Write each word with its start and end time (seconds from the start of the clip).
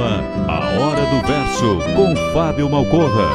Programa 0.00 0.24
A 0.48 0.80
Hora 0.80 1.04
do 1.06 1.26
Verso, 1.26 1.78
com 1.94 2.16
Fábio 2.32 2.70
Malcorra. 2.70 3.28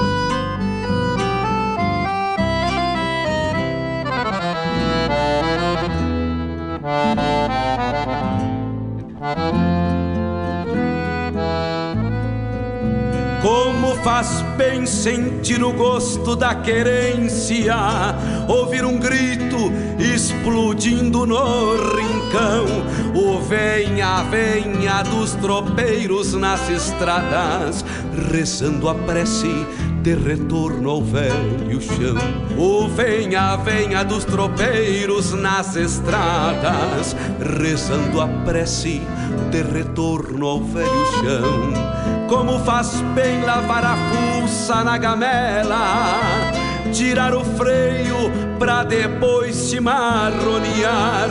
Como 13.41 13.95
faz 14.03 14.41
bem 14.57 14.87
sentir 14.87 15.63
o 15.63 15.71
gosto 15.71 16.35
da 16.35 16.55
querência, 16.55 17.75
ouvir 18.47 18.83
um 18.83 18.97
grito 18.97 19.71
explodindo 19.99 21.27
no 21.27 21.75
rincão, 22.35 22.65
o 23.15 23.39
venha, 23.41 24.23
venha 24.23 25.03
dos 25.03 25.33
tropeiros 25.35 26.33
nas 26.33 26.69
estradas, 26.69 27.85
rezando 28.31 28.89
a 28.89 28.95
prece 28.95 29.65
de 30.01 30.13
retorno 30.13 30.89
ao 30.89 31.01
velho 31.01 31.81
chão. 31.81 32.15
O 32.57 32.87
venha, 32.89 33.55
venha 33.57 34.03
dos 34.03 34.25
tropeiros 34.25 35.33
nas 35.33 35.75
estradas, 35.75 37.15
rezando 37.59 38.21
a 38.21 38.27
prece 38.27 39.01
de 39.49 39.61
retorno 39.63 40.45
ao 40.45 40.61
velho 40.61 41.05
chão. 41.21 41.73
Como 42.27 42.59
faz 42.59 43.01
bem 43.15 43.41
lavar 43.43 43.85
a 43.85 43.95
fuça 43.95 44.83
na 44.83 44.97
gamela, 44.97 46.51
tirar 46.91 47.33
o 47.33 47.43
freio 47.43 48.15
pra 48.59 48.83
depois 48.83 49.55
se 49.55 49.79
marronear 49.79 51.29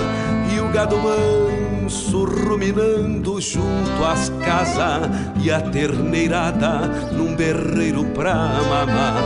gado 0.74 0.98
manso 0.98 2.24
ruminando 2.24 3.40
junto 3.40 4.04
às 4.04 4.28
casas 4.44 5.08
e 5.40 5.48
a 5.48 5.60
terneirada 5.60 6.88
num 7.12 7.36
berreiro 7.36 8.04
pra 8.06 8.34
mamar. 8.34 9.22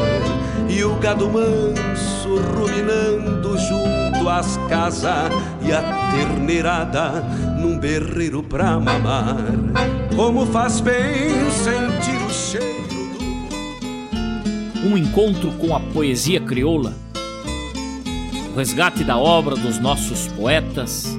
E 0.68 0.84
o 0.84 0.96
gado 0.96 1.26
manso 1.30 2.36
ruminando 2.54 3.56
junto 3.56 4.28
às 4.28 4.58
casas 4.68 5.32
e 5.62 5.72
a 5.72 6.10
terneirada 6.10 7.24
num 7.58 7.78
berreiro 7.78 8.42
pra 8.42 8.78
mamar. 8.78 9.38
Como 10.14 10.44
faz 10.44 10.80
bem 10.80 11.50
sentir 11.50 12.26
o 12.26 12.30
cheiro 12.30 12.76
do... 14.82 14.86
Um 14.86 14.98
encontro 14.98 15.50
com 15.52 15.74
a 15.74 15.80
poesia 15.80 16.40
crioula, 16.40 16.92
resgate 18.54 19.02
da 19.02 19.16
obra 19.16 19.56
dos 19.56 19.78
nossos 19.78 20.28
poetas, 20.28 21.18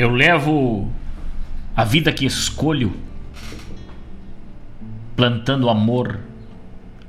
Eu 0.00 0.08
levo 0.08 0.90
a 1.76 1.84
vida 1.84 2.10
que 2.10 2.24
escolho, 2.24 2.90
plantando 5.14 5.68
amor 5.68 6.20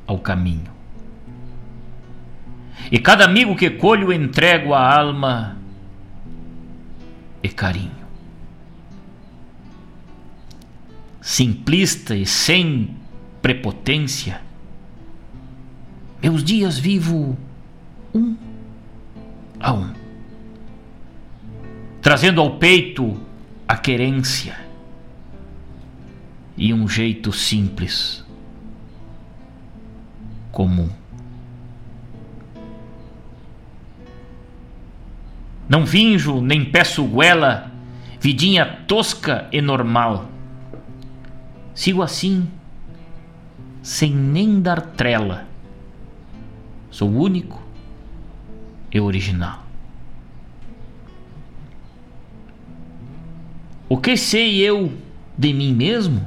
ao 0.05 0.19
caminho. 0.19 0.69
E 2.91 2.99
cada 2.99 3.23
amigo 3.23 3.55
que 3.55 3.69
colho 3.69 4.11
entrego 4.11 4.73
a 4.73 4.93
alma 4.93 5.57
e 7.41 7.47
carinho. 7.47 7.95
Simplista 11.21 12.13
e 12.13 12.25
sem 12.25 12.93
prepotência, 13.41 14.41
meus 16.21 16.43
dias 16.43 16.77
vivo 16.77 17.37
um 18.13 18.35
a 19.61 19.71
um, 19.71 20.00
trazendo 22.01 22.41
ao 22.41 22.57
peito 22.57 23.15
a 23.67 23.77
querência 23.77 24.59
e 26.57 26.73
um 26.73 26.87
jeito 26.87 27.31
simples, 27.31 28.25
comum. 30.51 30.89
Não 35.69 35.85
vinjo 35.85 36.41
nem 36.41 36.65
peço 36.65 37.03
guela, 37.05 37.71
vidinha 38.19 38.65
tosca 38.87 39.47
e 39.51 39.61
normal. 39.61 40.29
Sigo 41.73 42.01
assim, 42.01 42.49
sem 43.81 44.13
nem 44.13 44.59
dar 44.59 44.81
trela. 44.81 45.47
Sou 46.89 47.09
único 47.09 47.61
e 48.91 48.99
original. 48.99 49.60
O 53.91 53.97
que 53.97 54.15
sei 54.15 54.55
eu 54.61 54.89
de 55.37 55.51
mim 55.51 55.73
mesmo? 55.73 56.25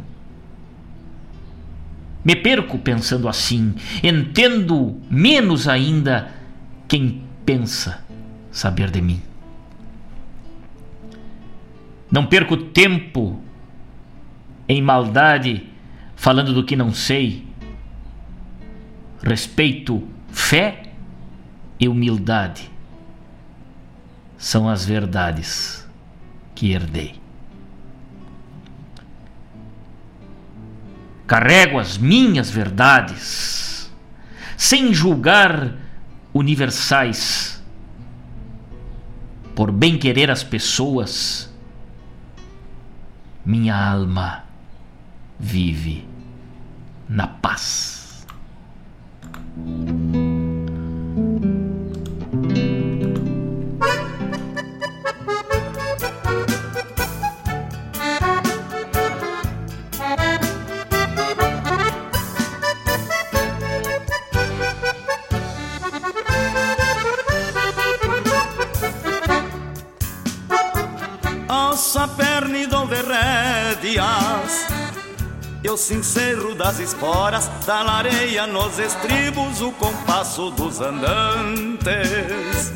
Me 2.23 2.37
perco 2.37 2.79
pensando 2.79 3.27
assim, 3.27 3.75
entendo 4.03 5.01
menos 5.09 5.67
ainda 5.67 6.31
quem 6.87 7.23
pensa 7.47 8.05
saber 8.53 8.91
de 8.91 9.01
mim. 9.01 9.23
Não 12.11 12.27
perco 12.27 12.55
tempo 12.59 13.41
em 14.69 14.83
maldade 14.83 15.67
falando 16.15 16.53
do 16.53 16.65
que 16.65 16.77
não 16.77 16.93
sei. 16.93 17.47
Respeito, 19.23 20.07
fé 20.29 20.83
e 21.81 21.89
humildade 21.89 22.71
são 24.37 24.69
as 24.69 24.85
verdades 24.85 25.89
que 26.55 26.71
herdei. 26.71 27.24
Carrego 31.27 31.79
as 31.79 31.97
minhas 31.97 32.51
verdades 32.51 33.91
sem 34.57 34.93
julgar 34.93 35.75
universais 36.33 37.63
por 39.55 39.71
bem 39.71 39.99
querer 39.99 40.31
as 40.31 40.43
pessoas 40.43 41.53
minha 43.45 43.77
alma 43.77 44.45
vive 45.39 46.09
na 47.09 47.27
paz. 47.27 48.27
Eu 75.65 75.79
sincero 75.79 76.55
das 76.55 76.79
esporas, 76.79 77.49
da 77.65 77.83
lareia 77.83 78.47
nos 78.47 78.79
estribos, 78.79 79.63
o 79.63 79.73
compasso 79.73 80.51
dos 80.51 80.79
andantes. 80.79 82.71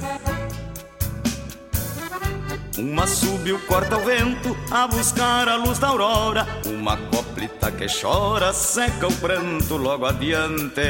Uma 2.79 3.07
subiu, 3.07 3.61
corta 3.67 3.99
o 3.99 4.01
vento, 4.01 4.57
a 4.71 4.87
buscar 4.87 5.51
a 5.51 5.57
luz 5.57 5.79
da 5.79 5.89
aurora. 5.89 6.47
Uma 6.65 6.97
coplita 6.97 7.71
que 7.71 7.87
chora, 7.89 8.55
seca 8.55 9.07
o 9.07 9.13
pranto 9.17 9.77
logo 9.77 10.07
adiante. 10.07 10.81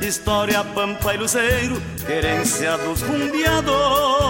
História, 0.00 0.64
pampa 0.64 1.12
e 1.12 1.18
luzeiro, 1.18 1.82
querência 2.06 2.78
dos 2.78 3.02
rumbeadores. 3.02 4.29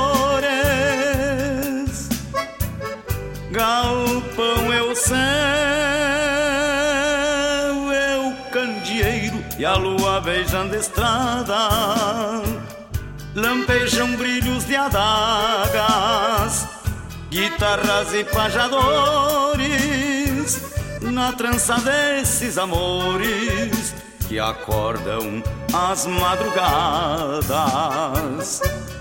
Galpão 3.60 4.72
é 4.72 4.80
o 4.80 4.96
céu, 4.96 5.18
é 7.92 8.16
o 8.16 8.32
candeeiro 8.50 9.44
e 9.58 9.66
a 9.66 9.74
lua 9.74 10.18
beijando 10.22 10.74
a 10.74 10.78
estrada. 10.78 11.68
Lampejam 13.34 14.16
brilhos 14.16 14.64
de 14.64 14.76
adagas, 14.76 16.66
guitarras 17.28 18.14
e 18.14 18.24
pajadores 18.24 19.60
na 21.02 21.30
trança 21.34 21.74
desses 21.80 22.56
amores 22.56 23.94
que 24.26 24.40
acordam 24.40 25.42
as 25.74 26.06
madrugadas. 26.06 27.42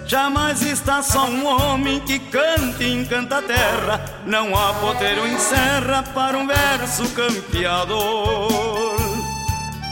Jamais 0.09 0.63
está 0.63 1.03
só 1.03 1.25
um 1.25 1.45
homem 1.45 1.99
que 1.99 2.17
canta 2.17 2.83
e 2.83 2.91
encanta 2.91 3.37
a 3.37 3.43
terra. 3.43 4.03
Não 4.25 4.57
há 4.57 4.73
poteiro 4.73 5.27
em 5.27 5.37
serra 5.37 6.01
para 6.01 6.35
um 6.35 6.47
verso 6.47 7.07
campeador. 7.09 8.97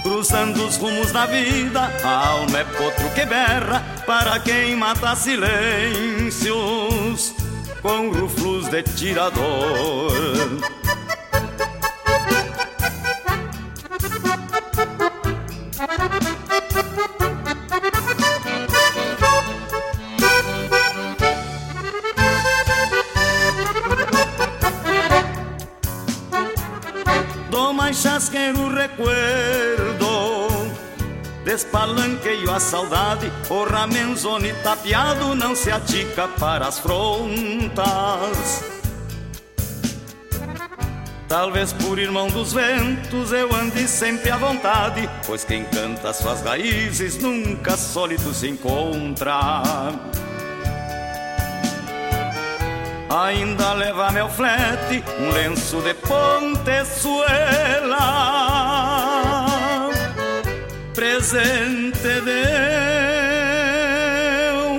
Cruzando 0.02 0.66
os 0.66 0.76
rumos 0.78 1.12
da 1.12 1.28
vida, 1.28 1.94
a 2.04 2.30
alma 2.30 2.58
é 2.58 2.64
potro 2.64 3.08
que 3.14 3.28
berra 3.28 3.86
para 4.08 4.40
quem 4.40 4.76
mata 4.76 5.16
silêncios 5.16 6.56
com 7.84 8.10
ruflos 8.10 8.70
de 8.70 8.82
tirador. 8.82 9.38
Chasqueiro 27.94 28.70
recuerdo 28.70 30.08
Despalanqueio 31.44 32.52
a 32.52 32.60
saudade 32.60 33.32
O 33.50 33.64
ramenzone 33.64 34.54
tapeado 34.64 35.34
Não 35.36 35.56
se 35.56 35.72
atica 35.72 36.28
para 36.40 36.68
as 36.68 36.80
frontas 36.80 38.64
Talvez 41.28 41.74
por 41.74 42.00
irmão 42.00 42.28
dos 42.30 42.54
ventos 42.54 43.34
eu 43.34 43.54
ande 43.54 43.86
sempre 43.86 44.32
à 44.32 44.38
vontade, 44.38 45.10
pois 45.26 45.44
quem 45.44 45.66
canta 45.66 46.14
suas 46.14 46.42
raízes 46.42 47.18
nunca 47.18 47.76
sólido 47.76 48.34
se 48.34 48.48
encontra. 48.48 49.62
Ainda 53.10 53.74
leva 53.74 54.12
meu 54.12 54.28
flete, 54.28 55.02
um 55.18 55.32
lenço 55.32 55.82
de 55.82 55.94
pontezuela. 55.94 56.68
Presente 60.94 62.22
de 62.22 62.44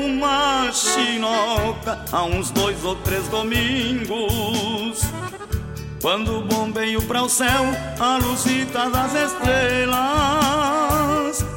uma 0.05 0.71
chinoca 0.73 2.05
há 2.13 2.25
uns 2.25 2.51
dois 2.51 2.85
ou 2.85 2.97
três 2.97 3.27
domingos. 3.29 5.01
Quando 6.03 6.43
bombeio 6.43 7.01
para 7.03 7.23
o 7.23 7.29
céu 7.31 7.65
a 7.99 8.19
luzita 8.19 8.91
das 8.91 9.15
estrelas. 9.15 9.99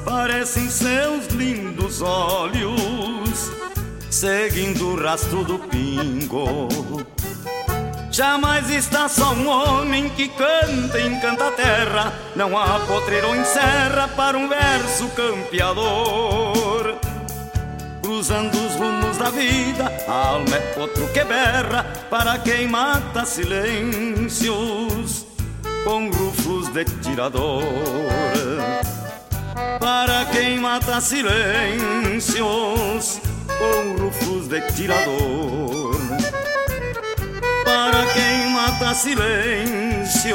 Parecem 0.05 0.69
seus 0.69 1.27
lindos 1.27 2.01
olhos 2.01 3.51
seguindo 4.11 4.89
o 4.89 5.01
rastro 5.01 5.43
do 5.45 5.57
pingo. 5.57 6.67
Jamais 8.11 8.69
está 8.69 9.07
só 9.07 9.33
um 9.33 9.47
homem 9.47 10.09
que 10.09 10.27
canta 10.27 10.99
e 10.99 11.07
encanta 11.07 11.47
a 11.47 11.51
terra. 11.51 12.13
Não 12.35 12.57
há 12.57 12.81
potreiro 12.81 13.33
em 13.33 13.45
serra 13.45 14.09
para 14.09 14.37
um 14.37 14.49
verso 14.49 15.07
campeador. 15.15 16.97
cruzando 18.01 18.53
os 18.67 18.75
rumos 18.75 19.15
da 19.17 19.29
vida. 19.29 19.89
A 20.07 20.27
alma 20.27 20.57
é 20.57 20.75
outro 20.77 21.07
que 21.07 21.23
berra 21.23 21.85
para 22.09 22.37
quem 22.39 22.67
mata 22.67 23.23
silêncios 23.25 25.25
com 25.85 26.11
rufos 26.11 26.67
de 26.67 26.83
tirador. 26.83 27.63
Para 29.79 30.25
quem 30.25 30.59
mata 30.59 30.99
silêncios 30.99 32.41
com 33.61 34.03
rufos 34.03 34.47
de 34.47 34.59
tirador. 34.73 35.95
Para 37.63 38.05
quem 38.13 38.49
mata 38.49 38.95
silêncios 38.95 40.31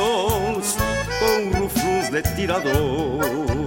com 1.19 1.59
rufos 1.59 2.09
de 2.11 2.23
tirador. 2.37 3.67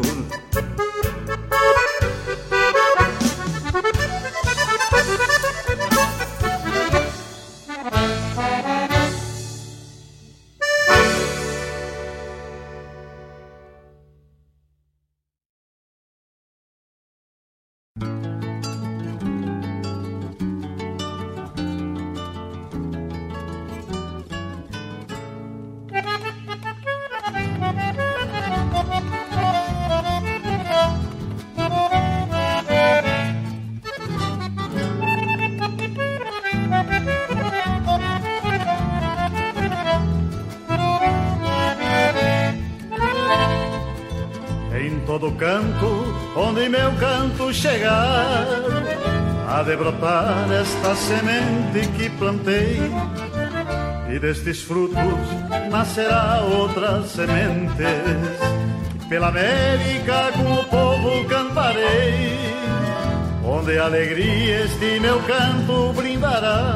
Chegar 47.54 48.46
a 49.48 49.64
brotar 49.64 50.52
esta 50.52 50.96
semente 50.96 51.88
que 51.98 52.10
plantei 52.12 52.80
e 54.12 54.20
destes 54.20 54.62
frutos 54.62 54.96
nascerá 55.72 56.42
outras 56.42 57.08
sementes. 57.12 57.88
Pela 59.08 59.30
América 59.30 60.32
com 60.34 60.54
o 60.54 60.64
povo 60.66 61.26
cantarei, 61.28 62.38
onde 63.44 63.78
alegria 63.80 64.66
este 64.66 65.00
meu 65.00 65.20
canto 65.24 65.94
brindará. 65.94 66.76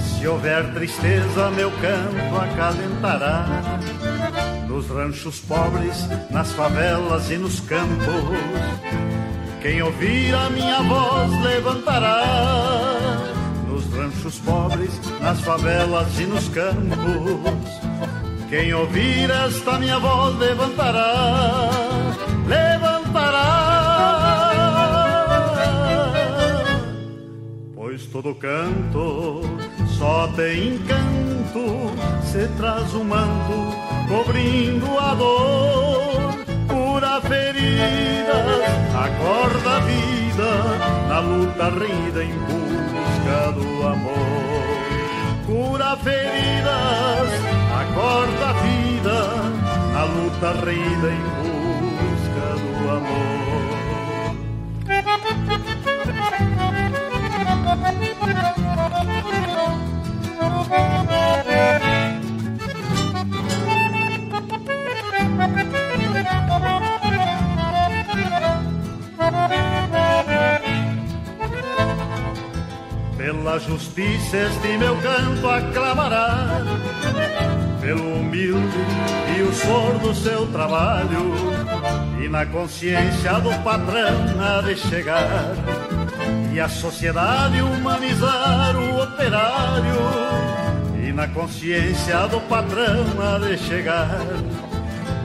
Se 0.00 0.26
houver 0.28 0.72
tristeza, 0.74 1.50
meu 1.50 1.70
canto 1.70 2.36
acalentará. 2.36 3.46
Nos 4.68 4.86
ranchos 4.88 5.40
pobres, 5.40 6.08
nas 6.30 6.52
favelas 6.52 7.30
e 7.30 7.38
nos 7.38 7.60
campos 7.60 9.13
quem 9.64 9.80
ouvir 9.80 10.34
a 10.34 10.50
minha 10.50 10.82
voz 10.82 11.32
levantará 11.42 12.22
nos 13.66 13.86
ranchos 13.94 14.38
pobres, 14.40 14.90
nas 15.22 15.40
favelas 15.40 16.20
e 16.20 16.26
nos 16.26 16.46
campos. 16.48 17.70
Quem 18.50 18.74
ouvir 18.74 19.30
esta 19.30 19.78
minha 19.78 19.98
voz 19.98 20.36
levantará, 20.38 21.70
levantará. 22.46 23.40
Pois 27.74 28.04
todo 28.08 28.34
canto 28.34 29.40
só 29.98 30.28
tem 30.36 30.74
encanto, 30.74 31.90
se 32.22 32.46
traz 32.58 32.92
um 32.92 33.04
manto 33.04 33.74
cobrindo 34.08 34.98
a 34.98 35.14
dor, 35.14 36.34
cura 36.68 37.18
feridas 37.22 38.83
acorda 39.04 39.76
a 39.76 39.80
vida 39.80 40.50
na 41.08 41.20
luta 41.20 41.68
rida 41.70 42.24
em 42.24 42.32
busca 42.38 43.52
do 43.52 43.86
amor. 43.86 44.64
Cura 45.46 45.96
feridas, 45.98 47.30
acorda 47.82 48.48
a 48.48 48.52
vida 48.64 49.18
na 49.92 50.04
luta 50.04 50.52
rida 50.64 51.08
em 51.12 51.22
busca 51.42 52.46
do 52.62 52.90
amor. 52.90 53.44
Pela 73.24 73.58
justiça 73.58 74.36
este 74.36 74.76
meu 74.76 74.94
canto 75.00 75.48
aclamará, 75.48 76.60
pelo 77.80 78.16
humilde 78.16 78.78
e 79.38 79.40
o 79.40 79.50
sordo 79.54 80.14
seu 80.14 80.46
trabalho, 80.48 81.32
e 82.22 82.28
na 82.28 82.44
consciência 82.44 83.40
do 83.40 83.48
patrão 83.64 84.12
há 84.38 84.60
de 84.60 84.76
chegar, 84.76 85.54
e 86.52 86.60
a 86.60 86.68
sociedade 86.68 87.62
humanizar 87.62 88.76
o 88.76 89.02
operário, 89.02 89.96
e 91.02 91.10
na 91.10 91.26
consciência 91.26 92.28
do 92.28 92.42
patrão 92.42 93.06
há 93.18 93.38
de 93.38 93.56
chegar, 93.56 94.20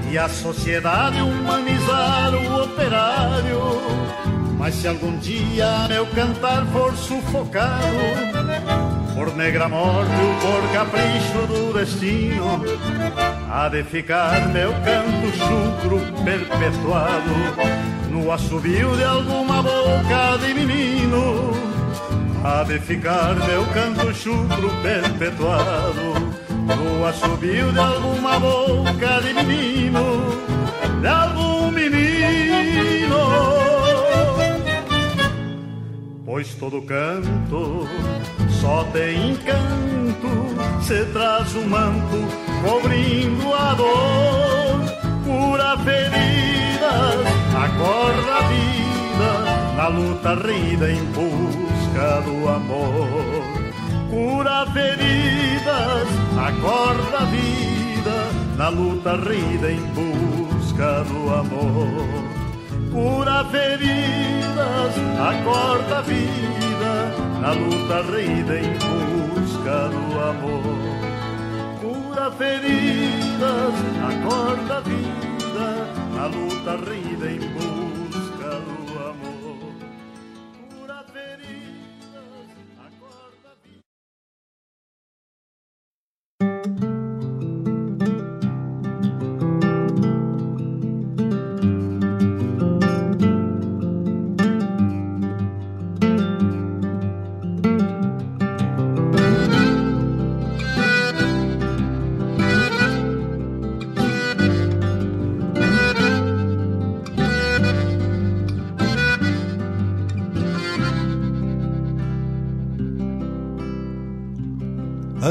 e 0.10 0.18
a 0.18 0.30
sociedade 0.30 1.22
humanizar 1.22 2.34
o 2.34 2.64
operário 2.64 4.39
mas 4.60 4.76
se 4.76 4.88
algum 4.90 5.18
dia 5.20 5.88
meu 5.88 6.06
cantar 6.08 6.66
for 6.68 6.94
sufocado 6.96 7.80
por 9.16 9.34
negra 9.38 9.70
morte 9.70 10.12
ou 10.12 10.34
por 10.36 10.74
capricho 10.74 11.48
do 11.48 11.74
destino, 11.74 12.62
há 13.50 13.70
de 13.70 13.84
ficar 13.84 14.50
meu 14.50 14.72
canto 14.74 15.32
chucro 15.38 16.24
perpetuado 16.24 17.32
no 18.12 18.32
assobio 18.32 18.96
de 18.98 19.04
alguma 19.06 19.64
boca 19.64 20.38
de 20.46 20.54
menino. 20.54 21.52
Há 22.44 22.64
de 22.64 22.80
ficar 22.80 23.36
meu 23.36 23.66
canto 23.68 24.14
chucro 24.14 24.70
perpetuado 24.84 26.36
no 26.50 27.06
assobio 27.06 27.72
de 27.72 27.80
alguma 27.80 28.40
boca 28.40 29.22
de 29.22 29.34
menino, 29.34 30.26
de 31.02 31.08
algum 31.08 31.49
pois 36.40 36.56
todo 36.56 36.82
canto 36.84 37.86
só 38.62 38.86
tem 38.94 39.32
encanto, 39.32 40.82
se 40.82 41.04
traz 41.12 41.54
um 41.54 41.68
manto 41.68 42.18
cobrindo 42.64 43.54
a 43.54 43.74
dor, 43.74 44.80
cura 45.26 45.78
feridas, 45.80 47.28
acorda 47.54 48.36
a 48.38 48.48
vida, 48.48 49.76
na 49.76 49.88
luta 49.90 50.36
rida 50.36 50.90
em 50.90 51.04
busca 51.12 52.22
do 52.22 52.48
amor. 52.48 53.44
Cura 54.10 54.66
feridas, 54.72 56.08
acorda 56.38 57.18
a 57.18 57.26
vida, 57.26 58.56
na 58.56 58.70
luta 58.70 59.18
rida 59.18 59.74
em 59.74 59.82
busca 59.88 61.04
do 61.04 61.34
amor 61.34 62.39
cura 62.92 63.46
feridas, 63.46 64.94
acorda 65.20 66.00
a 66.00 66.02
vida, 66.02 66.94
na 67.42 67.52
luta 67.52 68.02
rida 68.12 68.60
em 68.60 68.74
busca 68.74 69.90
do 69.90 70.20
amor. 70.20 70.64
Cura 71.82 72.32
feridas, 72.32 73.74
acorda 74.10 74.78
a 74.78 74.82
vida, 74.82 75.68
na 76.16 76.26
luta 76.28 76.76
rida 76.90 77.32
em 77.32 77.40
busca 77.54 77.79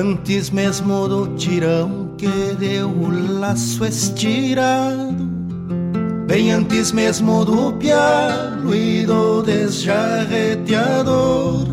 Antes 0.09 0.49
mesmo 0.49 1.07
do 1.07 1.37
tirão 1.37 2.15
que 2.17 2.57
deu 2.59 2.89
o 2.89 3.41
laço 3.41 3.85
estirado. 3.85 5.29
Bem 6.27 6.51
antes 6.51 6.93
mesmo 6.93 7.45
do 7.45 7.75
pialo 7.75 8.75
e 8.75 9.05
do 9.05 9.43
desjarreteador. 9.43 11.67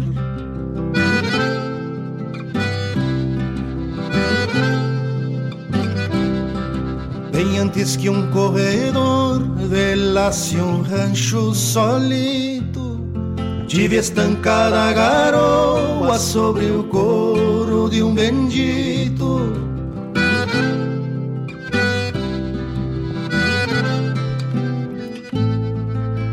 Bem 7.32 7.60
antes 7.60 7.96
que 7.96 8.10
um 8.10 8.30
corredor 8.32 9.42
velasse 9.70 10.58
um 10.58 10.82
rancho 10.82 11.56
solito 11.56 12.76
Tive 13.68 13.98
estancada 13.98 14.80
a 14.80 14.94
garoa 14.94 16.20
sobre 16.20 16.68
o 16.68 16.84
de 17.90 18.04
um 18.04 18.14
bendito 18.14 19.66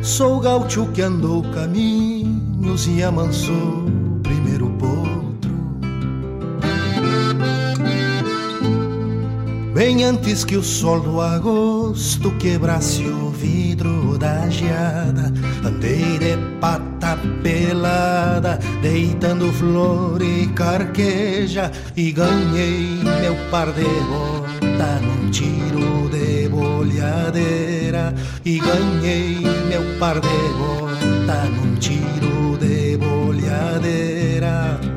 Sou 0.02 0.40
gaúcho 0.40 0.86
que 0.92 1.00
andou 1.00 1.42
caminhos 1.54 2.86
e 2.86 3.02
amansou 3.02 3.86
primeiro 4.22 4.68
potro. 4.78 5.50
Bem 9.74 10.04
antes 10.04 10.44
que 10.44 10.56
o 10.56 10.62
sol 10.62 11.00
do 11.00 11.20
agosto 11.20 12.30
quebrasse 12.36 13.04
o 13.04 13.30
vidro 13.30 14.01
da 14.22 14.48
geada, 14.48 15.32
andei 15.64 16.16
de 16.16 16.36
pata 16.60 17.18
pelada, 17.42 18.56
deitando 18.80 19.52
flor 19.52 20.22
e 20.22 20.46
carqueja, 20.54 21.72
e 21.96 22.12
ganhei 22.12 23.00
meu 23.20 23.34
par 23.50 23.72
de 23.72 23.82
bota 23.82 25.00
num 25.02 25.28
tiro 25.32 26.08
de 26.08 26.48
bolhadeira, 26.48 28.14
e 28.44 28.60
ganhei 28.60 29.40
meu 29.68 29.98
par 29.98 30.20
de 30.20 30.38
bota 30.56 31.44
num 31.56 31.74
tiro 31.80 32.56
de 32.58 32.96
bolhadeira. 32.98 34.91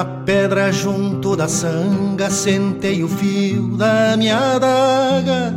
Na 0.00 0.06
pedra 0.24 0.72
junto 0.72 1.36
da 1.36 1.46
sanga 1.46 2.30
sentei 2.30 3.04
o 3.04 3.08
fio 3.08 3.76
da 3.76 4.16
minha 4.16 4.54
adaga 4.56 5.54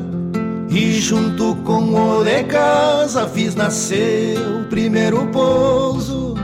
E 0.70 1.00
junto 1.00 1.56
com 1.64 1.94
o 1.94 2.26
de 2.26 2.44
casa 2.44 3.26
fiz 3.26 3.56
nascer 3.56 4.38
o 4.38 4.66
primeiro 4.66 5.26
pouso. 5.28 6.36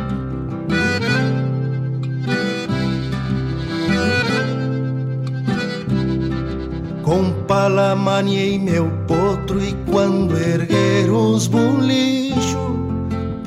Com 7.03 7.33
pala 7.49 7.97
maniei 7.97 8.57
meu 8.57 8.89
potro 9.09 9.61
e 9.61 9.75
quando 9.91 10.37
erguer 10.37 11.11
os 11.11 11.47
bolichos 11.47 12.28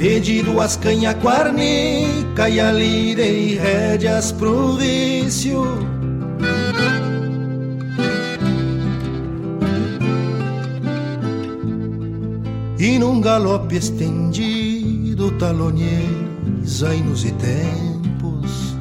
Pedi 0.02 0.42
duas 0.42 0.76
canha 0.76 1.14
quarnica 1.14 2.48
e 2.48 2.58
ali 2.58 3.14
dei 3.14 3.56
rédeas 3.56 4.32
pro 4.32 4.72
vício 4.76 5.62
E 12.76 12.98
num 12.98 13.20
galope 13.20 13.76
estendido 13.76 15.30
talonhei 15.38 16.10
zainos 16.66 17.24
e 17.24 17.30
tempos. 17.34 18.74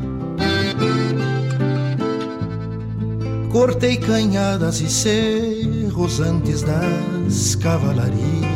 Cortei 3.52 3.98
canhadas 3.98 4.82
e 4.82 4.90
cerros 4.90 6.20
antes 6.20 6.64
das 6.64 7.54
cavalarias 7.54 8.51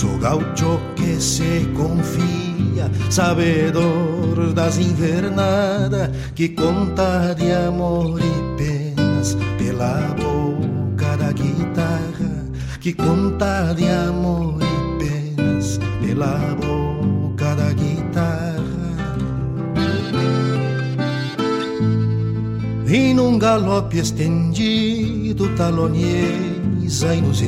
Sou 0.00 0.16
gaucho 0.16 0.80
que 0.96 1.20
se 1.20 1.68
confia, 1.76 2.90
sabedor 3.10 4.54
das 4.54 4.78
invernadas, 4.78 6.08
que 6.34 6.48
conta 6.48 7.34
de 7.34 7.52
amor 7.52 8.18
e 8.18 8.56
penas 8.56 9.36
pela 9.58 10.16
boca 10.16 11.18
da 11.18 11.30
guitarra, 11.32 12.46
que 12.80 12.94
conta 12.94 13.74
de 13.74 13.90
amor 13.90 14.58
e 14.62 15.04
penas 15.04 15.78
pela 16.00 16.56
boca 16.56 17.54
da 17.54 17.70
guitarra. 17.74 18.56
E 22.86 23.12
num 23.12 23.38
galope 23.38 23.98
estendido 23.98 25.54
talonhei 25.56 26.88
zainos 26.88 27.42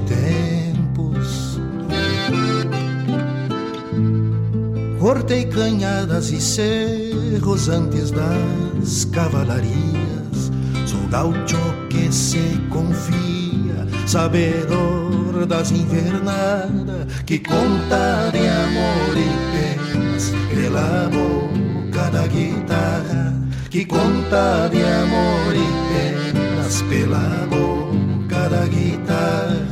Cortei 5.03 5.47
canhadas 5.47 6.31
e 6.31 6.41
cerros 6.41 7.69
antes 7.69 8.12
das 8.12 9.05
cavalarias. 9.07 10.53
Sou 10.87 11.01
gaucho 11.11 11.59
que 11.91 12.12
se 12.12 12.57
confia, 12.71 13.85
sabedor 14.07 15.45
das 15.45 15.73
invernadas, 15.73 17.09
que 17.27 17.41
conta 17.41 18.31
de 18.31 18.47
amor 18.47 19.17
e 19.17 19.27
penas 19.51 20.33
pela 20.55 21.11
boca 21.11 22.09
da 22.09 22.25
guitarra, 22.29 23.35
que 23.71 23.85
conta 23.85 24.69
de 24.71 24.85
amor 24.85 25.53
e 25.53 26.33
penas 26.33 26.81
pela 26.83 27.49
boca 27.51 28.49
da 28.49 28.67
guitarra. 28.69 29.72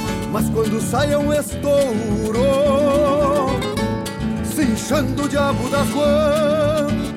Mas 0.31 0.49
quando 0.49 0.81
sai 0.81 1.13
é 1.13 1.17
um 1.17 1.33
estouro 1.33 2.39
cinchando 4.45 5.23
o 5.23 5.29
diabo 5.29 5.69
das 5.69 5.89
guampas. 5.89 7.11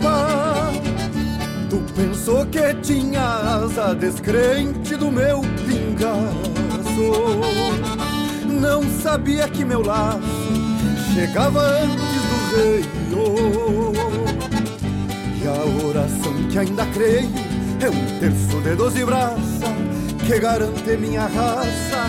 Tu 1.70 1.76
pensou 1.94 2.44
que 2.46 2.74
tinha 2.82 3.22
asa 3.22 3.94
descrente 3.94 4.96
do 4.96 5.10
meu 5.10 5.42
pingaço. 5.66 6.24
Não 8.60 8.82
sabia 9.00 9.48
que 9.48 9.64
meu 9.64 9.82
laço 9.82 10.18
chegava 11.14 11.60
antes 11.60 12.22
do 12.30 12.56
rei. 12.56 12.84
E 15.40 15.46
a 15.46 15.86
oração 15.86 16.32
que 16.50 16.58
ainda 16.58 16.84
creio 16.86 17.30
é 17.80 17.90
um 17.90 18.18
terço 18.18 18.60
de 18.62 18.74
doze 18.74 19.04
braças 19.04 19.94
que 20.26 20.38
garante 20.40 20.96
minha 20.96 21.26
raça, 21.26 22.08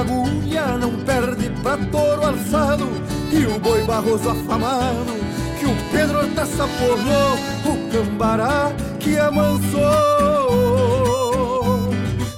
Agulha, 0.00 0.78
não 0.78 0.92
perde 1.04 1.50
pra 1.62 1.76
touro 1.76 2.26
alçado, 2.26 2.88
e 3.32 3.46
o 3.46 3.58
boi 3.58 3.82
barroso 3.84 4.30
afamado, 4.30 5.14
que 5.58 5.66
o 5.66 5.76
Pedro 5.92 6.26
Taça 6.34 6.66
porrou, 6.78 7.38
o 7.66 7.90
cambará 7.90 8.72
que 8.98 9.18
amansou. 9.18 9.80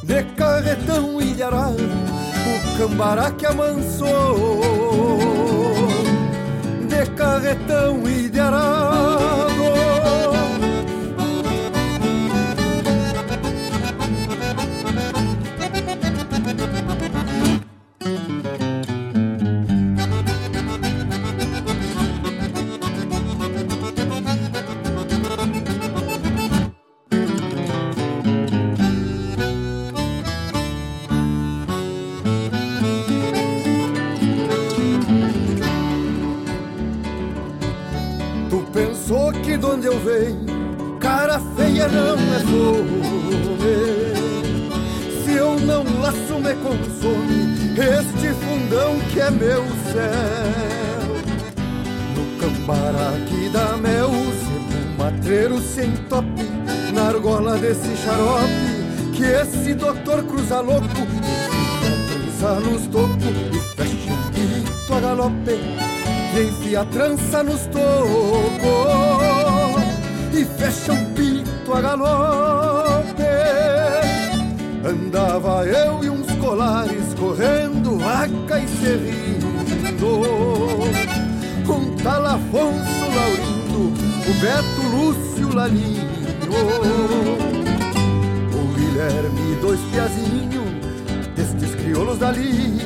De 0.03 0.23
carretão 0.37 1.21
e 1.21 1.33
de 1.33 1.43
arado 1.43 2.13
cambará 2.77 3.31
que 3.31 3.47
amansou 3.47 4.37
de 6.89 7.07
carretão 7.13 8.03
e 8.09 8.29
cara 40.99 41.41
feia 41.57 41.89
não 41.89 42.15
é 42.15 42.41
fome. 42.41 43.03
Se 45.25 45.33
eu 45.35 45.59
não 45.61 45.85
laço, 46.01 46.39
me 46.41 46.55
consome 46.57 47.53
este 47.79 48.35
fundão 48.35 48.99
que 49.13 49.21
é 49.21 49.31
meu 49.31 49.63
céu. 49.93 51.13
No 52.15 52.25
cambará 52.39 53.13
que 53.29 53.49
dá 53.51 53.77
mel, 53.77 54.11
sebo 54.11 54.99
matreiro 54.99 55.61
sem 55.61 55.93
tope, 56.09 56.51
na 56.93 57.09
argola 57.09 57.57
desse 57.59 57.97
xarope, 57.97 59.13
que 59.15 59.25
esse 59.25 59.75
doutor 59.75 60.25
cruza 60.25 60.61
louco, 60.61 60.87
trança 62.39 62.61
nos 62.61 62.87
tocos 62.89 63.25
e 63.53 63.59
fecha 63.77 64.13
o 64.13 64.17
pito 64.33 64.95
a 64.95 65.01
galope, 65.01 65.59
e 66.35 66.43
enfia 66.43 66.81
a 66.81 66.85
trança 66.85 67.43
nos 67.43 67.61
tocos 67.67 69.32
e 70.35 70.45
fecha 70.45 70.93
um 70.93 71.05
pito 71.13 71.75
a 71.75 71.81
galope. 71.81 73.23
Andava 74.85 75.65
eu 75.67 76.03
e 76.03 76.11
uns 76.11 76.31
colares 76.37 77.15
correndo, 77.15 77.99
vaca 77.99 78.59
e 78.59 78.69
serrindo. 78.69 79.43
Com 81.67 81.95
tal 82.03 82.27
Afonso 82.27 83.05
Laurindo, 83.15 83.93
o 84.29 84.35
Beto 84.41 84.83
Lúcio 84.97 85.55
Lalinho. 85.55 86.11
O 88.53 88.75
Guilherme, 88.75 89.57
dois 89.61 89.81
piazinhos 89.93 90.69
destes 91.37 91.75
crioulos 91.77 92.19
dali. 92.19 92.81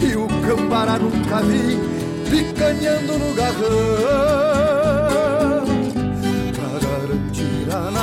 E 0.00 0.16
o 0.16 0.26
Cambará 0.46 0.98
nunca 0.98 1.40
vi, 1.42 1.78
picanhando 2.30 3.18
no 3.18 3.34
garrão 3.34 4.75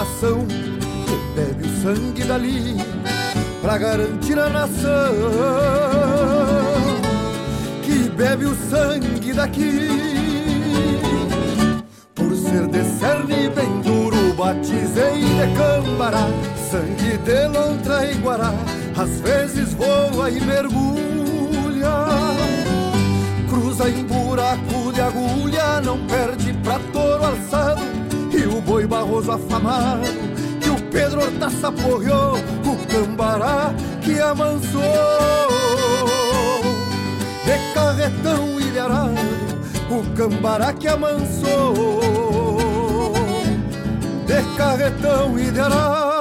que 0.06 1.18
bebe 1.34 1.66
o 1.66 1.82
sangue 1.82 2.24
dali 2.26 2.76
pra 3.62 3.78
garantir 3.78 4.38
a 4.38 4.50
nação 4.50 5.14
que 7.84 8.10
bebe 8.10 8.46
o 8.46 8.56
sangue 8.70 9.34
daqui. 9.34 9.88
Por 12.14 12.36
ser 12.36 12.68
de 12.68 12.84
cerne 13.00 13.50
bem 13.50 13.82
duro, 13.82 14.34
batizei 14.34 15.22
de 15.22 16.70
sangue 16.70 17.18
de 17.20 17.48
lontra 17.48 18.06
e 18.12 18.16
guará, 18.16 18.54
às 18.98 19.22
vezes 19.22 19.74
voa 19.74 20.30
e 20.30 20.42
mergulha. 20.42 21.94
Cruza 23.50 23.90
em 23.90 24.04
buraco 24.04 24.92
de 24.94 25.00
agulha, 25.00 25.80
não 25.82 25.98
perde 26.08 26.52
pra 26.62 26.78
touro 26.92 27.24
alçado 27.24 27.93
boi 28.66 28.86
barroso 28.88 29.32
afamado 29.32 30.08
que 30.62 30.70
o 30.70 30.82
Pedro 30.90 31.22
Hortaça 31.22 31.72
porreou, 31.72 32.36
o 32.36 32.88
cambará 32.88 33.74
que 34.02 34.20
amansou. 34.20 34.82
De 37.46 37.74
carretão 37.74 38.60
ilharado, 38.60 39.14
o 39.90 40.16
cambará 40.16 40.74
que 40.74 40.88
amansou. 40.88 42.02
De 44.26 44.58
carretão 44.58 45.38
ilharado. 45.38 46.13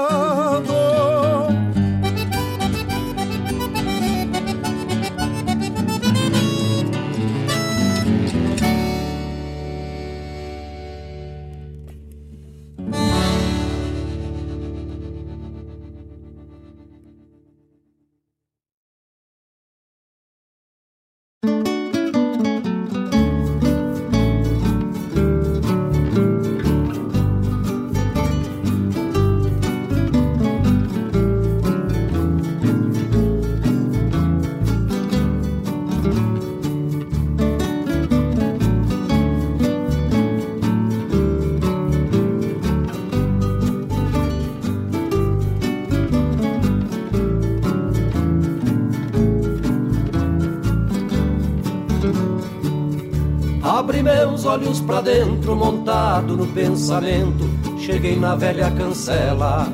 Os 54.43 54.47
olhos 54.47 54.81
pra 54.81 55.01
dentro, 55.01 55.55
montado 55.55 56.37
no 56.37 56.49
pensamento, 56.49 57.49
cheguei 57.79 58.17
na 58.17 58.35
velha 58.35 58.73
cancela. 58.73 59.69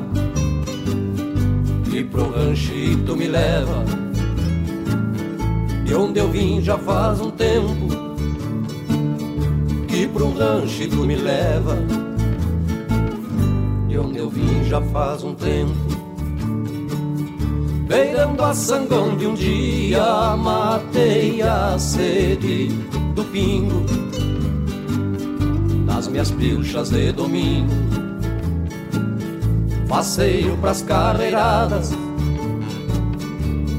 E 1.90 2.04
pro 2.04 2.30
ranchito 2.30 3.16
me 3.16 3.28
leva, 3.28 3.82
de 5.84 5.94
onde 5.94 6.20
eu 6.20 6.28
vim 6.28 6.60
já 6.60 6.76
faz 6.76 7.18
um 7.18 7.30
tempo. 7.30 7.88
Que 9.88 10.06
pro 10.06 10.36
ranchito 10.36 10.96
me 10.96 11.16
leva, 11.16 11.76
de 13.88 13.98
onde 13.98 14.18
eu 14.18 14.28
vim 14.28 14.64
já 14.64 14.82
faz 14.82 15.24
um 15.24 15.34
tempo. 15.34 15.72
Beirando 17.86 18.44
a 18.44 18.52
sangão 18.52 19.16
de 19.16 19.26
um 19.26 19.32
dia, 19.32 20.36
matei 20.36 21.40
a 21.40 21.78
sede 21.78 22.68
do 23.14 23.24
pingo 23.24 23.97
minhas 26.18 26.30
pilchas 26.32 26.90
de 26.90 27.12
domingo. 27.12 27.72
Passeio 29.88 30.56
pras 30.58 30.82
carreiradas, 30.82 31.92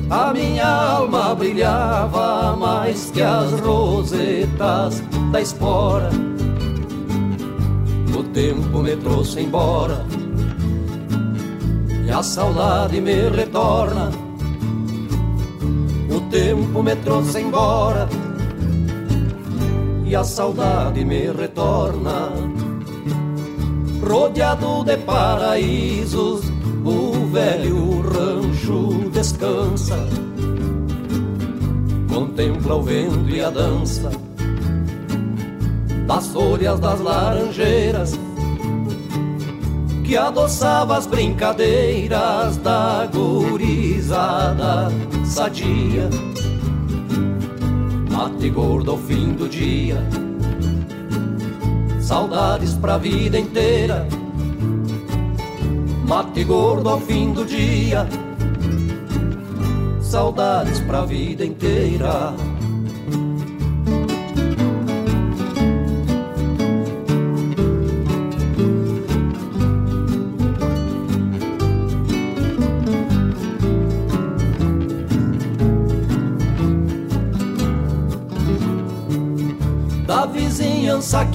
a 0.09 0.33
minha 0.33 0.65
alma 0.65 1.35
brilhava 1.35 2.55
mais 2.55 3.11
que 3.11 3.21
as 3.21 3.51
rosetas 3.59 5.03
da 5.33 5.41
espora. 5.41 6.09
O 8.17 8.23
tempo 8.23 8.79
me 8.79 8.95
trouxe 8.95 9.41
embora 9.41 10.05
e 12.05 12.09
a 12.09 12.23
saudade 12.23 13.01
me 13.01 13.29
retorna. 13.29 14.11
O 16.09 16.21
tempo 16.31 16.81
me 16.81 16.95
trouxe 16.95 17.41
embora 17.41 18.07
e 20.09 20.15
a 20.15 20.23
saudade 20.23 21.05
me 21.05 21.31
retorna. 21.31 22.31
Rodeado 24.01 24.83
de 24.83 24.97
paraísos, 24.97 26.41
o 26.83 27.27
velho 27.27 28.01
rancho 28.01 29.07
descansa. 29.11 29.97
Contempla 32.11 32.75
o 32.75 32.81
vento 32.81 33.29
e 33.29 33.39
a 33.39 33.51
dança 33.51 34.09
das 36.07 36.27
folhas 36.29 36.79
das 36.79 36.99
laranjeiras 37.01 38.17
que 40.03 40.17
adoçava 40.17 40.97
as 40.97 41.05
brincadeiras 41.05 42.57
da 42.57 43.07
gurizada 43.13 44.89
sadia. 45.23 46.09
Mate 48.29 48.49
gordo 48.51 48.91
ao 48.91 48.97
fim 48.97 49.33
do 49.33 49.49
dia, 49.49 49.97
saudades 51.99 52.73
pra 52.75 52.97
vida 52.97 53.39
inteira. 53.39 54.07
Mate 56.07 56.43
gordo 56.43 56.89
ao 56.89 57.01
fim 57.01 57.33
do 57.33 57.43
dia, 57.43 58.07
saudades 59.99 60.79
pra 60.81 61.05
vida 61.05 61.43
inteira. 61.43 62.33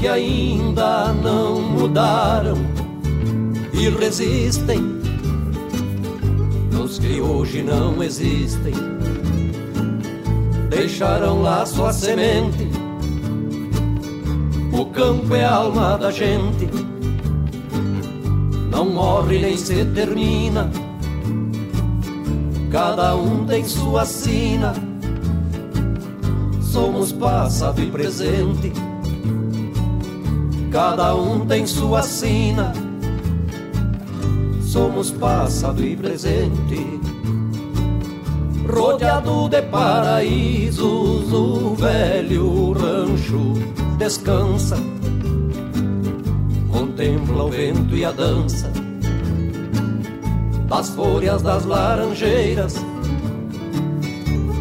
Que 0.04 0.08
ainda 0.08 1.14
não 1.14 1.62
mudaram 1.62 2.58
e 3.72 3.88
resistem 3.88 4.78
nos 6.70 6.98
que 6.98 7.22
hoje 7.22 7.62
não 7.62 8.02
existem. 8.02 8.74
Deixaram 10.68 11.40
lá 11.40 11.64
sua 11.64 11.90
semente. 11.90 12.68
O 14.78 14.84
campo 14.84 15.34
é 15.34 15.42
a 15.42 15.54
alma 15.54 15.96
da 15.96 16.10
gente, 16.10 16.68
não 18.70 18.84
morre 18.90 19.38
nem 19.38 19.56
se 19.56 19.86
termina. 19.86 20.70
Cada 22.70 23.16
um 23.16 23.46
tem 23.46 23.64
sua 23.64 24.04
sina 24.04 24.74
somos 26.60 27.12
passado 27.12 27.80
e 27.80 27.86
presente 27.86 28.72
cada 30.74 31.14
um 31.14 31.46
tem 31.46 31.64
sua 31.68 32.02
sina. 32.02 32.72
Somos 34.60 35.12
passado 35.12 35.80
e 35.84 35.94
presente, 35.94 37.00
rodeado 38.68 39.48
de 39.48 39.62
paraísos, 39.62 41.32
o 41.32 41.76
velho 41.76 42.72
rancho 42.72 43.52
descansa, 43.98 44.76
contempla 46.72 47.44
o 47.44 47.50
vento 47.50 47.94
e 47.94 48.04
a 48.04 48.10
dança 48.10 48.68
das 50.68 50.88
folhas 50.88 51.40
das 51.40 51.64
laranjeiras 51.64 52.74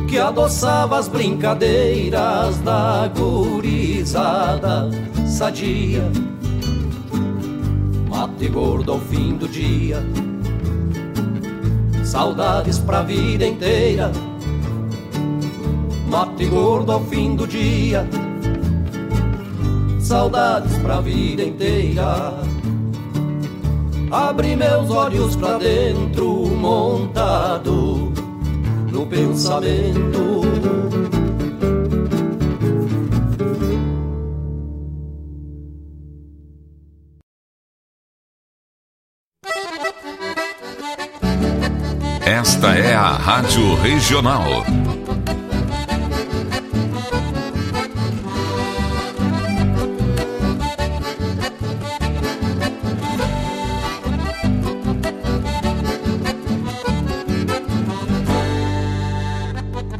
que 0.07 0.19
adoçava 0.19 0.99
as 0.99 1.07
brincadeiras 1.07 2.59
da 2.59 3.09
gurizada 3.17 4.91
sadia. 5.33 6.03
Mate 8.07 8.47
gordo 8.49 8.91
ao 8.93 8.99
fim 8.99 9.35
do 9.35 9.47
dia, 9.47 9.97
saudades 12.05 12.77
pra 12.77 13.01
vida 13.01 13.45
inteira. 13.45 14.11
Mate 16.07 16.45
gordo 16.45 16.91
ao 16.91 17.03
fim 17.05 17.35
do 17.35 17.47
dia, 17.47 18.07
saudades 19.99 20.77
pra 20.77 21.01
vida 21.01 21.43
inteira. 21.43 22.35
Abri 24.11 24.55
meus 24.55 24.91
olhos 24.91 25.35
pra 25.35 25.57
dentro, 25.57 26.45
montado 26.45 28.13
no 28.91 29.07
pensamento 29.07 30.43
Rádio 43.23 43.75
Regional. 43.75 44.43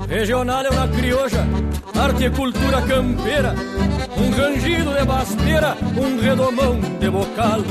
Regional 0.09 0.65
é 0.65 0.69
uma 0.69 0.88
crioja, 0.89 1.47
arte 1.97 2.25
e 2.25 2.29
cultura 2.29 2.81
campeira, 2.81 3.55
um 4.17 4.31
rangido 4.31 4.93
de 4.93 5.05
basteira, 5.05 5.77
um 5.95 6.19
redomão 6.21 6.77
de 6.99 7.09
bocal 7.09 7.62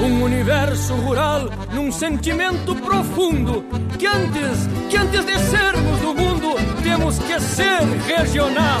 um 0.00 0.22
universo 0.22 0.94
rural 0.94 1.48
num 1.72 1.90
sentimento 1.90 2.74
profundo 2.76 3.64
que 3.98 4.06
antes, 4.06 4.68
que 4.88 4.96
antes 4.96 5.24
de 5.24 5.38
sermos 5.38 6.00
do 6.00 6.14
mundo, 6.14 6.54
temos 6.82 7.18
que 7.18 7.40
ser 7.40 7.82
regional. 8.06 8.80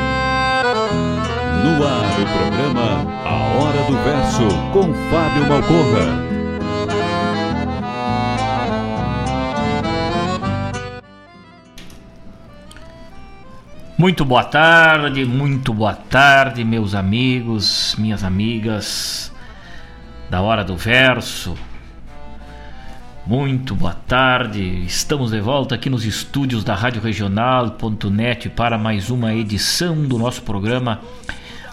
No 1.63 1.85
ar 1.85 2.19
o 2.19 2.25
programa 2.25 3.05
A 3.23 3.35
Hora 3.59 3.83
do 3.83 3.93
Verso 4.03 4.47
com 4.73 4.91
Fábio 5.11 5.47
Malcorra. 5.47 6.31
Muito 13.95 14.25
boa 14.25 14.43
tarde, 14.43 15.23
muito 15.23 15.71
boa 15.71 15.93
tarde, 15.93 16.63
meus 16.63 16.95
amigos, 16.95 17.95
minhas 17.99 18.23
amigas 18.23 19.31
da 20.31 20.41
Hora 20.41 20.63
do 20.63 20.75
Verso. 20.75 21.55
Muito 23.27 23.75
boa 23.75 23.93
tarde, 23.93 24.83
estamos 24.83 25.29
de 25.29 25.39
volta 25.39 25.75
aqui 25.75 25.91
nos 25.91 26.05
estúdios 26.05 26.63
da 26.63 26.73
Rádio 26.73 27.03
Regional.net 27.03 28.49
para 28.49 28.79
mais 28.79 29.11
uma 29.11 29.35
edição 29.35 30.01
do 30.07 30.17
nosso 30.17 30.41
programa 30.41 30.99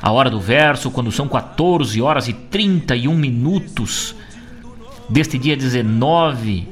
A 0.00 0.12
Hora 0.12 0.30
do 0.30 0.38
Verso, 0.38 0.90
quando 0.90 1.10
são 1.10 1.28
14 1.28 2.00
horas 2.00 2.28
e 2.28 2.32
31 2.32 3.14
minutos 3.16 4.14
deste 5.08 5.36
dia 5.36 5.56
19 5.56 6.68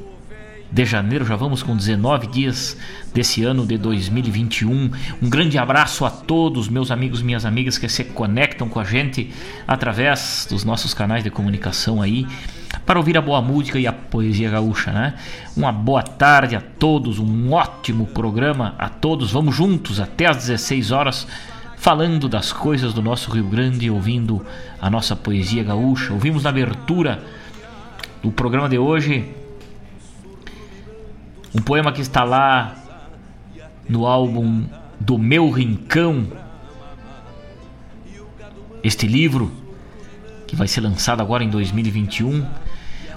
de 0.71 0.85
janeiro, 0.85 1.25
já 1.25 1.35
vamos 1.35 1.61
com 1.61 1.75
19 1.75 2.27
dias 2.27 2.77
desse 3.13 3.43
ano 3.43 3.65
de 3.65 3.77
2021. 3.77 4.91
Um 5.21 5.29
grande 5.29 5.57
abraço 5.57 6.05
a 6.05 6.09
todos, 6.09 6.69
meus 6.69 6.89
amigos, 6.89 7.21
minhas 7.21 7.45
amigas 7.45 7.77
que 7.77 7.89
se 7.89 8.05
conectam 8.05 8.69
com 8.69 8.79
a 8.79 8.83
gente 8.85 9.33
através 9.67 10.47
dos 10.49 10.63
nossos 10.63 10.93
canais 10.93 11.23
de 11.23 11.29
comunicação 11.29 12.01
aí 12.01 12.25
para 12.85 12.99
ouvir 12.99 13.17
a 13.17 13.21
boa 13.21 13.41
música 13.41 13.77
e 13.77 13.87
a 13.87 13.91
poesia 13.91 14.49
gaúcha, 14.49 14.91
né? 14.91 15.15
Uma 15.55 15.73
boa 15.73 16.01
tarde 16.01 16.55
a 16.55 16.61
todos, 16.61 17.19
um 17.19 17.51
ótimo 17.51 18.07
programa 18.07 18.75
a 18.77 18.87
todos. 18.87 19.31
Vamos 19.31 19.55
juntos 19.55 19.99
até 19.99 20.27
às 20.27 20.37
16 20.37 20.91
horas 20.91 21.27
falando 21.77 22.27
das 22.27 22.51
coisas 22.51 22.93
do 22.93 23.01
nosso 23.01 23.31
Rio 23.31 23.45
Grande, 23.45 23.89
ouvindo 23.89 24.45
a 24.81 24.89
nossa 24.89 25.15
poesia 25.15 25.63
gaúcha. 25.63 26.11
Ouvimos 26.11 26.43
na 26.43 26.49
abertura 26.49 27.23
do 28.21 28.31
programa 28.31 28.67
de 28.67 28.77
hoje 28.77 29.31
um 31.55 31.61
poema 31.61 31.93
que 31.93 32.01
está 32.01 32.23
lá 32.23 32.75
no 33.87 34.05
álbum 34.05 34.65
do 34.99 35.17
Meu 35.17 35.49
Rincão. 35.49 36.27
Este 38.83 39.07
livro, 39.07 39.51
que 40.45 40.55
vai 40.55 40.67
ser 40.67 40.81
lançado 40.81 41.21
agora 41.21 41.43
em 41.43 41.49
2021. 41.49 42.45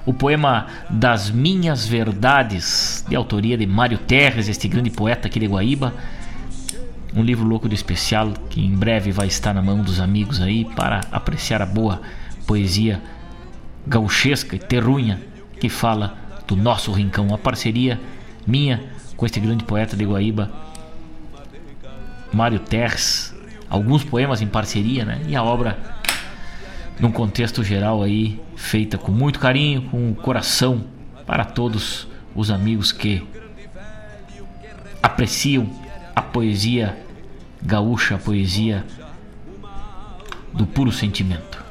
O 0.06 0.14
poema 0.14 0.66
Das 0.88 1.30
Minhas 1.30 1.86
Verdades, 1.86 3.04
de 3.08 3.16
autoria 3.16 3.56
de 3.56 3.66
Mário 3.66 3.98
Terres, 3.98 4.48
este 4.48 4.68
grande 4.68 4.90
poeta 4.90 5.28
aqui 5.28 5.40
de 5.40 5.46
Guaíba. 5.46 5.92
Um 7.14 7.22
livro 7.22 7.44
louco 7.44 7.68
de 7.68 7.74
especial 7.74 8.32
que 8.48 8.64
em 8.64 8.74
breve 8.74 9.10
vai 9.10 9.26
estar 9.26 9.52
na 9.52 9.60
mão 9.60 9.82
dos 9.82 9.98
amigos 10.00 10.40
aí 10.40 10.64
para 10.64 11.00
apreciar 11.10 11.60
a 11.60 11.66
boa 11.66 12.00
poesia 12.46 13.02
gauchesca 13.86 14.54
e 14.54 14.58
terrunha 14.58 15.20
que 15.58 15.68
fala 15.68 16.16
do 16.46 16.54
nosso 16.54 16.92
rincão. 16.92 17.26
Uma 17.26 17.38
parceria 17.38 18.00
minha 18.46 18.84
com 19.16 19.26
este 19.26 19.40
grande 19.40 19.64
poeta 19.64 19.96
de 19.96 20.04
Guaíba, 20.04 20.50
Mário 22.32 22.60
Terres, 22.60 23.34
alguns 23.68 24.04
poemas 24.04 24.40
em 24.40 24.46
parceria, 24.46 25.04
né? 25.04 25.20
E 25.26 25.34
a 25.34 25.42
obra 25.42 25.78
num 27.00 27.10
contexto 27.10 27.64
geral 27.64 28.02
aí 28.02 28.40
feita 28.54 28.96
com 28.96 29.10
muito 29.10 29.40
carinho, 29.40 29.82
com 29.82 30.10
o 30.10 30.14
coração 30.14 30.84
para 31.26 31.44
todos 31.44 32.06
os 32.34 32.50
amigos 32.50 32.92
que 32.92 33.26
apreciam 35.02 35.68
a 36.14 36.22
poesia 36.22 36.98
gaúcha, 37.62 38.16
a 38.16 38.18
poesia 38.18 38.84
do 40.52 40.66
puro 40.66 40.90
sentimento. 40.90 41.62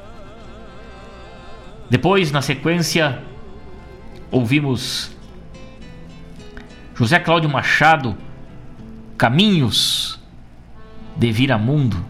Depois, 1.89 2.31
na 2.31 2.41
sequência, 2.41 3.21
ouvimos 4.29 5.11
José 6.93 7.19
Cláudio 7.19 7.49
Machado, 7.49 8.15
Caminhos 9.17 10.19
de 11.15 11.31
Viramundo. 11.31 12.05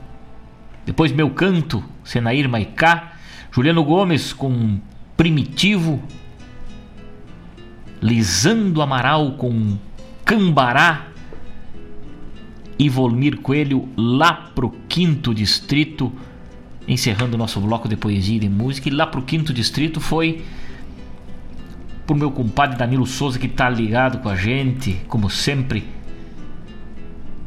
Depois 0.85 1.11
Meu 1.11 1.29
Canto, 1.29 1.83
Senair 2.03 2.49
Maicá. 2.49 3.13
Juliano 3.51 3.83
Gomes 3.83 4.33
com 4.33 4.79
Primitivo. 5.15 6.01
Lisando 8.01 8.81
Amaral 8.81 9.33
com 9.33 9.77
Cambará. 10.25 11.08
E 12.79 12.87
Volmir 12.87 13.41
Coelho 13.41 13.89
lá 13.95 14.33
pro 14.55 14.71
quinto 14.87 15.35
distrito. 15.35 16.11
Encerrando 16.87 17.35
o 17.35 17.37
nosso 17.37 17.59
bloco 17.59 17.87
de 17.87 17.95
poesia 17.95 18.37
e 18.37 18.39
de 18.39 18.49
música. 18.49 18.87
E 18.87 18.91
lá 18.91 19.05
pro 19.05 19.21
quinto 19.21 19.53
distrito 19.53 19.99
foi 19.99 20.43
pro 22.09 22.15
meu 22.15 22.31
compadre 22.31 22.75
Danilo 22.75 23.05
Souza 23.05 23.37
que 23.37 23.47
tá 23.47 23.69
ligado 23.69 24.17
com 24.17 24.29
a 24.29 24.35
gente, 24.35 24.99
como 25.07 25.29
sempre, 25.29 25.87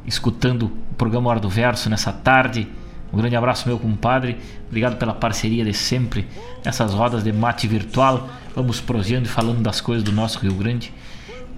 escutando 0.07 0.67
o 0.67 0.95
programa 0.95 1.31
Hora 1.31 1.41
do 1.41 1.49
Verso 1.49 1.91
nessa 1.91 2.13
tarde. 2.13 2.69
Um 3.13 3.17
grande 3.17 3.35
abraço, 3.35 3.67
meu 3.67 3.77
compadre. 3.77 4.37
Obrigado 4.69 4.97
pela 4.99 5.13
parceria 5.13 5.65
de 5.65 5.75
sempre 5.75 6.29
nessas 6.65 6.95
rodas 6.95 7.25
de 7.25 7.33
mate 7.33 7.67
virtual. 7.67 8.31
Vamos 8.55 8.81
prosseando 8.81 9.27
e 9.27 9.29
falando 9.29 9.61
das 9.63 9.81
coisas 9.81 10.05
do 10.05 10.13
nosso 10.13 10.39
Rio 10.39 10.55
Grande. 10.55 10.93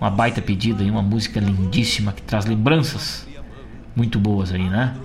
Uma 0.01 0.09
baita 0.09 0.41
pedida 0.41 0.83
e 0.83 0.91
uma 0.91 1.03
música 1.03 1.39
lindíssima 1.39 2.11
que 2.11 2.23
traz 2.23 2.47
lembranças 2.47 3.27
muito 3.95 4.19
boas 4.19 4.53
aí, 4.53 4.69
né? 4.69 4.97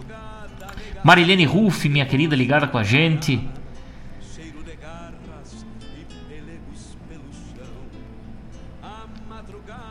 Marilene 1.03 1.45
Ruff, 1.45 1.87
minha 1.87 2.05
querida, 2.05 2.35
ligada 2.35 2.67
com 2.67 2.77
a 2.77 2.83
gente. 2.83 3.41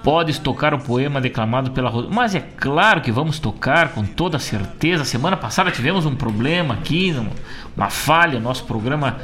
Podes 0.02 0.38
tocar 0.38 0.72
o 0.72 0.78
poema 0.78 1.20
declamado 1.20 1.70
pela 1.72 1.90
Rosa. 1.90 2.08
Mas 2.10 2.34
é 2.34 2.40
claro 2.40 3.00
que 3.00 3.12
vamos 3.12 3.38
tocar 3.38 3.92
com 3.92 4.04
toda 4.04 4.38
certeza. 4.38 5.04
Semana 5.04 5.36
passada 5.36 5.70
tivemos 5.70 6.06
um 6.06 6.14
problema 6.14 6.74
aqui, 6.74 7.14
uma 7.76 7.90
falha. 7.90 8.40
Nosso 8.40 8.64
programa 8.64 9.18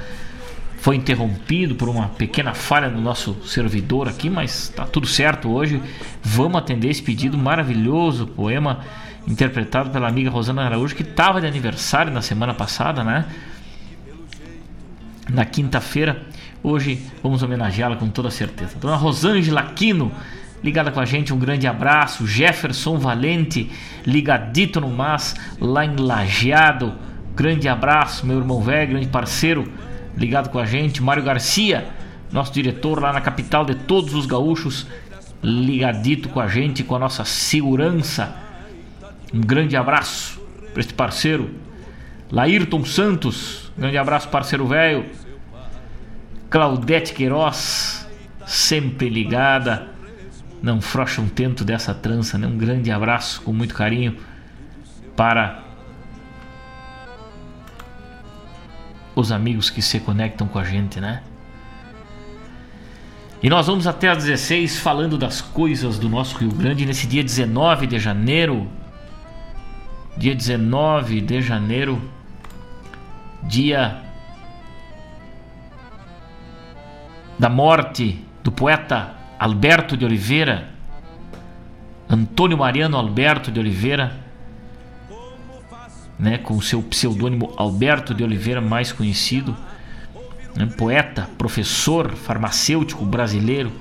foi 0.79 0.97
interrompido 0.97 1.75
por 1.75 1.89
uma 1.89 2.09
pequena 2.09 2.53
falha 2.53 2.89
no 2.89 3.01
nosso 3.01 3.37
servidor 3.47 4.09
aqui, 4.09 4.29
mas 4.29 4.65
está 4.65 4.85
tudo 4.85 5.07
certo 5.07 5.49
hoje. 5.49 5.81
Vamos 6.23 6.59
atender 6.59 6.91
esse 6.91 7.03
pedido 7.03 7.39
maravilhoso, 7.39 8.27
poema 8.27 8.81
interpretado 9.27 9.91
pela 9.91 10.09
amiga 10.09 10.31
Rosana 10.31 10.65
Araújo, 10.65 10.95
que 10.95 11.03
estava 11.03 11.41
de 11.41 11.47
aniversário 11.47 12.13
na 12.13 12.23
semana 12.23 12.55
passada, 12.55 13.03
né? 13.03 13.27
Na 15.29 15.45
quinta-feira. 15.45 16.23
Hoje 16.63 17.01
vamos 17.23 17.43
homenageá-la 17.43 17.97
com 17.97 18.09
toda 18.09 18.31
certeza. 18.31 18.79
Dona 18.79 18.97
Rosângela 18.97 19.61
Aquino 19.61 20.13
ligada 20.65 20.91
com 20.91 20.99
a 20.99 21.05
gente, 21.05 21.33
um 21.33 21.39
grande 21.39 21.67
abraço. 21.67 22.27
Jefferson 22.27 22.97
Valente, 22.97 23.71
ligadito 24.07 24.81
no 24.81 24.89
Mas, 24.89 25.37
lá 25.61 25.85
em 25.85 25.95
Lajeado. 25.97 26.95
Grande 27.37 27.69
abraço, 27.69 28.27
meu 28.27 28.39
irmão 28.39 28.63
velho, 28.63 28.93
grande 28.93 29.09
parceiro, 29.09 29.71
ligado 30.17 30.49
com 30.49 30.59
a 30.59 30.65
gente. 30.65 31.03
Mário 31.03 31.23
Garcia, 31.23 31.87
nosso 32.33 32.51
diretor 32.53 32.99
lá 32.99 33.13
na 33.13 33.21
capital 33.21 33.65
de 33.67 33.75
todos 33.75 34.15
os 34.15 34.25
gaúchos, 34.25 34.87
ligadito 35.43 36.31
com 36.31 36.41
a 36.41 36.49
gente, 36.49 36.83
com 36.83 36.97
a 36.97 36.99
nossa 36.99 37.27
segurança. 37.27 38.44
Um 39.35 39.41
grande 39.41 39.77
abraço 39.77 40.41
para 40.73 40.81
este 40.81 40.95
parceiro. 40.95 41.51
Laírton 42.31 42.85
Santos, 42.85 43.73
grande 43.77 43.99
abraço, 43.99 44.29
parceiro 44.29 44.67
velho. 44.67 45.05
Claudete 46.49 47.13
Queiroz, 47.13 48.09
sempre 48.47 49.09
ligada 49.09 49.95
não 50.65 50.81
frocha 50.81 51.21
um 51.21 51.29
tento 51.29 51.63
dessa 51.63 51.93
trança, 51.93 52.39
né? 52.39 52.47
Um 52.47 52.57
grande 52.57 52.91
abraço 52.91 53.43
com 53.43 53.53
muito 53.53 53.75
carinho 53.75 54.17
para 55.15 55.63
os 59.15 59.31
amigos 59.31 59.69
que 59.69 59.83
se 59.83 60.01
conectam 60.01 60.49
com 60.49 60.59
a 60.59 60.65
gente, 60.65 60.99
né? 61.01 61.23
E 63.43 63.51
nós 63.51 63.67
vamos 63.67 63.87
até 63.87 64.09
às 64.09 64.25
16 64.25 64.79
falando 64.79 65.19
das 65.19 65.43
coisas 65.43 65.99
do 65.99 66.09
nosso 66.09 66.39
Rio 66.39 66.51
Grande 66.51 66.87
nesse 66.87 67.07
dia 67.07 67.23
19 67.23 67.87
de 67.87 67.99
janeiro. 67.99 68.67
Dia 70.17 70.35
19 70.35 71.21
de 71.21 71.43
janeiro, 71.43 72.01
dia 73.43 74.01
da 77.39 77.49
morte 77.49 78.25
do 78.43 78.53
poeta 78.53 79.15
Alberto 79.39 79.97
de 79.97 80.05
Oliveira, 80.05 80.69
Antônio 82.09 82.57
Mariano 82.57 82.97
Alberto 82.97 83.51
de 83.51 83.59
Oliveira, 83.59 84.17
né, 86.19 86.39
com 86.39 86.61
seu 86.61 86.81
pseudônimo 86.83 87.53
Alberto 87.57 88.15
de 88.15 88.23
Oliveira, 88.23 88.61
mais 88.61 88.93
conhecido 88.93 89.57
né, 90.55 90.67
poeta, 90.79 91.29
professor, 91.37 92.13
farmacêutico 92.13 93.05
brasileiro, 93.05 93.73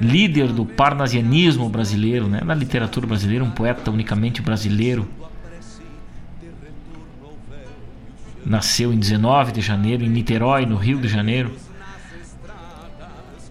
líder 0.00 0.52
do 0.52 0.66
parnasianismo 0.66 1.68
brasileiro, 1.68 2.28
né, 2.28 2.40
na 2.44 2.54
literatura 2.54 3.06
brasileira, 3.06 3.44
um 3.44 3.50
poeta 3.50 3.90
unicamente 3.90 4.42
brasileiro. 4.42 5.08
Nasceu 8.44 8.92
em 8.92 8.98
19 8.98 9.52
de 9.52 9.60
janeiro 9.60 10.04
em 10.04 10.08
Niterói, 10.08 10.66
no 10.66 10.76
Rio 10.76 11.00
de 11.00 11.08
Janeiro, 11.08 11.56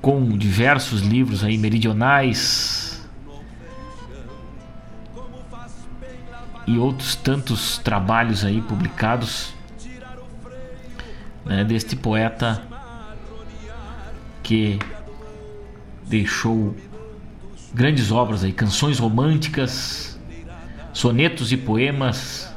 com 0.01 0.37
diversos 0.37 1.01
livros 1.01 1.43
aí 1.43 1.57
meridionais 1.57 3.01
e 6.67 6.77
outros 6.77 7.15
tantos 7.15 7.77
trabalhos 7.79 8.45
aí 8.45 8.61
publicados 8.61 9.53
né, 11.45 11.63
deste 11.63 11.95
poeta 11.95 12.61
que 14.41 14.79
deixou 16.07 16.75
grandes 17.73 18.11
obras 18.11 18.43
aí, 18.43 18.51
canções 18.51 18.99
românticas, 18.99 20.19
sonetos 20.93 21.51
e 21.51 21.57
poemas, 21.57 22.53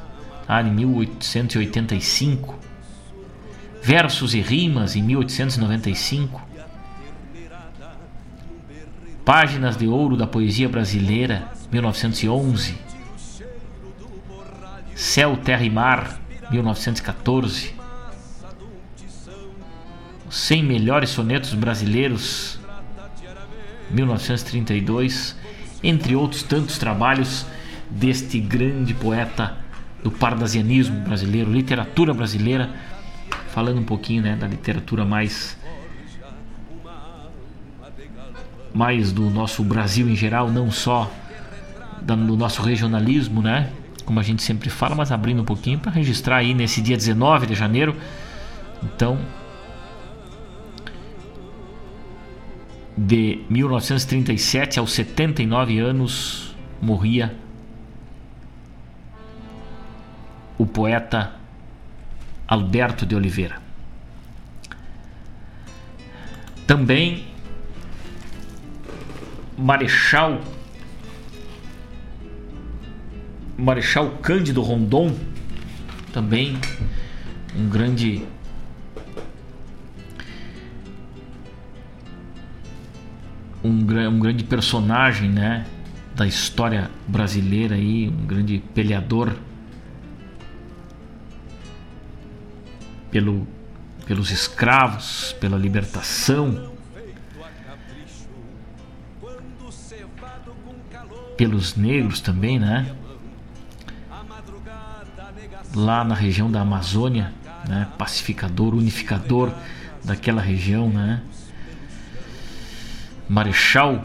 ah, 0.47 0.61
em 0.61 0.71
1885, 0.71 2.55
versos 3.81 4.33
e 4.33 4.41
rimas 4.41 4.95
em 4.95 5.01
1895, 5.01 6.41
páginas 9.25 9.75
de 9.75 9.87
ouro 9.87 10.15
da 10.15 10.27
poesia 10.27 10.69
brasileira, 10.69 11.49
1911, 11.71 12.87
Céu, 14.97 15.37
Terra 15.37 15.63
e 15.63 15.69
Mar, 15.69 16.19
1914. 16.49 17.75
100 20.27 20.63
melhores 20.63 21.11
sonetos 21.11 21.53
brasileiros, 21.53 22.59
1932, 23.91 25.35
entre 25.83 26.15
outros 26.15 26.43
tantos 26.43 26.77
trabalhos 26.77 27.45
deste 27.89 28.39
grande 28.39 28.93
poeta 28.93 29.57
do 30.03 30.11
pardasianismo 30.11 30.99
brasileiro, 31.01 31.51
literatura 31.51 32.13
brasileira, 32.13 32.69
falando 33.49 33.79
um 33.79 33.83
pouquinho 33.83 34.21
né, 34.21 34.35
da 34.35 34.47
literatura 34.47 35.05
mais 35.05 35.57
mais 38.73 39.11
do 39.11 39.27
nosso 39.29 39.63
Brasil 39.63 40.07
em 40.07 40.15
geral, 40.15 40.51
não 40.51 40.69
só 40.69 41.11
do 42.01 42.37
nosso 42.37 42.61
regionalismo, 42.61 43.41
né? 43.41 43.71
Como 44.05 44.19
a 44.19 44.23
gente 44.23 44.43
sempre 44.43 44.69
fala, 44.69 44.93
mas 44.95 45.11
abrindo 45.11 45.41
um 45.41 45.45
pouquinho 45.45 45.79
para 45.79 45.91
registrar 45.91 46.37
aí 46.37 46.53
nesse 46.53 46.79
dia 46.79 46.95
19 46.95 47.47
de 47.47 47.55
janeiro. 47.55 47.95
Então, 48.83 49.17
de 52.97 53.43
1937 53.49 54.79
aos 54.79 54.91
79 54.93 55.77
anos, 55.77 56.55
morria 56.81 57.35
o 60.57 60.65
poeta 60.65 61.35
Alberto 62.47 63.05
de 63.05 63.15
Oliveira. 63.15 63.61
Também 66.65 67.27
Marechal 69.57 70.41
Marechal 73.57 74.11
Cândido 74.21 74.61
Rondon, 74.61 75.15
também 76.13 76.59
um 77.55 77.67
grande 77.69 78.23
um, 83.63 83.69
um 84.09 84.19
grande 84.19 84.43
personagem, 84.43 85.29
né, 85.29 85.65
da 86.15 86.25
história 86.25 86.89
brasileira 87.07 87.75
aí, 87.75 88.09
um 88.09 88.25
grande 88.25 88.59
peleador 88.73 89.33
pelo, 93.11 93.47
pelos 94.05 94.31
escravos, 94.31 95.35
pela 95.39 95.57
libertação, 95.57 96.71
pelos 101.37 101.75
negros 101.75 102.19
também, 102.19 102.59
né? 102.59 102.95
Lá 105.75 106.03
na 106.03 106.15
região 106.15 106.49
da 106.49 106.61
Amazônia, 106.61 107.31
né? 107.67 107.87
Pacificador, 107.97 108.73
unificador 108.73 109.53
daquela 110.03 110.41
região, 110.41 110.89
né? 110.89 111.21
Marechal 113.29 114.03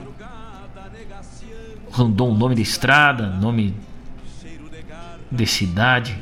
Rondon, 1.91 2.35
nome 2.35 2.55
de 2.55 2.63
estrada, 2.63 3.29
nome 3.29 3.75
de 5.31 5.47
cidade. 5.47 6.17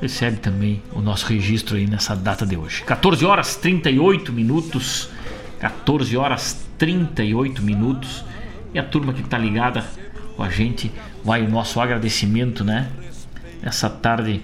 Recebe 0.00 0.36
também 0.36 0.82
o 0.92 1.00
nosso 1.00 1.26
registro 1.26 1.76
aí 1.76 1.86
nessa 1.86 2.14
data 2.14 2.44
de 2.44 2.56
hoje. 2.56 2.84
14 2.84 3.24
horas 3.24 3.56
38 3.56 4.32
minutos. 4.32 5.08
14 5.58 6.16
horas 6.16 6.66
38 6.76 7.62
minutos. 7.62 8.24
E 8.74 8.78
a 8.78 8.84
turma 8.84 9.14
que 9.14 9.22
está 9.22 9.38
ligada 9.38 9.86
com 10.36 10.42
a 10.42 10.50
gente, 10.50 10.92
vai 11.24 11.42
o 11.42 11.48
nosso 11.48 11.80
agradecimento, 11.80 12.62
né? 12.62 12.92
Nessa 13.62 13.88
tarde 13.88 14.42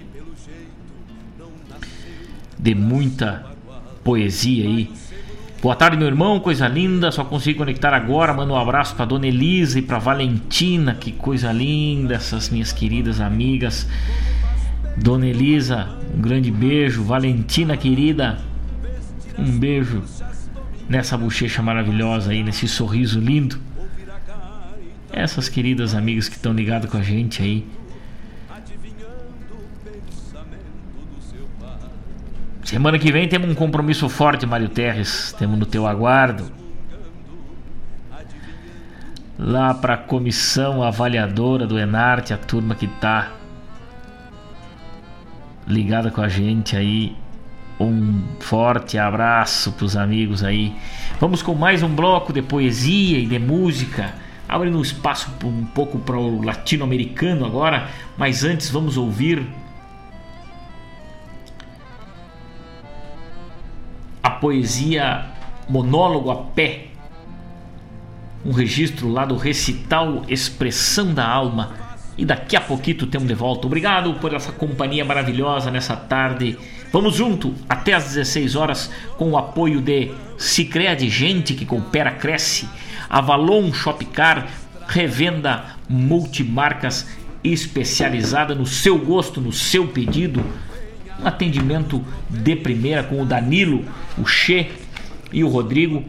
de 2.57 2.73
muita 2.73 3.45
poesia 4.03 4.65
aí 4.65 4.91
Boa 5.63 5.77
tarde, 5.77 5.95
meu 5.95 6.07
irmão, 6.07 6.41
coisa 6.41 6.67
linda. 6.67 7.09
Só 7.09 7.23
consegui 7.23 7.57
conectar 7.57 7.93
agora. 7.93 8.33
Manda 8.33 8.51
um 8.51 8.57
abraço 8.57 8.93
para 8.97 9.05
Dona 9.05 9.27
Elisa 9.27 9.79
e 9.79 9.81
para 9.81 9.97
Valentina. 9.97 10.93
Que 10.93 11.13
coisa 11.13 11.53
linda, 11.53 12.15
essas 12.15 12.49
minhas 12.49 12.73
queridas 12.73 13.21
amigas. 13.21 13.87
Dona 14.97 15.25
Elisa, 15.25 15.87
um 16.13 16.19
grande 16.19 16.51
beijo. 16.51 17.01
Valentina, 17.01 17.77
querida, 17.77 18.39
um 19.39 19.57
beijo 19.57 20.03
nessa 20.89 21.17
bochecha 21.17 21.61
maravilhosa 21.61 22.31
aí, 22.31 22.43
nesse 22.43 22.67
sorriso 22.67 23.21
lindo. 23.21 23.57
Essas 25.13 25.47
queridas 25.47 25.95
amigas 25.95 26.27
que 26.27 26.35
estão 26.35 26.51
ligadas 26.51 26.91
com 26.91 26.97
a 26.97 27.01
gente 27.01 27.41
aí 27.41 27.65
Semana 32.73 32.97
que 32.97 33.11
vem 33.11 33.27
temos 33.27 33.47
um 33.51 33.53
compromisso 33.53 34.09
forte, 34.09 34.47
Mário 34.47 34.67
Terres. 34.67 35.31
Temos 35.37 35.59
no 35.59 35.65
teu 35.67 35.85
aguardo. 35.85 36.51
Lá 39.37 39.75
para 39.75 39.93
a 39.93 39.97
comissão 39.97 40.81
avaliadora 40.81 41.67
do 41.67 41.77
Enarte, 41.77 42.33
a 42.33 42.37
turma 42.37 42.73
que 42.73 42.87
tá 42.87 43.31
ligada 45.67 46.09
com 46.09 46.19
a 46.19 46.27
gente 46.27 46.75
aí. 46.75 47.15
Um 47.79 48.23
forte 48.39 48.97
abraço 48.97 49.73
para 49.73 49.85
os 49.85 49.95
amigos 49.95 50.43
aí. 50.43 50.75
Vamos 51.19 51.43
com 51.43 51.53
mais 51.53 51.83
um 51.83 51.93
bloco 51.93 52.33
de 52.33 52.41
poesia 52.41 53.19
e 53.19 53.27
de 53.27 53.37
música. 53.37 54.15
Abrindo 54.49 54.79
um 54.79 54.81
espaço 54.81 55.29
um 55.43 55.63
pouco 55.63 55.99
para 55.99 56.17
o 56.17 56.43
latino-americano 56.43 57.45
agora, 57.45 57.87
mas 58.17 58.43
antes 58.43 58.71
vamos 58.71 58.97
ouvir 58.97 59.45
a 64.23 64.29
poesia 64.29 65.25
Monólogo 65.67 66.31
a 66.31 66.35
Pé, 66.35 66.87
um 68.45 68.51
registro 68.51 69.09
lá 69.09 69.25
do 69.25 69.35
recital 69.35 70.23
Expressão 70.27 71.13
da 71.13 71.27
Alma. 71.27 71.73
E 72.17 72.25
daqui 72.25 72.55
a 72.55 72.61
pouquinho 72.61 73.07
temos 73.07 73.27
de 73.27 73.33
volta. 73.33 73.65
Obrigado 73.65 74.13
por 74.15 74.33
essa 74.33 74.51
companhia 74.51 75.03
maravilhosa 75.03 75.71
nessa 75.71 75.95
tarde. 75.95 76.57
Vamos 76.91 77.15
junto 77.15 77.53
até 77.67 77.93
às 77.93 78.05
16 78.05 78.55
horas 78.55 78.91
com 79.17 79.31
o 79.31 79.37
apoio 79.37 79.81
de 79.81 80.11
Cicred 80.37 81.09
Gente 81.09 81.55
que 81.55 81.65
coopera, 81.65 82.11
cresce. 82.11 82.69
Avalon 83.09 83.73
Shopcar, 83.73 84.47
revenda 84.87 85.65
multimarcas 85.89 87.07
especializada 87.43 88.53
no 88.53 88.65
seu 88.65 88.97
gosto, 88.97 89.41
no 89.41 89.51
seu 89.51 89.87
pedido 89.87 90.43
um 91.21 91.27
atendimento 91.27 92.03
de 92.29 92.55
primeira 92.55 93.03
com 93.03 93.21
o 93.21 93.25
Danilo, 93.25 93.85
o 94.17 94.25
Che 94.25 94.71
e 95.31 95.43
o 95.43 95.47
Rodrigo. 95.47 96.03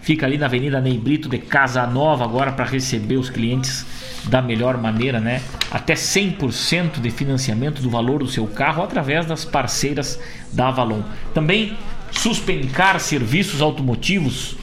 Fica 0.00 0.26
ali 0.26 0.36
na 0.36 0.46
Avenida 0.46 0.80
Ney 0.80 0.98
Brito 0.98 1.28
de 1.28 1.38
Casa 1.38 1.86
Nova 1.86 2.24
agora 2.24 2.52
para 2.52 2.66
receber 2.66 3.16
os 3.16 3.30
clientes 3.30 3.86
da 4.28 4.42
melhor 4.42 4.76
maneira, 4.76 5.18
né? 5.18 5.40
Até 5.70 5.94
100% 5.94 7.00
de 7.00 7.10
financiamento 7.10 7.80
do 7.80 7.88
valor 7.88 8.18
do 8.18 8.28
seu 8.28 8.46
carro 8.46 8.82
através 8.82 9.24
das 9.26 9.44
parceiras 9.44 10.20
da 10.52 10.68
Avalon. 10.68 11.02
Também 11.32 11.76
Suspencar 12.10 13.00
Serviços 13.00 13.60
Automotivos. 13.60 14.56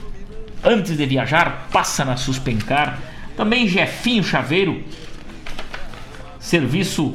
Antes 0.64 0.95
de 0.95 1.05
viajar, 1.05 1.68
passa 1.72 2.05
na 2.05 2.18
Suspencar. 2.18 2.99
Também 3.36 3.68
Jefinho 3.68 4.24
Chaveiro. 4.24 4.84
Serviço 6.39 7.14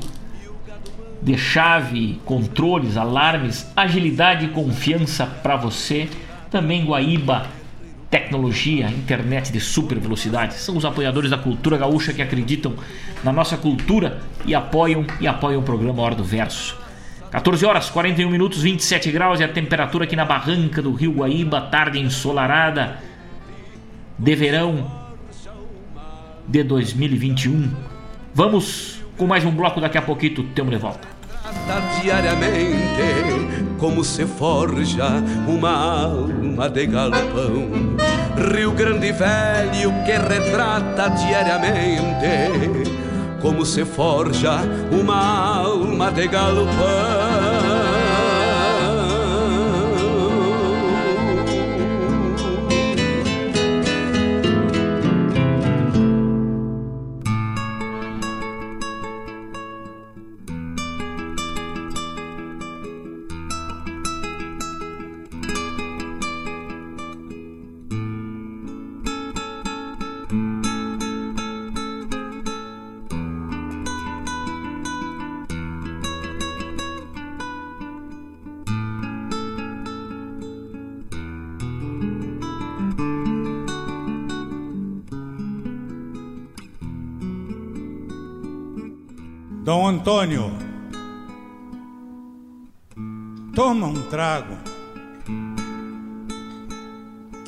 de 1.23 1.37
chave, 1.37 2.21
controles, 2.25 2.97
alarmes, 2.97 3.71
agilidade 3.77 4.47
e 4.47 4.49
confiança 4.49 5.27
para 5.27 5.57
você. 5.57 6.09
Também 6.51 6.85
Guaíba 6.85 7.47
tecnologia, 8.11 8.89
internet 8.89 9.53
de 9.53 9.61
super 9.61 9.99
velocidade. 9.99 10.55
São 10.55 10.77
os 10.77 10.85
apoiadores 10.85 11.31
da 11.31 11.39
cultura 11.39 11.77
gaúcha 11.77 12.13
que 12.13 12.23
acreditam 12.23 12.75
na 13.25 13.33
nossa 13.33 13.57
cultura 13.57 14.21
e 14.45 14.55
apoiam 14.55 15.05
e 15.21 15.27
apoiam 15.27 15.61
o 15.61 15.65
programa 15.65 16.03
Hora 16.03 16.15
do 16.15 16.25
Verso. 16.25 16.77
14 17.31 17.67
horas 17.67 17.91
41 17.91 18.31
minutos 18.31 18.63
27 18.63 19.11
graus 19.11 19.41
e 19.41 19.45
a 19.45 19.49
temperatura 19.49 20.05
aqui 20.05 20.15
na 20.15 20.25
barranca 20.25 20.81
do 20.81 20.93
Rio 20.93 21.13
Guaíba, 21.13 21.61
tarde 21.61 21.99
ensolarada 21.99 22.99
de 24.19 24.35
verão 24.35 24.91
de 26.47 26.63
2021. 26.63 27.71
Vamos 28.33 28.96
com 29.17 29.27
mais 29.27 29.45
um 29.45 29.51
bloco 29.51 29.81
daqui 29.81 29.99
a 29.99 30.03
pouquinho, 30.03 30.45
temos 30.55 30.71
de 30.71 30.79
volta 30.79 31.17
diariamente 32.03 33.67
como 33.79 34.05
se 34.05 34.25
forja 34.27 35.23
uma 35.47 36.05
alma 36.05 36.69
de 36.69 36.87
galpão. 36.87 37.97
Rio 38.55 38.73
Grande 38.73 39.13
Velho 39.13 39.93
que 40.05 40.13
retrata 40.13 41.09
diariamente 41.11 42.27
como 43.41 43.65
se 43.65 43.85
forja 43.85 44.61
uma 44.91 45.59
alma 45.59 46.11
de 46.11 46.29
galpão. 46.29 47.46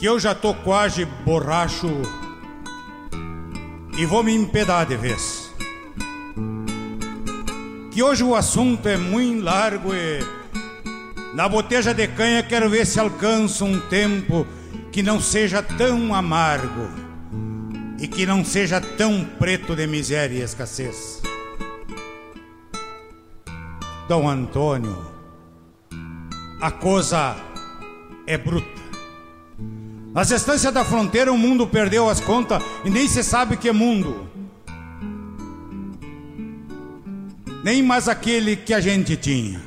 Eu 0.08 0.18
já 0.18 0.34
tô 0.34 0.54
quase 0.54 1.04
borracho 1.04 2.00
e 3.98 4.06
vou 4.06 4.22
me 4.22 4.34
empedar 4.34 4.86
de 4.86 4.96
vez. 4.96 5.52
Que 7.90 8.02
hoje 8.02 8.24
o 8.24 8.34
assunto 8.34 8.88
é 8.88 8.96
muito 8.96 9.44
largo 9.44 9.94
e 9.94 10.20
na 11.34 11.46
boteja 11.46 11.92
de 11.92 12.08
canha 12.08 12.42
quero 12.42 12.70
ver 12.70 12.86
se 12.86 12.98
alcanço 12.98 13.66
um 13.66 13.78
tempo 13.80 14.46
que 14.90 15.02
não 15.02 15.20
seja 15.20 15.62
tão 15.62 16.14
amargo 16.14 16.88
e 18.00 18.08
que 18.08 18.24
não 18.24 18.42
seja 18.42 18.80
tão 18.80 19.22
preto 19.38 19.76
de 19.76 19.86
miséria 19.86 20.38
e 20.38 20.42
escassez. 20.42 21.20
Dom 24.08 24.26
Antônio, 24.26 25.06
a 26.62 26.70
coisa 26.70 27.36
é 28.26 28.38
bruta. 28.38 28.77
Nas 30.12 30.30
estâncias 30.30 30.72
da 30.72 30.84
fronteira, 30.84 31.32
o 31.32 31.38
mundo 31.38 31.66
perdeu 31.66 32.08
as 32.08 32.20
contas 32.20 32.62
e 32.84 32.90
nem 32.90 33.06
se 33.08 33.22
sabe 33.22 33.56
que 33.56 33.68
é 33.68 33.72
mundo. 33.72 34.28
Nem 37.62 37.82
mais 37.82 38.08
aquele 38.08 38.56
que 38.56 38.72
a 38.72 38.80
gente 38.80 39.16
tinha. 39.16 39.60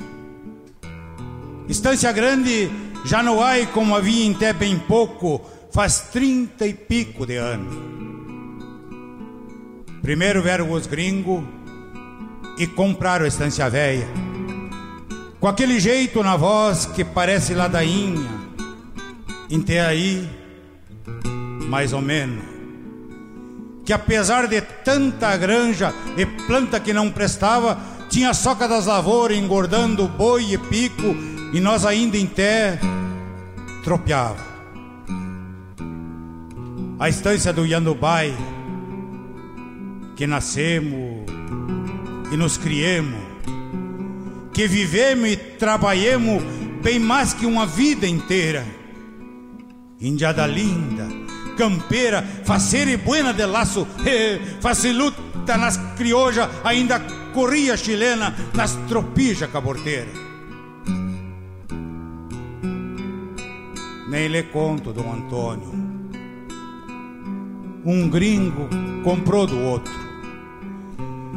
Estância 1.67 2.11
grande 2.11 2.69
já 3.05 3.21
não 3.21 3.41
há 3.41 3.65
como 3.67 3.95
havia 3.95 4.25
em 4.25 4.33
até 4.33 4.51
bem 4.51 4.77
pouco, 4.77 5.41
faz 5.71 6.09
trinta 6.11 6.65
e 6.67 6.73
pico 6.73 7.25
de 7.25 7.37
anos. 7.37 7.73
Primeiro 10.01 10.41
vieram 10.41 10.71
os 10.71 10.87
gringos 10.87 11.43
e 12.57 12.65
compraram 12.65 13.25
a 13.25 13.27
estância 13.27 13.69
velha 13.69 14.07
com 15.41 15.47
aquele 15.47 15.79
jeito 15.79 16.21
na 16.21 16.37
voz 16.37 16.85
que 16.85 17.03
parece 17.03 17.55
ladainha, 17.55 18.29
em 19.51 19.79
aí, 19.79 20.29
mais 21.67 21.91
ou 21.91 22.01
menos. 22.01 22.41
Que 23.83 23.91
apesar 23.91 24.47
de 24.47 24.61
tanta 24.61 25.35
granja 25.35 25.93
e 26.15 26.25
planta 26.25 26.79
que 26.79 26.93
não 26.93 27.11
prestava, 27.11 27.77
tinha 28.09 28.33
soca 28.33 28.67
das 28.67 28.85
lavouras 28.85 29.37
engordando 29.37 30.07
boi 30.07 30.53
e 30.53 30.57
pico, 30.57 31.15
e 31.53 31.59
nós 31.59 31.85
ainda 31.85 32.17
em 32.17 32.25
té 32.25 32.79
tropeava. 33.83 34.51
A 36.97 37.09
estância 37.09 37.51
do 37.51 37.65
Yandubai, 37.65 38.33
que 40.15 40.25
nascemos 40.25 41.25
e 42.31 42.37
nos 42.37 42.55
criemos, 42.55 43.19
que 44.53 44.65
vivemos 44.67 45.29
e 45.29 45.35
trabalhemos 45.35 46.41
bem 46.81 46.99
mais 46.99 47.33
que 47.33 47.45
uma 47.45 47.65
vida 47.65 48.07
inteira. 48.07 48.80
Indiada 50.01 50.47
linda, 50.47 51.07
campeira, 51.57 52.23
faceira 52.43 52.91
e 52.91 52.97
buena 52.97 53.31
de 53.33 53.45
laço, 53.45 53.87
faciluta 54.59 55.57
nas 55.57 55.77
criojas, 55.95 56.49
ainda 56.63 56.99
corria 57.33 57.77
chilena 57.77 58.35
nas 58.53 58.75
tropijas 58.87 59.49
caborteiras. 59.51 60.13
Nem 64.09 64.27
lhe 64.27 64.43
conto, 64.43 64.91
Dom 64.91 65.13
Antônio. 65.13 65.71
Um 67.85 68.09
gringo 68.09 68.67
comprou 69.03 69.47
do 69.47 69.59
outro 69.59 70.01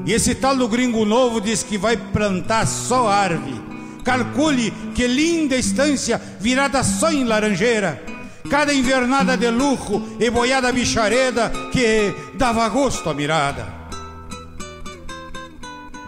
e 0.07 0.13
esse 0.13 0.35
tal 0.35 0.55
do 0.55 0.69
gringo 0.69 1.05
novo 1.05 1.41
diz 1.41 1.63
que 1.63 1.79
vai 1.79 1.97
plantar 1.97 2.67
só 2.67 3.09
árvore. 3.09 3.61
Calcule 4.05 4.71
que 4.95 5.07
linda 5.07 5.57
estância 5.57 6.21
virada 6.39 6.83
só 6.83 7.11
em 7.11 7.25
laranjeira. 7.25 8.03
Cada 8.49 8.75
invernada 8.75 9.37
de 9.37 9.51
luxo 9.51 10.17
e 10.21 10.31
boiada 10.31 10.71
bichareda 10.71 11.51
que 11.73 12.15
dava 12.35 12.69
gosto 12.69 13.09
à 13.09 13.15
mirada. 13.15 13.67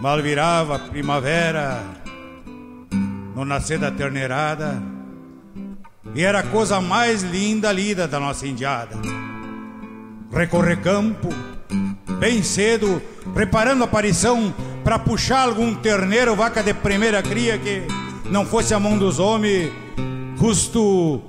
Mal 0.01 0.23
virava 0.23 0.79
primavera 0.79 1.83
no 3.35 3.45
nascer 3.45 3.79
da 3.79 3.91
terneirada 3.91 4.83
e 6.15 6.23
era 6.23 6.41
a 6.41 6.43
coisa 6.43 6.81
mais 6.81 7.23
linda 7.23 7.73
lida 7.73 8.07
da 8.07 8.21
nossa 8.21 8.47
indiada. 8.47 8.97
Recorrer 10.33 10.81
campo, 10.81 11.29
bem 12.19 12.43
cedo, 12.43 13.03
preparando 13.35 13.83
a 13.83 13.85
aparição 13.87 14.55
para 14.85 14.99
puxar 14.99 15.43
algum 15.43 15.75
terneiro, 15.75 16.37
vaca 16.37 16.63
de 16.63 16.73
primeira 16.75 17.23
cria 17.23 17.59
que 17.59 17.83
não 18.31 18.45
fosse 18.45 18.75
a 18.75 18.81
mão 18.81 18.99
dos 18.99 19.19
homens, 19.19 19.71
justo 20.39 21.23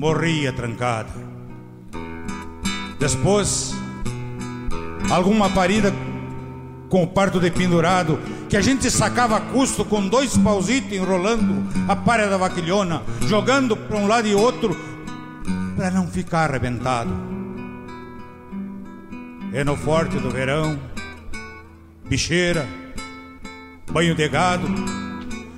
morria 0.00 0.50
trancada. 0.50 1.10
Depois, 2.98 3.74
alguma 5.10 5.50
parida 5.50 5.92
com 6.88 7.02
o 7.02 7.06
parto 7.06 7.38
de 7.38 7.50
pendurado, 7.50 8.18
que 8.48 8.56
a 8.56 8.62
gente 8.62 8.90
sacava 8.90 9.36
a 9.36 9.40
custo 9.40 9.84
com 9.84 10.08
dois 10.08 10.38
pausitos 10.38 10.92
enrolando 10.92 11.62
a 11.86 11.94
palha 11.94 12.30
da 12.30 12.38
vaquilhona, 12.38 13.02
jogando 13.28 13.76
para 13.76 13.98
um 13.98 14.06
lado 14.06 14.26
e 14.26 14.34
outro, 14.34 14.74
para 15.76 15.90
não 15.90 16.06
ficar 16.06 16.48
arrebentado 16.48 17.30
é 19.52 19.64
no 19.64 19.76
forte 19.76 20.16
do 20.16 20.30
verão, 20.30 20.78
bicheira, 22.08 22.66
banho 23.90 24.14
de 24.14 24.28
gado, 24.28 24.66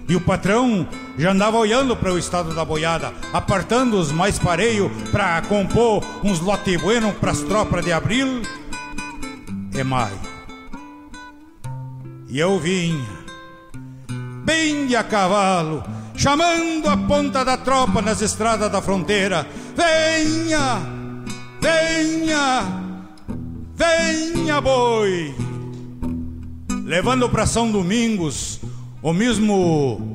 E 0.09 0.17
o 0.17 0.21
patrão 0.21 0.87
já 1.19 1.33
andava 1.33 1.57
olhando 1.57 1.97
para 1.97 2.13
o 2.13 2.19
estado 2.19 2.55
da 2.55 2.65
boiada, 2.65 3.13
apartando 3.33 3.99
os 3.99 4.11
mais 4.11 4.39
pareio 4.39 4.91
para 5.11 5.43
compor 5.43 6.03
uns 6.23 6.41
lote 6.41 6.77
bueno 6.79 7.13
para 7.13 7.33
as 7.33 7.41
tropas 7.41 7.85
de 7.85 7.93
abril 7.93 8.43
e 9.75 9.85
maio. 9.85 10.19
E 12.29 12.39
eu 12.39 12.59
vinha, 12.59 13.07
bem 14.45 14.87
de 14.87 14.97
a 14.97 15.05
cavalo, 15.05 15.85
chamando 16.17 16.89
a 16.89 16.97
ponta 16.97 17.45
da 17.45 17.57
tropa 17.57 18.01
nas 18.01 18.23
estradas 18.23 18.71
da 18.73 18.81
fronteira: 18.81 19.47
Venha, 19.77 20.81
venha, 21.61 22.65
venha, 23.75 24.61
boi! 24.61 25.35
Levando 26.85 27.29
para 27.29 27.47
São 27.47 27.71
Domingos 27.71 28.61
o 29.03 29.13
mesmo 29.13 30.12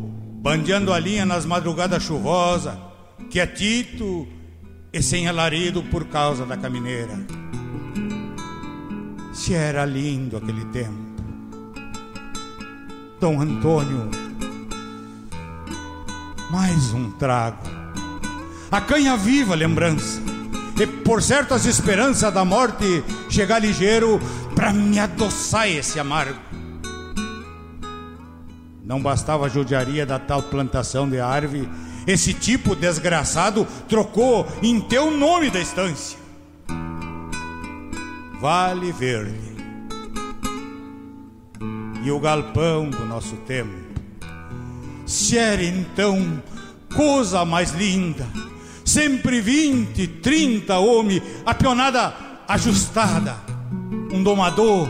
bandeando 0.48 0.94
a 0.94 0.98
linha 0.98 1.26
nas 1.26 1.46
madrugadas 1.46 2.04
chuvosas, 2.04 2.74
quietito 3.30 4.26
e 4.94 5.04
sem 5.04 5.28
alarido 5.28 5.84
por 5.84 6.06
causa 6.06 6.46
da 6.46 6.56
camineira. 6.56 7.20
Se 9.34 9.54
era 9.54 9.84
lindo 9.84 10.38
aquele 10.38 10.64
tempo. 10.68 10.96
Dom 13.20 13.42
Antônio, 13.42 14.10
mais 16.50 16.94
um 16.94 17.12
trago. 17.12 17.68
A 18.72 18.80
canha 18.80 19.18
viva 19.18 19.54
lembrança. 19.54 20.22
E 20.80 20.88
por 20.88 21.22
certo 21.22 21.56
as 21.56 21.66
esperanças 21.66 22.34
da 22.34 22.46
morte 22.46 23.04
chegar 23.30 23.60
ligeiro 23.60 24.18
para 24.56 24.72
me 24.72 24.98
adoçar 24.98 25.68
esse 25.68 26.00
amargo. 26.00 26.47
Não 28.88 29.02
bastava 29.02 29.46
a 29.46 29.50
judiaria 29.50 30.06
da 30.06 30.18
tal 30.18 30.42
plantação 30.42 31.10
de 31.10 31.20
árvore, 31.20 31.68
esse 32.08 32.34
tipo 32.34 32.74
desgraçado 32.74 33.68
trocou 33.90 34.48
em 34.64 34.80
teu 34.80 35.12
nome 35.12 35.50
da 35.50 35.60
estância. 35.60 36.18
Vale 38.40 38.94
Verde. 38.94 39.58
E 42.02 42.10
o 42.10 42.18
galpão 42.18 42.90
do 42.90 43.06
nosso 43.06 43.36
tempo. 43.46 43.76
Se 45.06 45.38
era 45.38 45.66
então 45.66 46.42
coisa 46.96 47.44
mais 47.44 47.72
linda, 47.74 48.26
sempre 48.86 49.42
vinte, 49.42 50.08
trinta 50.08 50.78
homens, 50.78 51.22
a 51.46 51.54
pionada 51.54 52.14
ajustada, 52.48 53.36
um 54.14 54.24
domador, 54.24 54.88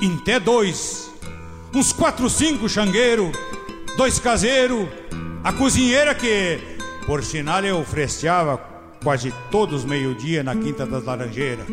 em 0.00 0.14
até 0.14 0.38
dois 0.38 1.09
uns 1.74 1.92
quatro, 1.92 2.28
cinco 2.28 2.68
xangueiro, 2.68 3.30
dois 3.96 4.18
caseiros, 4.18 4.88
a 5.42 5.52
cozinheira 5.52 6.14
que, 6.14 6.58
por 7.06 7.22
sinal, 7.22 7.64
eu 7.64 7.84
fresteava 7.84 8.58
quase 9.02 9.32
todos 9.50 9.84
meio-dia 9.84 10.42
na 10.42 10.54
Quinta 10.54 10.84
das 10.84 11.04
Laranjeiras. 11.04 11.66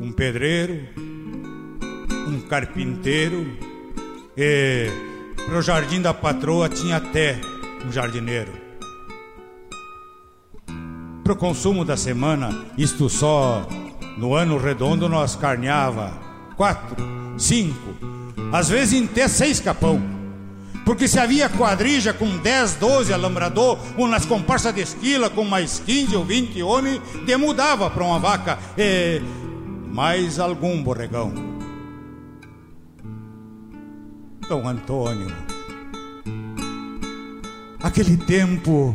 Um 0.00 0.10
pedreiro, 0.12 0.80
um 2.26 2.40
carpinteiro 2.48 3.46
e 4.36 4.88
pro 5.46 5.62
jardim 5.62 6.00
da 6.00 6.12
patroa 6.12 6.68
tinha 6.68 6.96
até 6.96 7.40
um 7.86 7.92
jardineiro. 7.92 8.52
Pro 11.22 11.36
consumo 11.36 11.84
da 11.84 11.96
semana, 11.96 12.66
isto 12.76 13.08
só 13.08 13.66
no 14.18 14.34
ano 14.34 14.58
redondo 14.58 15.08
nós 15.08 15.34
carneava 15.36 16.12
quatro, 16.56 16.96
cinco, 17.38 18.13
às 18.52 18.68
vezes 18.68 19.02
até 19.02 19.28
seis 19.28 19.60
capão. 19.60 20.02
Porque 20.84 21.08
se 21.08 21.18
havia 21.18 21.48
quadrija 21.48 22.12
com 22.12 22.36
10, 22.36 22.74
12 22.74 23.12
alambrador, 23.12 23.78
ou 23.96 24.06
nas 24.06 24.26
comparsas 24.26 24.74
de 24.74 24.82
esquila 24.82 25.30
com 25.30 25.44
mais 25.44 25.78
15 25.80 26.14
ou 26.14 26.24
20 26.24 26.62
homens, 26.62 27.00
demudava 27.24 27.88
para 27.88 28.04
uma 28.04 28.18
vaca 28.18 28.58
e 28.76 29.22
mais 29.90 30.38
algum 30.38 30.82
borregão. 30.82 31.32
Dom 34.46 34.68
Antônio, 34.68 35.34
aquele 37.82 38.18
tempo 38.18 38.94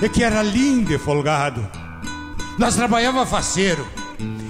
é 0.00 0.08
que 0.08 0.22
era 0.22 0.40
lindo 0.40 0.92
e 0.94 0.98
folgado. 0.98 1.66
Nós 2.56 2.76
trabalhava 2.76 3.26
faceiro 3.26 3.84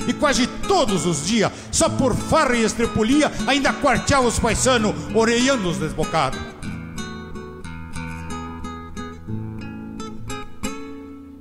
e 0.08 0.12
quase 0.14 0.46
todos 0.46 1.04
os 1.04 1.26
dias, 1.26 1.52
só 1.70 1.86
por 1.90 2.16
farra 2.16 2.56
e 2.56 2.64
estrepulia, 2.64 3.30
ainda 3.46 3.74
quarteava 3.74 4.26
os 4.26 4.38
paisanos, 4.38 4.94
oreando 5.14 5.68
os 5.68 5.76
desbocados. 5.76 6.40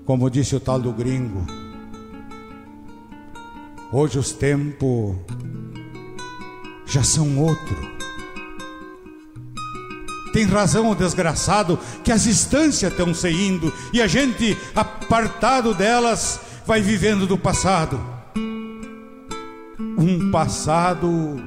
Como 0.05 0.29
disse 0.29 0.55
o 0.55 0.59
tal 0.59 0.79
do 0.79 0.91
gringo, 0.91 1.45
hoje 3.91 4.19
os 4.19 4.33
tempos 4.33 5.15
já 6.85 7.03
são 7.03 7.39
outro. 7.39 7.97
Tem 10.33 10.45
razão 10.45 10.91
o 10.91 10.95
desgraçado 10.95 11.79
que 12.03 12.11
as 12.11 12.27
instâncias 12.27 12.91
estão 12.91 13.13
se 13.13 13.29
indo 13.29 13.73
e 13.93 14.01
a 14.01 14.07
gente, 14.07 14.57
apartado 14.75 15.73
delas, 15.73 16.39
vai 16.65 16.81
vivendo 16.81 17.25
do 17.25 17.37
passado 17.37 18.16
um 19.97 20.29
passado 20.29 21.41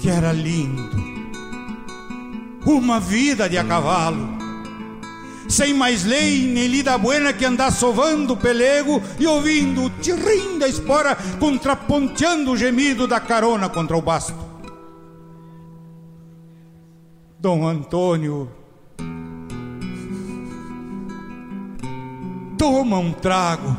que 0.00 0.10
era 0.10 0.32
lindo, 0.32 0.90
uma 2.66 2.98
vida 2.98 3.48
de 3.48 3.56
a 3.56 3.64
cavalo, 3.64 4.28
sem 5.48 5.72
mais 5.72 6.04
lei 6.04 6.46
nem 6.52 6.66
lida 6.66 6.98
buena 6.98 7.32
que 7.32 7.44
andar 7.44 7.70
sovando 7.70 8.34
o 8.34 8.36
pelego 8.36 9.00
e 9.18 9.26
ouvindo 9.26 9.84
o 9.84 9.90
tirrim 9.90 10.58
da 10.58 10.68
espora 10.68 11.16
contraponteando 11.38 12.50
o 12.50 12.56
gemido 12.56 13.06
da 13.06 13.20
carona 13.20 13.68
contra 13.68 13.96
o 13.96 14.02
basto. 14.02 14.48
Dom 17.40 17.66
Antônio, 17.66 18.50
toma 22.58 22.98
um 22.98 23.12
trago, 23.12 23.76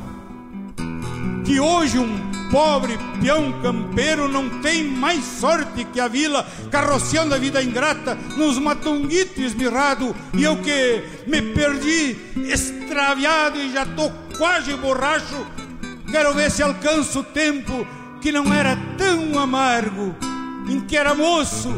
que 1.45 1.59
hoje 1.59 1.97
um 1.97 2.29
pobre 2.51 2.97
peão 3.21 3.51
campeiro 3.61 4.27
não 4.27 4.61
tem 4.61 4.83
mais 4.83 5.23
sorte 5.23 5.85
que 5.85 5.99
a 5.99 6.07
vila, 6.07 6.47
carroceando 6.71 7.33
a 7.33 7.37
vida 7.37 7.63
ingrata 7.63 8.15
nos 8.37 8.57
matunguitos 8.57 9.43
esmirrado, 9.43 10.15
e 10.33 10.43
eu 10.43 10.57
que 10.57 11.03
me 11.27 11.41
perdi, 11.41 12.15
extraviado 12.47 13.59
e 13.59 13.71
já 13.71 13.85
tô 13.85 14.11
quase 14.37 14.73
borracho, 14.75 15.45
quero 16.11 16.33
ver 16.33 16.51
se 16.51 16.63
alcanço 16.63 17.19
o 17.19 17.23
tempo 17.23 17.87
que 18.21 18.31
não 18.31 18.53
era 18.53 18.77
tão 18.97 19.39
amargo, 19.39 20.15
em 20.67 20.81
que 20.81 20.97
era 20.97 21.13
moço 21.13 21.69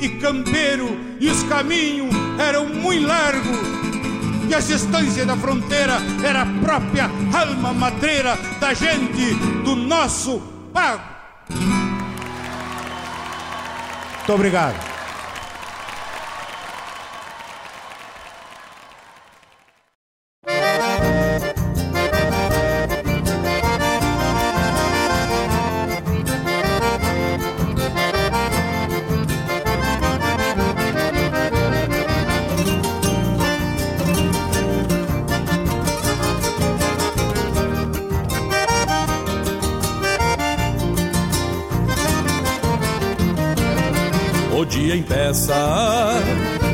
e 0.00 0.08
campeiro, 0.08 0.96
e 1.18 1.28
os 1.28 1.42
caminhos 1.44 2.14
eram 2.38 2.66
muito 2.68 3.06
largos 3.06 3.89
e 4.50 4.54
a 4.54 4.58
distância 4.58 5.24
da 5.24 5.36
fronteira 5.36 5.94
era 6.24 6.42
a 6.42 6.46
própria 6.46 7.08
alma 7.32 7.72
matreira 7.72 8.36
da 8.58 8.74
gente 8.74 9.34
do 9.62 9.76
nosso 9.76 10.40
pago. 10.72 11.04
Muito 14.18 14.32
obrigado. 14.32 14.89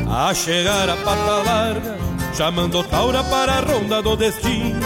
A 0.09 0.33
chegar 0.33 0.89
a 0.89 0.97
pata 0.97 1.43
larga, 1.45 1.97
chamando 2.33 2.83
Taura 2.83 3.23
para 3.23 3.53
a 3.53 3.59
ronda 3.61 4.01
do 4.01 4.15
destino. 4.15 4.79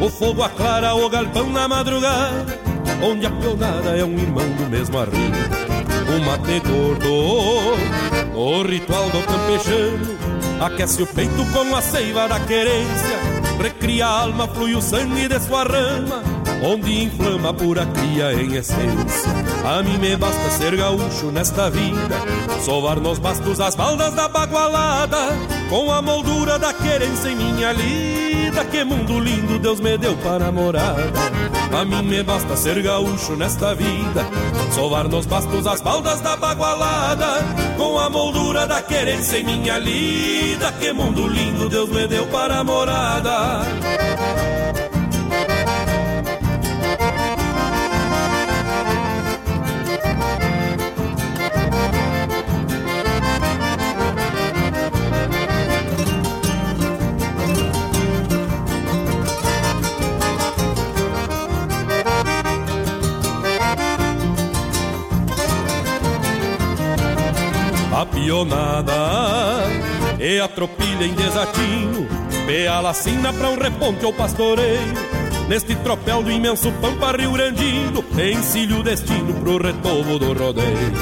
O 0.00 0.10
fogo 0.10 0.42
aclara 0.42 0.92
o 0.94 1.08
galpão 1.08 1.48
na 1.50 1.68
madrugada, 1.68 2.58
onde 3.00 3.24
a 3.24 3.30
pionada 3.30 3.96
é 3.96 4.04
um 4.04 4.18
irmão 4.18 4.48
do 4.56 4.68
mesmo 4.68 4.98
arrimo. 4.98 5.36
O 6.08 6.24
mate 6.24 6.60
gordo, 6.66 8.36
o 8.36 8.62
ritual 8.62 9.08
do 9.10 9.22
campechano, 9.22 10.18
aquece 10.60 11.02
o 11.02 11.06
peito 11.06 11.44
com 11.52 11.76
a 11.76 11.80
seiva 11.80 12.26
da 12.26 12.40
querência, 12.40 13.18
recria 13.62 14.04
a 14.06 14.20
alma, 14.22 14.48
flui 14.48 14.74
o 14.74 14.82
sangue 14.82 15.28
de 15.28 15.38
sua 15.38 15.62
rama 15.62 16.31
onde 16.62 17.02
inflama 17.02 17.52
pura 17.52 17.84
cria 17.86 18.32
em 18.32 18.54
essência. 18.54 19.32
A 19.64 19.82
mim 19.82 19.98
me 19.98 20.16
basta 20.16 20.50
ser 20.50 20.76
gaúcho 20.76 21.30
nesta 21.32 21.68
vida, 21.68 22.16
sovar 22.64 23.00
nos 23.00 23.18
bastos 23.18 23.60
as 23.60 23.74
baldas 23.74 24.14
da 24.14 24.28
bagualada, 24.28 25.28
com 25.68 25.90
a 25.90 26.00
moldura 26.00 26.58
da 26.58 26.72
querência 26.72 27.28
em 27.28 27.36
minha 27.36 27.72
lida. 27.72 28.64
Que 28.70 28.84
mundo 28.84 29.18
lindo 29.18 29.58
Deus 29.58 29.80
me 29.80 29.96
deu 29.98 30.14
para 30.18 30.52
morada. 30.52 31.12
A 31.72 31.84
mim 31.84 32.02
me 32.02 32.22
basta 32.22 32.54
ser 32.56 32.82
gaúcho 32.82 33.34
nesta 33.34 33.74
vida, 33.74 34.26
sovar 34.74 35.08
nos 35.08 35.24
bastos 35.24 35.66
as 35.66 35.80
baldas 35.80 36.20
da 36.20 36.36
bagualada, 36.36 37.42
com 37.78 37.98
a 37.98 38.10
moldura 38.10 38.66
da 38.66 38.82
querência 38.82 39.38
em 39.38 39.44
minha 39.44 39.78
lida. 39.78 40.70
Que 40.72 40.92
mundo 40.92 41.26
lindo 41.26 41.68
Deus 41.68 41.88
me 41.88 42.06
deu 42.06 42.26
para 42.26 42.62
morada. 42.62 43.62
E 70.42 70.44
a 70.44 70.48
tropilha 70.48 71.04
em 71.04 71.14
desatino, 71.14 72.08
a 72.68 72.80
lacina 72.80 73.32
pra 73.32 73.48
um 73.48 73.56
reponte 73.56 74.04
ou 74.04 74.12
pastoreio. 74.12 74.92
Neste 75.48 75.74
tropel 75.76 76.22
do 76.22 76.32
imenso 76.32 76.72
pampa 76.80 77.12
rio 77.16 77.32
grandino, 77.32 78.04
encilho 78.18 78.80
o 78.80 78.82
destino 78.82 79.34
pro 79.34 79.62
retomo 79.62 80.18
do 80.18 80.32
rodeio. 80.32 80.92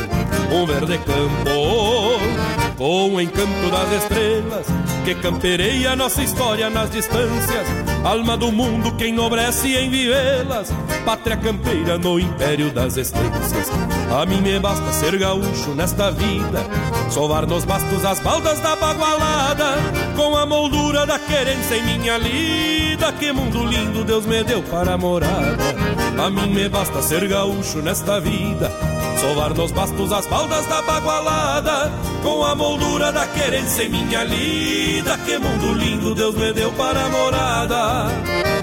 Um 0.52 0.66
verde 0.66 0.98
campo 0.98 2.76
com 2.76 3.14
o 3.14 3.20
encanto 3.20 3.70
das 3.70 4.02
estrelas 4.02 4.66
que 5.04 5.14
campereia 5.14 5.96
nossa 5.96 6.22
história 6.22 6.68
nas 6.68 6.90
distâncias. 6.90 7.89
Alma 8.04 8.34
do 8.36 8.50
mundo 8.50 8.92
que 8.92 9.04
enobrece 9.04 9.76
em 9.76 9.90
vivê-las, 9.90 10.72
pátria 11.04 11.36
campeira 11.36 11.98
no 11.98 12.18
império 12.18 12.72
das 12.72 12.96
estâncias. 12.96 13.70
A 14.10 14.24
mim 14.24 14.40
me 14.40 14.58
basta 14.58 14.90
ser 14.92 15.18
gaúcho 15.18 15.74
nesta 15.74 16.10
vida, 16.10 16.64
sovar 17.10 17.46
nos 17.46 17.64
bastos 17.64 18.04
as 18.04 18.18
baldas 18.20 18.58
da 18.60 18.74
bagualada, 18.74 19.76
com 20.16 20.34
a 20.34 20.46
moldura 20.46 21.04
da 21.04 21.18
querência 21.18 21.76
em 21.76 21.98
minha 21.98 22.16
lida. 22.16 23.12
Que 23.12 23.32
mundo 23.32 23.64
lindo 23.64 24.02
Deus 24.02 24.24
me 24.24 24.42
deu 24.44 24.62
para 24.62 24.96
morada. 24.96 25.58
A 26.18 26.30
mim 26.30 26.54
me 26.54 26.68
basta 26.68 27.02
ser 27.02 27.28
gaúcho 27.28 27.82
nesta 27.82 28.18
vida, 28.18 28.70
sovar 29.20 29.54
nos 29.54 29.70
bastos 29.70 30.12
as 30.12 30.26
baldas 30.26 30.66
da 30.66 30.80
bagualada, 30.80 31.92
com 32.22 32.42
a 32.42 32.54
moldura 32.54 33.12
da 33.12 33.26
querência 33.26 33.82
em 33.82 33.90
minha 33.90 34.24
lida. 34.24 35.18
Que 35.18 35.38
mundo 35.38 35.74
lindo 35.74 36.14
Deus 36.14 36.34
me 36.34 36.52
deu 36.54 36.72
para 36.72 37.08
morada. 37.10 38.59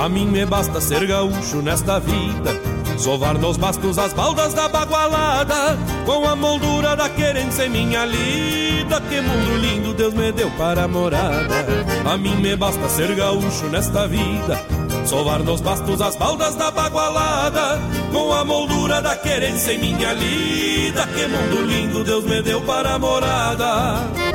A 0.00 0.08
mim 0.08 0.24
me 0.24 0.46
basta 0.46 0.80
ser 0.80 1.06
gaúcho 1.06 1.60
nesta 1.60 2.00
vida, 2.00 2.58
sovar 2.96 3.34
nos 3.34 3.58
bastos 3.58 3.98
as 3.98 4.14
baldas 4.14 4.54
da 4.54 4.66
bagualada, 4.66 5.76
com 6.06 6.26
a 6.26 6.34
moldura 6.34 6.96
da 6.96 7.06
querência 7.10 7.66
em 7.66 7.68
minha 7.68 8.06
lida. 8.06 8.98
Que 8.98 9.20
mundo 9.20 9.58
lindo 9.58 9.92
Deus 9.92 10.14
me 10.14 10.32
deu 10.32 10.50
para 10.52 10.88
morada. 10.88 11.66
A 12.10 12.16
mim 12.16 12.34
me 12.36 12.56
basta 12.56 12.88
ser 12.88 13.14
gaúcho 13.14 13.66
nesta 13.66 14.08
vida, 14.08 14.64
sovar 15.04 15.40
nos 15.40 15.60
bastos 15.60 16.00
as 16.00 16.16
baldas 16.16 16.54
da 16.54 16.70
bagualada, 16.70 17.78
com 18.10 18.32
a 18.32 18.42
moldura 18.42 19.02
da 19.02 19.14
querência 19.16 19.72
em 19.72 19.80
minha 19.80 20.14
lida. 20.14 21.06
Que 21.08 21.26
mundo 21.26 21.62
lindo 21.66 22.02
Deus 22.04 22.24
me 22.24 22.40
deu 22.40 22.62
para 22.62 22.98
morada. 22.98 24.29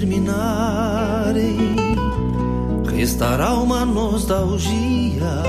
Terminarem, 0.00 1.58
restará 2.90 3.52
uma 3.52 3.84
nostalgia. 3.84 5.42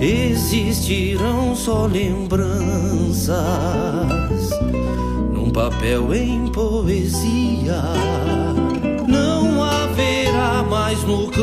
Existirão 0.00 1.54
só 1.56 1.86
lembranças 1.86 3.40
num 5.32 5.50
papel 5.50 6.14
em 6.14 6.46
poesia. 6.48 7.82
Não 9.08 9.62
haverá 9.62 10.62
mais 10.68 11.02
no 11.02 11.28
campo 11.28 11.42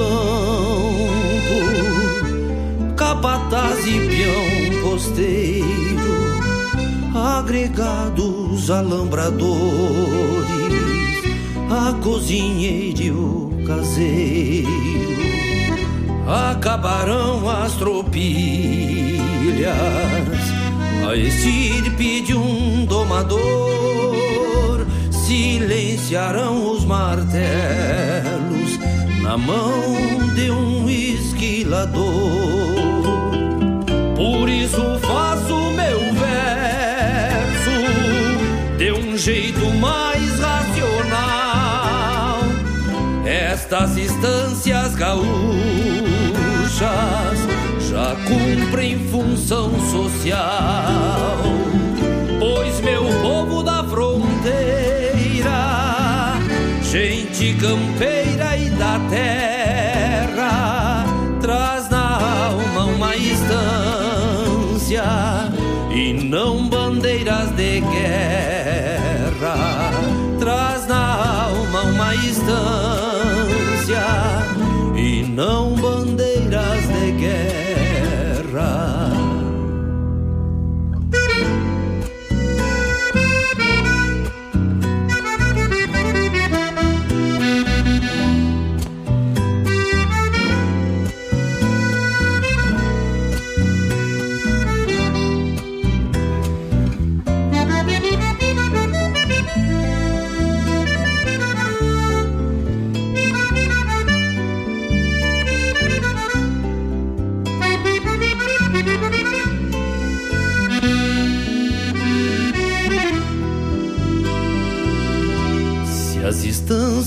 capataz 2.96 3.86
e 3.86 4.08
peão 4.08 4.82
posteiro 4.84 6.00
agregados 7.14 8.70
alambradores, 8.70 9.99
a 12.10 12.12
cozinheira 12.12 13.04
e 13.04 13.12
o 13.12 13.52
caseiro. 13.68 14.70
Acabarão 16.28 17.48
as 17.48 17.74
tropilhas, 17.74 19.20
a 21.08 21.16
estirpe 21.16 22.22
de 22.22 22.36
um 22.36 22.86
domador, 22.86 23.40
silenciarão 25.12 26.72
os 26.72 26.84
martelos 26.84 27.30
na 29.22 29.38
mão 29.38 30.34
de 30.36 30.50
um 30.50 30.90
esquilador. 30.90 32.29
Gaúchas 45.10 45.40
já 47.90 48.16
cumprem 48.28 49.00
função 49.10 49.72
social, 49.90 51.40
pois 52.40 52.80
meu 52.82 53.06
povo 53.22 53.64
da 53.64 53.84
fronteira, 53.86 54.30
gente 56.84 57.56
campeira 57.56 58.56
e 58.56 58.70
da 58.70 59.00
terra, 59.10 61.06
traz 61.42 61.90
na 61.90 62.48
alma 62.52 62.86
uma 62.86 63.16
instância 63.16 65.04
e 65.92 66.14
não 66.14 66.70
bandeiras 66.70 67.50
de 67.56 67.82
guerra. 67.82 69.56
Traz 70.40 70.88
na 70.88 71.46
alma 71.46 71.82
uma 71.82 72.14
instância 72.16 72.79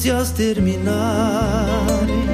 estâncias 0.03 0.33
terminarem, 0.33 2.27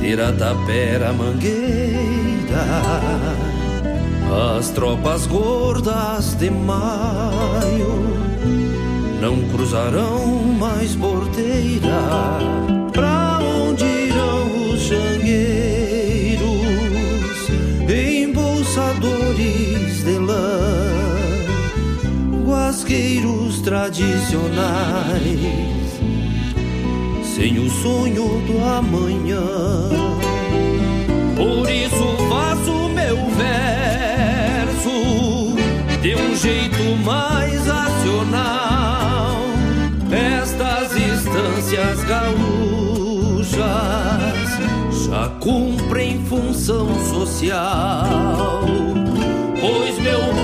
será 0.00 0.32
tapera 0.32 1.12
mangueira, 1.12 2.64
as 4.56 4.70
tropas 4.70 5.26
gordas 5.26 6.34
de 6.36 6.48
maio 6.50 8.06
não 9.20 9.42
cruzarão 9.50 10.26
mais 10.58 10.96
porteira. 10.96 12.38
Pra 12.90 13.38
onde 13.42 13.84
irão 13.84 14.70
os 14.72 14.80
jangueiros, 14.80 16.40
embolsadores 17.86 20.04
de 20.04 20.18
lã, 20.18 20.58
guasqueiros 22.46 23.60
tradicionais, 23.60 25.85
sem 27.36 27.58
o 27.58 27.68
sonho 27.68 28.40
do 28.46 28.64
amanhã? 28.64 29.44
Por 31.36 31.68
isso 31.68 32.16
faço 32.30 32.88
meu 32.88 33.16
verso 33.36 34.88
de 36.00 36.14
um 36.14 36.34
jeito 36.34 36.96
mais 37.04 37.66
racional. 37.66 39.36
Estas 40.10 40.96
instâncias 40.96 42.02
gaúchas 42.04 43.56
já 45.04 45.28
cumprem 45.38 46.24
função 46.24 46.88
social, 47.04 48.62
pois 49.60 49.98
meu 49.98 50.35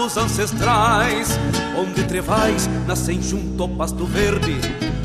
dos 0.00 0.16
ancestrais, 0.16 1.38
onde 1.76 2.02
trevais 2.04 2.66
nascem 2.86 3.20
junto 3.20 3.64
ao 3.64 3.68
pasto 3.68 4.06
verde, 4.06 4.58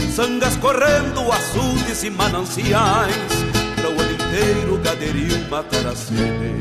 sangas 0.09 0.55
correndo, 0.55 1.29
açudes 1.33 2.01
e 2.05 2.09
mananciais, 2.09 3.13
para 3.75 3.89
o 3.89 3.91
ano 3.91 4.13
inteiro 4.13 4.77
gaderio 4.81 5.49
matar 5.49 5.85
a 5.85 5.93
sede. 5.93 6.59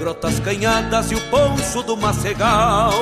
Grotas 0.00 0.40
canhadas 0.40 1.12
e 1.12 1.14
o 1.14 1.20
poncho 1.28 1.84
do 1.84 1.96
macegal, 1.96 2.92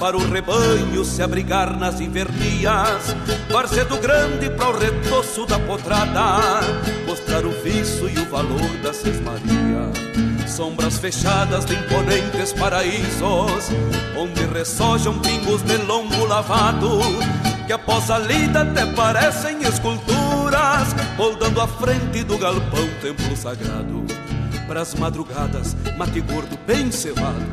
para 0.00 0.16
o 0.16 0.28
rebanho 0.28 1.04
se 1.04 1.22
abrigar 1.22 1.78
nas 1.78 2.00
invernias, 2.00 3.14
Varzedo 3.48 3.96
grande 3.98 4.50
para 4.50 4.70
o 4.70 4.76
retoço 4.76 5.46
da 5.46 5.58
potrada, 5.60 6.62
mostrar 7.06 7.46
o 7.46 7.52
viço 7.62 8.08
e 8.08 8.18
o 8.18 8.24
valor 8.24 8.70
da 8.82 8.92
sesmaria 8.92 10.29
sombras 10.50 10.98
fechadas 10.98 11.64
de 11.64 11.74
imponentes 11.74 12.52
paraísos, 12.52 13.70
onde 14.16 14.44
ressojam 14.46 15.18
pingos 15.20 15.62
de 15.62 15.76
lombo 15.76 16.26
lavado, 16.26 17.00
que 17.66 17.72
após 17.72 18.10
a 18.10 18.18
lida 18.18 18.62
até 18.62 18.84
parecem 18.86 19.62
esculturas, 19.62 20.94
moldando 21.16 21.60
a 21.60 21.68
frente 21.68 22.24
do 22.24 22.36
galpão 22.36 22.88
templo 23.00 23.36
sagrado. 23.36 24.04
Pras 24.66 24.94
madrugadas, 24.94 25.76
mate 25.96 26.20
gordo 26.20 26.58
bem 26.66 26.90
cevado, 26.90 27.44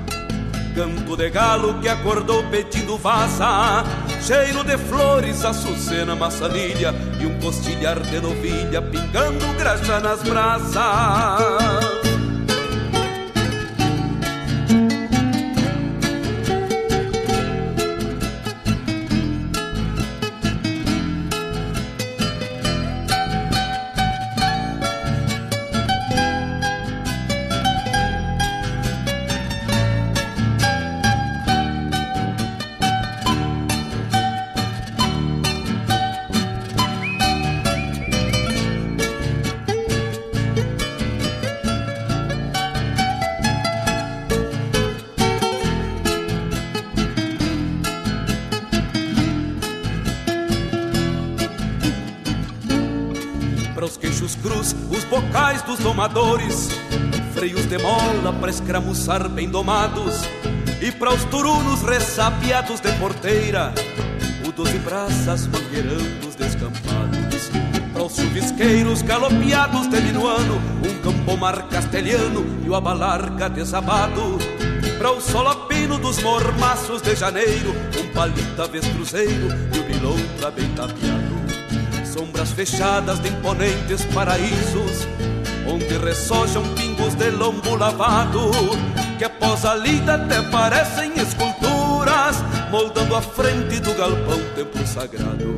canto 0.75 1.15
de 1.15 1.29
galo 1.29 1.79
que 1.79 1.89
acordou 1.89 2.43
pedindo 2.49 2.97
vaza, 2.97 3.83
cheiro 4.21 4.63
de 4.63 4.77
flores, 4.77 5.45
açucena, 5.45 6.15
maçanilha 6.15 6.93
e 7.19 7.25
um 7.25 7.39
costilhar 7.39 7.99
de 7.99 8.19
novilha 8.19 8.81
pingando 8.81 9.45
graxa 9.57 9.99
nas 9.99 10.21
brasas. 10.23 11.86
Mola 58.27 58.33
para 58.33 58.51
escramuçar 58.51 59.29
bem 59.29 59.49
domados, 59.49 60.21
e 60.81 60.91
para 60.91 61.13
os 61.13 61.23
turunos 61.25 61.81
ressapiados 61.81 62.79
de 62.79 62.91
porteira, 62.93 63.73
o 64.45 64.51
doze 64.51 64.77
braças 64.79 65.47
mangueirando 65.47 66.27
os 66.27 66.35
descampados. 66.35 67.49
Para 67.93 68.03
os 68.03 68.15
chuvisqueiros 68.15 69.01
galopeados 69.01 69.87
de 69.87 70.01
minuano, 70.01 70.61
um 70.83 71.01
campomar 71.01 71.67
castelhano 71.67 72.45
e 72.65 72.69
o 72.69 72.75
abalarca 72.75 73.49
desabado. 73.49 74.37
Para 74.97 75.11
o 75.11 75.21
solapino 75.21 75.97
dos 75.97 76.21
mormaços 76.21 77.01
de 77.01 77.15
janeiro, 77.15 77.73
um 77.99 78.13
palita 78.13 78.67
cruzeiro 78.93 79.47
e 79.73 79.79
o 79.79 79.83
bilontra 79.83 80.51
bem 80.51 80.69
tapeado 80.69 81.37
sombras 82.05 82.51
fechadas 82.51 83.19
de 83.19 83.29
imponentes 83.29 84.03
paraísos, 84.05 85.07
onde 85.67 85.97
ressojam 85.97 86.63
pingos 86.97 87.15
de 87.15 87.29
lombo 87.31 87.75
lavado, 87.75 88.51
que 89.17 89.23
após 89.23 89.63
a 89.65 89.75
lida 89.75 90.15
até 90.15 90.41
parecem 90.41 91.13
esculturas, 91.13 92.43
moldando 92.71 93.15
a 93.15 93.21
frente 93.21 93.79
do 93.79 93.93
galpão 93.93 94.39
templo 94.55 94.85
sagrado. 94.85 95.57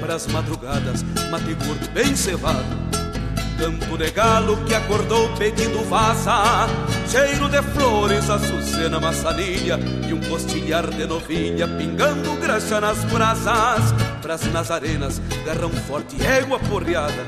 Para 0.00 0.16
as 0.16 0.26
madrugadas, 0.26 1.02
mate 1.30 1.54
gordo 1.54 1.90
bem 1.92 2.14
cevado, 2.14 2.64
canto 3.58 3.96
de 3.96 4.10
galo 4.10 4.56
que 4.64 4.74
acordou 4.74 5.28
pedindo 5.36 5.82
vaza, 5.88 6.68
cheiro 7.08 7.48
de 7.48 7.62
flores, 7.62 8.28
açucena, 8.28 9.00
maçanilha 9.00 9.78
e 10.06 10.12
um 10.12 10.20
costilhar 10.28 10.90
de 10.90 11.06
novilha 11.06 11.66
pingando 11.68 12.34
graxa 12.36 12.80
nas 12.80 13.02
brasas. 13.04 13.94
Pras 14.20 14.44
nazarenas, 14.52 15.20
garrão 15.46 15.70
forte, 15.70 16.16
égua 16.22 16.58
porreada, 16.58 17.24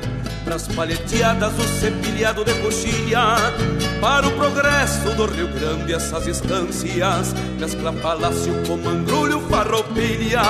pras 0.47 0.65
palheteadas 0.69 1.51
do 1.53 1.63
cepilhado 1.63 2.45
de 2.45 2.53
coxilha. 2.61 3.35
Para 3.99 4.27
o 4.27 4.31
progresso 4.31 5.09
do 5.15 5.25
Rio 5.25 5.49
Grande 5.49 5.93
essas 5.93 6.25
estâncias 6.25 7.33
Mescla 7.59 7.91
palácio 7.91 8.53
com 8.65 8.77
mangrulho 8.77 9.41
farroupilha. 9.41 10.41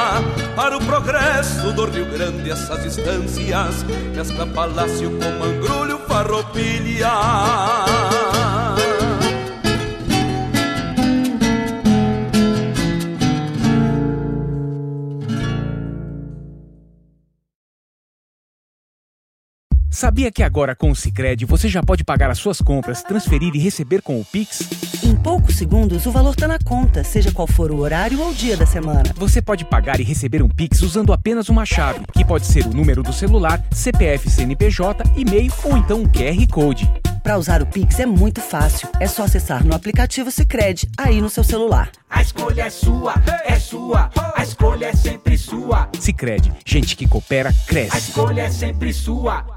Para 0.56 0.78
o 0.78 0.86
progresso 0.86 1.74
do 1.74 1.86
Rio 1.86 2.06
Grande 2.06 2.52
essas 2.52 2.86
estâncias 2.86 3.84
Mescla 4.16 4.45
palácio 4.45 5.10
com 5.10 5.32
mangrulho 5.39 5.98
farroupilha 6.08 7.10
Sabia 19.98 20.32
que 20.32 20.43
agora 20.43 20.76
com 20.76 20.91
o 20.91 20.95
Sicredi 20.95 21.43
você 21.43 21.68
já 21.68 21.82
pode 21.82 22.04
pagar 22.04 22.30
as 22.30 22.38
suas 22.38 22.62
compras, 22.62 23.02
transferir 23.02 23.56
e 23.56 23.58
receber 23.58 24.04
com 24.04 24.22
o 24.22 24.24
Pix? 24.24 24.62
Em 25.04 25.16
poucos 25.16 25.56
segundos 25.56 26.06
o 26.06 26.12
valor 26.12 26.36
está 26.36 26.48
na 26.48 26.60
conta, 26.60 27.04
seja 27.04 27.32
qual 27.32 27.48
for 27.48 27.72
o 27.72 27.80
horário 27.80 28.22
ou 28.22 28.32
dia 28.32 28.56
da 28.56 28.68
semana. 28.68 29.12
Você 29.16 29.41
pode 29.41 29.66
pagar 29.66 30.00
e 30.00 30.04
receber 30.04 30.43
um 30.43 30.50
Pix 30.50 30.84
usando 30.84 31.12
apenas 31.12 31.50
uma 31.50 31.66
chave, 31.66 32.02
que 32.14 32.24
pode 32.24 32.45
ser 32.45 32.68
o 32.68 32.70
número 32.70 33.02
do 33.02 33.12
celular, 33.12 33.60
CPF, 33.72 34.30
CNPJ, 34.30 35.04
e-mail 35.16 35.52
ou 35.64 35.76
então 35.76 36.02
um 36.02 36.06
QR 36.06 36.48
Code. 36.52 36.88
Para 37.24 37.39
usar 37.39 37.64
o 37.64 37.66
Pix 37.66 38.00
é 38.00 38.06
muito 38.06 38.39
fácil. 38.39 38.88
É 39.00 39.08
só 39.08 39.24
acessar 39.24 39.66
no 39.66 39.74
aplicativo 39.74 40.30
Sicredi 40.30 40.88
aí 40.95 41.20
no 41.20 41.30
seu 41.30 41.43
celular. 41.43 41.89
A 42.08 42.22
escolha 42.22 42.62
é 42.62 42.70
sua, 42.70 43.16
é 43.43 43.56
sua. 43.56 44.12
A 44.36 44.43
escolha 44.43 44.86
é 44.86 44.93
sempre 44.93 45.39
sua. 45.39 45.89
Sicredi, 46.00 46.54
gente 46.64 46.95
que 46.95 47.08
coopera 47.08 47.52
cresce. 47.66 47.95
A 47.95 47.98
escolha 47.98 48.41
é 48.43 48.52
sempre 48.52 48.93
sua. 48.93 49.57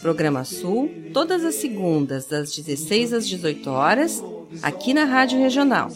Programa 0.00 0.44
Sul, 0.44 0.90
todas 1.12 1.44
as 1.44 1.56
segundas, 1.56 2.26
das 2.26 2.54
16 2.54 3.12
às 3.12 3.26
18 3.28 3.70
horas, 3.70 4.22
aqui 4.62 4.94
na 4.94 5.04
Rádio 5.04 5.38
Regional. 5.38 5.88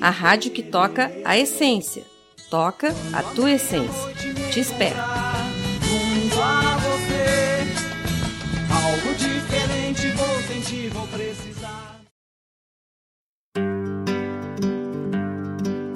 A 0.00 0.10
rádio 0.10 0.50
que 0.50 0.62
toca 0.62 1.12
a 1.24 1.36
essência. 1.36 2.04
Toca 2.50 2.94
a 3.12 3.22
tua 3.22 3.52
essência. 3.52 4.14
Te 4.50 4.60
espero. 4.60 4.96
Junto 5.82 6.40
a 6.40 6.76
você, 6.78 7.20
algo 8.72 9.14
diferente 9.16 10.08
vou 10.12 10.42
sentir, 10.42 10.88
vou 10.90 11.06
precisar. 11.08 12.00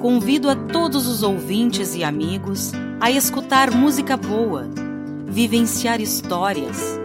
Convido 0.01 0.49
a 0.49 0.55
todos 0.55 1.07
os 1.07 1.23
ouvintes 1.23 1.95
e 1.95 2.03
amigos 2.03 2.71
a 3.01 3.09
escutar 3.09 3.71
música 3.71 4.15
boa, 4.15 4.69
vivenciar 5.27 5.99
histórias 5.99 7.04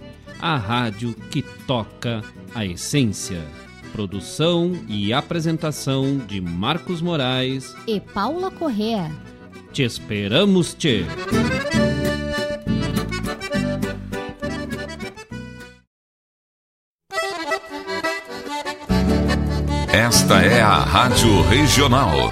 a 0.41 0.57
rádio 0.57 1.13
que 1.29 1.41
toca 1.41 2.21
a 2.55 2.65
essência. 2.65 3.41
Produção 3.93 4.71
e 4.87 5.13
apresentação 5.13 6.17
de 6.17 6.41
Marcos 6.41 7.01
Moraes 7.01 7.75
e 7.85 7.99
Paula 7.99 8.49
Correa. 8.49 9.11
Te 9.71 9.83
esperamos, 9.83 10.73
te. 10.73 11.05
Esta 19.93 20.41
é 20.41 20.61
a 20.61 20.77
Rádio 20.77 21.41
Regional. 21.43 22.31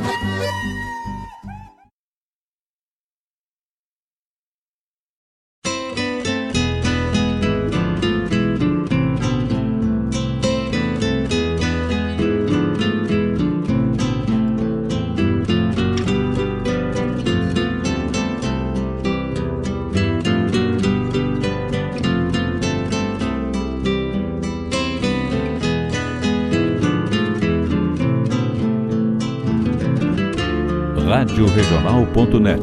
Regional.net. 32.31 32.61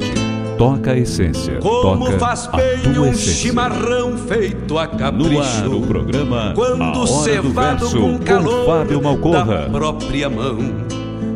Toca 0.56 0.90
a 0.92 0.98
essência. 0.98 1.58
Como 1.60 2.06
toca 2.06 2.18
faz 2.18 2.48
a 2.52 2.56
bem 2.56 2.78
tua 2.94 3.02
um 3.04 3.12
essência. 3.12 3.32
chimarrão 3.34 4.18
feito 4.18 4.76
a 4.78 4.88
capricho. 4.88 5.30
No 5.30 5.40
ar, 5.40 5.68
o 5.68 5.80
programa 5.82 6.52
Quando 6.54 6.82
A 6.82 6.88
Hora 6.88 6.98
do 6.98 7.06
cevado 7.06 7.90
com 7.90 8.18
com 8.18 8.24
calor 8.24 8.66
Fábio 8.66 9.02
Malcorra. 9.02 9.44
da 9.44 9.70
própria 9.70 10.28
mão. 10.28 10.58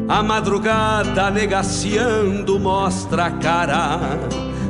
A 0.09 0.23
madrugada 0.23 1.31
negaciando 1.31 2.59
mostra 2.59 3.27
a 3.27 3.31
cara, 3.31 4.01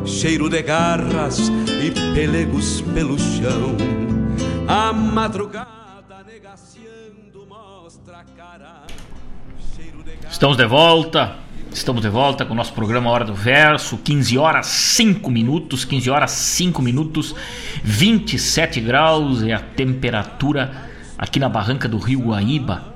cheiro 0.05 0.51
de 0.51 0.63
garras 0.63 1.49
e 1.49 1.91
pelegos 2.15 2.83
pelo 2.93 3.19
chão. 3.19 3.75
A 4.69 4.93
madrugada 4.93 5.67
negaciando 6.27 7.47
mostra 7.49 8.19
a 8.19 8.25
cara, 8.37 8.83
cheiro 9.75 10.03
de 10.05 10.11
garras. 10.17 10.33
Estamos 10.33 10.57
de 10.59 10.67
volta. 10.67 11.42
Estamos 11.73 12.03
de 12.03 12.09
volta 12.11 12.45
com 12.45 12.53
o 12.53 12.57
nosso 12.57 12.75
programa 12.75 13.11
Hora 13.11 13.25
do 13.25 13.35
Verso, 13.35 13.97
15 13.97 14.37
horas 14.37 14.67
5 14.67 15.31
minutos, 15.31 15.87
15 15.87 16.11
horas 16.11 16.31
5 16.31 16.83
minutos, 16.83 17.35
27 17.83 18.79
graus 18.79 19.43
é 19.43 19.55
a 19.55 19.59
temperatura 19.59 20.71
aqui 21.17 21.41
na 21.41 21.49
barranca 21.49 21.89
do 21.89 21.97
Rio 21.97 22.21
Guaíba. 22.21 22.93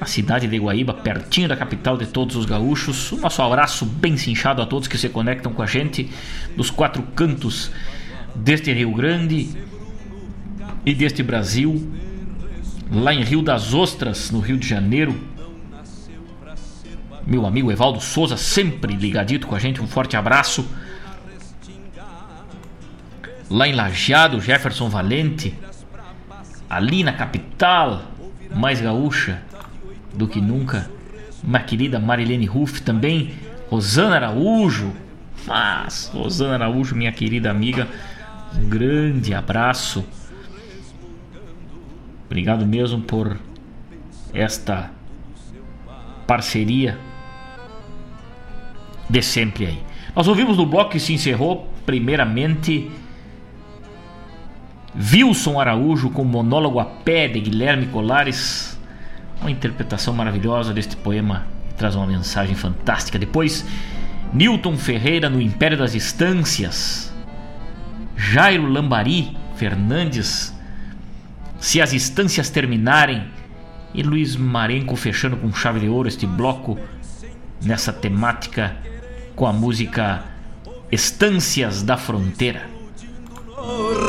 A 0.00 0.04
cidade 0.04 0.48
de 0.48 0.58
Guaíba, 0.58 0.92
pertinho 0.94 1.48
da 1.48 1.56
capital 1.56 1.96
de 1.96 2.06
todos 2.06 2.34
os 2.34 2.44
gaúchos. 2.44 3.12
O 3.12 3.16
nosso 3.18 3.40
abraço 3.40 3.86
bem 3.86 4.16
cinchado 4.16 4.60
a 4.60 4.66
todos 4.66 4.88
que 4.88 4.98
se 4.98 5.08
conectam 5.08 5.52
com 5.52 5.62
a 5.62 5.66
gente 5.66 6.10
dos 6.56 6.70
quatro 6.70 7.04
cantos 7.14 7.70
deste 8.34 8.72
Rio 8.72 8.92
Grande 8.92 9.48
e 10.84 10.92
deste 10.92 11.22
Brasil. 11.22 11.88
Lá 12.90 13.14
em 13.14 13.22
Rio 13.22 13.42
das 13.42 13.72
Ostras, 13.72 14.32
no 14.32 14.40
Rio 14.40 14.58
de 14.58 14.66
Janeiro, 14.66 15.31
meu 17.26 17.46
amigo 17.46 17.70
Evaldo 17.70 18.00
Souza, 18.00 18.36
sempre 18.36 18.94
ligadito 18.94 19.46
com 19.46 19.54
a 19.54 19.58
gente, 19.58 19.80
um 19.80 19.86
forte 19.86 20.16
abraço. 20.16 20.66
Lá 23.48 23.68
em 23.68 23.74
Lajeado, 23.74 24.40
Jefferson 24.40 24.88
Valente, 24.88 25.54
ali 26.68 27.04
na 27.04 27.12
capital, 27.12 28.02
mais 28.54 28.80
gaúcha 28.80 29.42
do 30.14 30.26
que 30.26 30.40
nunca, 30.40 30.90
minha 31.42 31.62
querida 31.62 31.98
Marilene 31.98 32.46
Ruff, 32.46 32.82
também. 32.82 33.34
Rosana 33.70 34.16
Araújo, 34.16 34.92
mas 35.46 36.10
Rosana 36.12 36.54
Araújo, 36.54 36.94
minha 36.94 37.10
querida 37.10 37.50
amiga, 37.50 37.88
um 38.54 38.68
grande 38.68 39.32
abraço. 39.32 40.04
Obrigado 42.26 42.66
mesmo 42.66 43.00
por 43.00 43.38
esta 44.34 44.90
parceria 46.26 46.98
de 49.12 49.20
sempre 49.20 49.66
aí. 49.66 49.82
Nós 50.16 50.26
ouvimos 50.26 50.56
no 50.56 50.64
bloco 50.64 50.92
que 50.92 50.98
se 50.98 51.12
encerrou, 51.12 51.70
primeiramente, 51.84 52.90
Wilson 54.96 55.60
Araújo 55.60 56.08
com 56.08 56.24
monólogo 56.24 56.80
a 56.80 56.86
pé 56.86 57.28
de 57.28 57.38
Guilherme 57.38 57.86
Colares. 57.86 58.80
Uma 59.38 59.50
interpretação 59.50 60.14
maravilhosa 60.14 60.72
deste 60.72 60.96
poema 60.96 61.46
que 61.68 61.74
traz 61.74 61.94
uma 61.94 62.06
mensagem 62.06 62.54
fantástica. 62.54 63.18
Depois, 63.18 63.66
Newton 64.32 64.78
Ferreira 64.78 65.28
no 65.28 65.42
Império 65.42 65.76
das 65.76 65.94
Estâncias. 65.94 67.12
Jairo 68.16 68.66
Lambari 68.66 69.36
Fernandes, 69.56 70.54
Se 71.58 71.82
as 71.82 71.92
Estâncias 71.92 72.48
Terminarem. 72.48 73.24
E 73.92 74.02
Luiz 74.02 74.36
Marenco 74.36 74.96
fechando 74.96 75.36
com 75.36 75.52
chave 75.52 75.80
de 75.80 75.88
ouro 75.88 76.08
este 76.08 76.26
bloco 76.26 76.78
nessa 77.62 77.92
temática 77.92 78.74
com 79.42 79.48
a 79.48 79.52
música 79.52 80.22
Estâncias 80.92 81.82
da 81.82 81.96
Fronteira. 81.96 82.70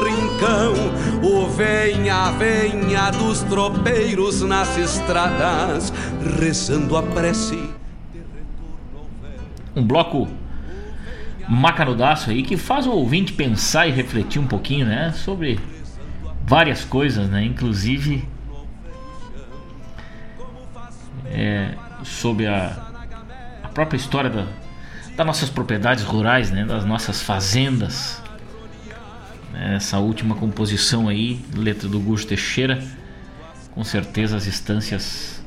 Rincão, 0.06 0.76
o 1.24 1.48
venha, 1.50 2.30
venha 2.34 3.10
dos 3.10 3.42
tropeiros 3.42 4.44
nas 4.44 4.78
estradas, 4.78 5.92
rezando 6.40 6.96
a 6.96 7.02
prece. 7.02 7.68
Um 9.76 9.84
bloco 9.84 10.28
macanudaço 11.50 12.30
aí 12.30 12.44
que 12.44 12.56
faz 12.56 12.86
o 12.86 12.92
ouvinte 12.92 13.34
pensar 13.34 13.88
e 13.88 13.92
refletir 13.92 14.40
um 14.40 14.46
pouquinho, 14.46 14.86
né, 14.86 15.14
sobre 15.14 15.60
várias 16.46 16.86
coisas, 16.86 17.28
né, 17.28 17.44
inclusive 17.44 18.24
é, 21.26 21.74
sobre 22.04 22.46
a, 22.46 22.88
a 23.64 23.70
própria 23.70 23.98
história 23.98 24.30
da, 24.30 24.46
das 25.16 25.26
nossas 25.26 25.50
propriedades 25.50 26.04
rurais, 26.04 26.52
né, 26.52 26.66
das 26.66 26.86
nossas 26.86 27.22
fazendas. 27.22 28.22
Essa 29.54 30.00
última 30.00 30.36
composição 30.36 31.08
aí, 31.08 31.40
letra 31.56 31.88
do 31.88 32.00
Gusto 32.00 32.30
Teixeira, 32.30 32.84
com 33.72 33.84
certeza 33.84 34.36
as 34.36 34.48
estâncias 34.48 35.44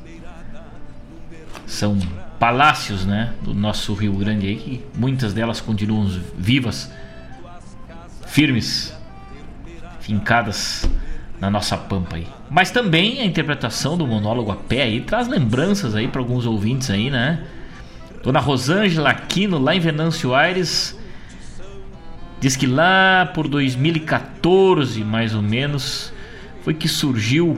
são 1.66 1.98
palácios, 2.38 3.04
né, 3.04 3.32
do 3.42 3.52
nosso 3.52 3.92
Rio 3.94 4.12
Grande 4.12 4.46
aí, 4.46 4.56
que 4.56 4.84
muitas 4.94 5.32
delas 5.34 5.60
continuam 5.60 6.06
vivas, 6.36 6.90
firmes, 8.26 8.94
fincadas 10.00 10.88
na 11.40 11.50
nossa 11.50 11.76
pampa 11.76 12.16
aí. 12.16 12.26
Mas 12.48 12.70
também 12.70 13.20
a 13.20 13.24
interpretação 13.24 13.96
do 13.98 14.06
monólogo 14.06 14.52
a 14.52 14.56
pé 14.56 14.82
aí 14.82 15.00
traz 15.00 15.26
lembranças 15.26 15.94
aí 15.94 16.06
para 16.06 16.20
alguns 16.20 16.46
ouvintes 16.46 16.90
aí, 16.90 17.10
né? 17.10 17.44
Dona 18.26 18.40
Rosângela 18.40 19.10
Aquino, 19.10 19.56
lá 19.56 19.72
em 19.72 19.78
Venâncio 19.78 20.34
Aires, 20.34 20.98
diz 22.40 22.56
que 22.56 22.66
lá 22.66 23.24
por 23.24 23.46
2014, 23.46 25.04
mais 25.04 25.32
ou 25.32 25.40
menos, 25.40 26.12
foi 26.62 26.74
que 26.74 26.88
surgiu 26.88 27.56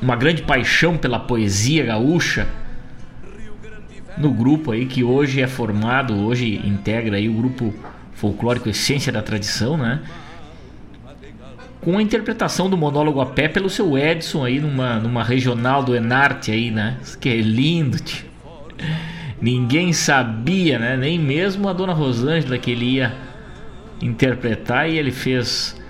uma 0.00 0.14
grande 0.14 0.42
paixão 0.42 0.96
pela 0.96 1.18
poesia 1.18 1.84
gaúcha 1.84 2.46
no 4.16 4.30
grupo 4.30 4.70
aí 4.70 4.86
que 4.86 5.02
hoje 5.02 5.42
é 5.42 5.48
formado, 5.48 6.14
hoje 6.14 6.64
integra 6.64 7.16
aí 7.16 7.28
o 7.28 7.32
grupo 7.32 7.74
folclórico 8.14 8.68
Essência 8.68 9.10
da 9.10 9.20
Tradição, 9.20 9.76
né? 9.76 10.00
Com 11.80 11.98
a 11.98 12.02
interpretação 12.02 12.70
do 12.70 12.76
monólogo 12.76 13.20
a 13.20 13.26
pé 13.26 13.48
pelo 13.48 13.68
seu 13.68 13.98
Edson 13.98 14.44
aí 14.44 14.60
numa, 14.60 15.00
numa 15.00 15.24
regional 15.24 15.82
do 15.82 15.96
Enarte 15.96 16.52
aí, 16.52 16.70
né? 16.70 16.98
Que 17.20 17.30
é 17.30 17.36
lindo, 17.40 17.98
tio. 17.98 18.27
Ninguém 19.40 19.92
sabia, 19.92 20.78
né? 20.78 20.96
Nem 20.96 21.18
mesmo 21.18 21.68
a 21.68 21.72
dona 21.72 21.92
Rosângela 21.92 22.58
que 22.58 22.70
ele 22.70 22.96
ia 22.96 23.14
interpretar 24.00 24.88
e 24.88 24.98
ele 24.98 25.12
fez 25.12 25.80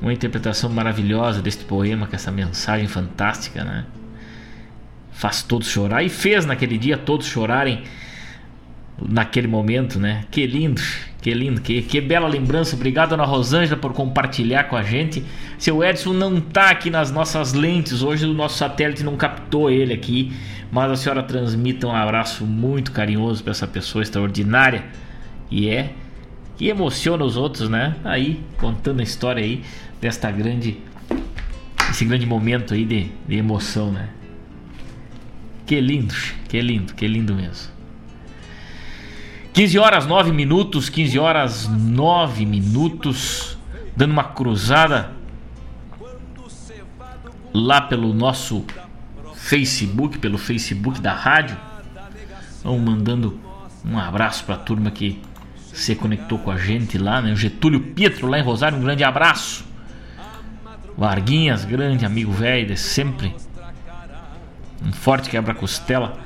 uma 0.00 0.12
interpretação 0.12 0.68
maravilhosa 0.68 1.40
deste 1.40 1.64
poema 1.64 2.06
com 2.06 2.16
essa 2.16 2.30
mensagem 2.30 2.88
fantástica, 2.88 3.64
né? 3.64 3.86
Faz 5.12 5.42
todos 5.42 5.68
chorar 5.68 6.02
e 6.02 6.08
fez 6.08 6.44
naquele 6.44 6.76
dia 6.76 6.98
todos 6.98 7.26
chorarem 7.26 7.84
naquele 9.08 9.46
momento, 9.46 9.98
né? 9.98 10.24
Que 10.30 10.46
lindo, 10.46 10.80
que 11.20 11.32
lindo, 11.32 11.60
que, 11.60 11.82
que 11.82 12.00
bela 12.00 12.28
lembrança. 12.28 12.76
Obrigado, 12.76 13.12
Ana 13.12 13.24
Rosângela, 13.24 13.76
por 13.76 13.92
compartilhar 13.92 14.64
com 14.64 14.76
a 14.76 14.82
gente. 14.82 15.24
Seu 15.58 15.82
Edson 15.82 16.12
não 16.12 16.40
tá 16.40 16.70
aqui 16.70 16.90
nas 16.90 17.10
nossas 17.10 17.52
lentes, 17.52 18.02
hoje 18.02 18.26
o 18.26 18.34
nosso 18.34 18.58
satélite 18.58 19.02
não 19.02 19.16
captou 19.16 19.70
ele 19.70 19.92
aqui, 19.92 20.32
mas 20.70 20.90
a 20.90 20.96
senhora 20.96 21.22
transmite 21.22 21.84
um 21.86 21.94
abraço 21.94 22.44
muito 22.44 22.92
carinhoso 22.92 23.42
para 23.42 23.50
essa 23.52 23.66
pessoa 23.66 24.02
extraordinária 24.02 24.84
e 25.50 25.68
é 25.68 25.92
que 26.56 26.68
emociona 26.68 27.24
os 27.24 27.36
outros, 27.36 27.68
né? 27.68 27.96
Aí 28.04 28.40
contando 28.58 29.00
a 29.00 29.02
história 29.02 29.42
aí 29.42 29.62
desta 30.00 30.30
grande 30.30 30.78
esse 31.90 32.06
grande 32.06 32.24
momento 32.24 32.72
aí 32.72 32.84
de, 32.84 33.10
de 33.28 33.36
emoção, 33.36 33.92
né? 33.92 34.08
Que 35.66 35.80
lindo, 35.80 36.14
que 36.48 36.60
lindo, 36.60 36.94
que 36.94 37.06
lindo 37.06 37.34
mesmo. 37.34 37.70
15 39.52 39.78
horas 39.78 40.06
9 40.06 40.32
minutos, 40.32 40.88
15 40.88 41.18
horas 41.18 41.68
9 41.68 42.46
minutos, 42.46 43.58
dando 43.94 44.12
uma 44.12 44.24
cruzada 44.24 45.12
lá 47.52 47.82
pelo 47.82 48.14
nosso 48.14 48.64
Facebook, 49.34 50.18
pelo 50.18 50.38
Facebook 50.38 51.02
da 51.02 51.12
rádio. 51.12 51.56
Vamos 52.64 52.80
mandando 52.80 53.38
um 53.84 53.98
abraço 53.98 54.42
para 54.44 54.54
a 54.54 54.58
turma 54.58 54.90
que 54.90 55.20
se 55.72 55.94
conectou 55.96 56.38
com 56.38 56.50
a 56.50 56.56
gente 56.56 56.96
lá, 56.96 57.20
né? 57.20 57.32
O 57.32 57.36
Getúlio 57.36 57.80
Pietro 57.80 58.28
lá 58.28 58.38
em 58.38 58.42
Rosário, 58.42 58.78
um 58.78 58.82
grande 58.82 59.04
abraço. 59.04 59.64
Varguinhas, 60.96 61.66
grande 61.66 62.06
amigo 62.06 62.32
velho 62.32 62.68
de 62.68 62.76
sempre. 62.78 63.34
Um 64.82 64.92
forte 64.92 65.28
quebra-costela. 65.28 66.18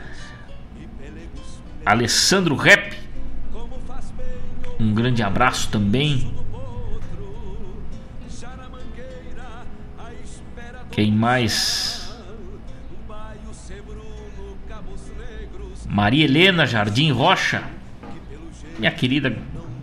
Alessandro 1.85 2.55
Rep. 2.55 3.06
Um 4.79 4.93
grande 4.93 5.23
abraço 5.23 5.71
também. 5.71 6.31
Quem 10.91 11.13
mais? 11.13 12.15
Maria 15.89 16.25
Helena 16.25 16.67
Jardim 16.67 17.11
Rocha, 17.11 17.63
minha 18.79 18.91
querida 18.91 19.37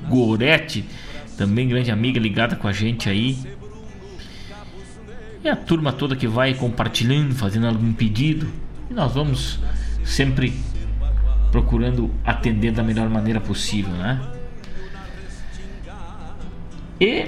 Gorete, 0.07 0.85
também 1.37 1.67
grande 1.67 1.91
amiga 1.91 2.19
ligada 2.19 2.55
com 2.55 2.67
a 2.67 2.71
gente 2.71 3.09
aí. 3.09 3.37
E 5.43 5.49
a 5.49 5.55
turma 5.55 5.91
toda 5.91 6.15
que 6.15 6.27
vai 6.27 6.53
compartilhando, 6.53 7.35
fazendo 7.35 7.67
algum 7.67 7.91
pedido. 7.93 8.47
E 8.89 8.93
nós 8.93 9.13
vamos 9.13 9.59
sempre 10.03 10.53
procurando 11.51 12.09
atender 12.23 12.71
da 12.71 12.81
melhor 12.81 13.09
maneira 13.09 13.41
possível, 13.41 13.93
né? 13.93 14.32
E 16.99 17.27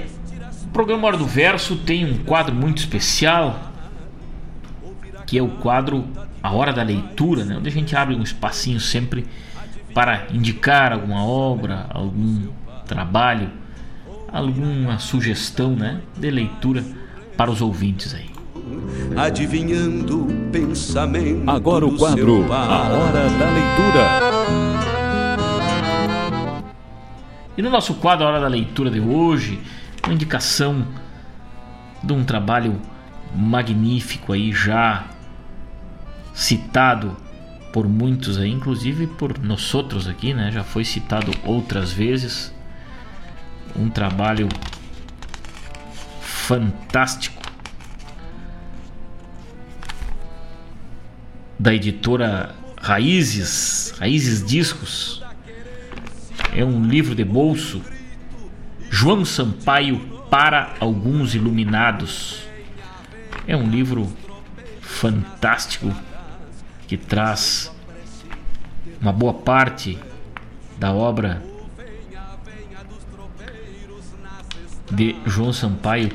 o 0.64 0.68
programa 0.72 1.06
Hora 1.08 1.16
do 1.16 1.26
Verso 1.26 1.76
tem 1.76 2.04
um 2.04 2.18
quadro 2.18 2.54
muito 2.54 2.78
especial, 2.78 3.72
que 5.26 5.38
é 5.38 5.42
o 5.42 5.48
quadro 5.48 6.04
a 6.42 6.52
hora 6.52 6.72
da 6.72 6.82
leitura, 6.82 7.44
né? 7.44 7.56
onde 7.56 7.68
a 7.68 7.72
gente 7.72 7.96
abre 7.96 8.14
um 8.14 8.22
espacinho 8.22 8.78
sempre 8.78 9.26
para 9.92 10.26
indicar 10.32 10.92
alguma 10.92 11.24
obra, 11.24 11.86
algum 11.90 12.48
trabalho, 12.86 13.50
alguma 14.32 14.98
sugestão 14.98 15.74
né? 15.74 16.00
de 16.16 16.30
leitura 16.30 16.84
para 17.36 17.50
os 17.50 17.60
ouvintes 17.60 18.14
aí. 18.14 18.30
Adivinhando 19.16 20.24
o 20.24 20.50
pensamento. 20.50 21.48
Agora 21.48 21.86
o 21.86 21.96
quadro 21.96 22.52
A 22.52 22.88
Hora 22.88 23.28
da 23.30 23.50
Leitura. 23.50 24.75
E 27.56 27.62
no 27.62 27.70
nosso 27.70 27.94
quadro 27.94 28.26
A 28.26 28.28
Hora 28.28 28.40
da 28.40 28.48
Leitura 28.48 28.90
de 28.90 29.00
hoje, 29.00 29.58
uma 30.04 30.12
indicação 30.12 30.86
de 32.02 32.12
um 32.12 32.22
trabalho 32.22 32.80
magnífico 33.34 34.32
aí 34.32 34.52
já 34.52 35.06
citado 36.34 37.16
por 37.72 37.88
muitos 37.88 38.38
aí, 38.38 38.50
inclusive 38.50 39.06
por 39.06 39.38
nós 39.38 39.74
outros 39.74 40.06
aqui, 40.06 40.34
né? 40.34 40.50
Já 40.52 40.62
foi 40.62 40.84
citado 40.84 41.32
outras 41.44 41.92
vezes. 41.92 42.54
Um 43.74 43.90
trabalho 43.90 44.48
fantástico 46.20 47.42
da 51.58 51.74
editora 51.74 52.54
Raízes, 52.80 53.94
Raízes 53.98 54.44
Discos. 54.44 55.25
É 56.56 56.64
um 56.64 56.82
livro 56.88 57.14
de 57.14 57.22
bolso. 57.22 57.82
João 58.90 59.26
Sampaio 59.26 59.98
para 60.30 60.74
alguns 60.80 61.34
iluminados. 61.34 62.48
É 63.46 63.54
um 63.54 63.68
livro 63.68 64.10
fantástico 64.80 65.94
que 66.88 66.96
traz 66.96 67.70
uma 68.98 69.12
boa 69.12 69.34
parte 69.34 69.98
da 70.78 70.94
obra 70.94 71.42
de 74.90 75.14
João 75.26 75.52
Sampaio, 75.52 76.10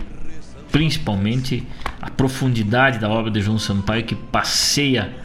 principalmente 0.71 1.67
a 2.01 2.09
profundidade 2.09 2.97
da 2.97 3.09
obra 3.09 3.29
de 3.29 3.41
João 3.41 3.59
Sampaio 3.59 4.05
que 4.05 4.15
passeia 4.15 5.15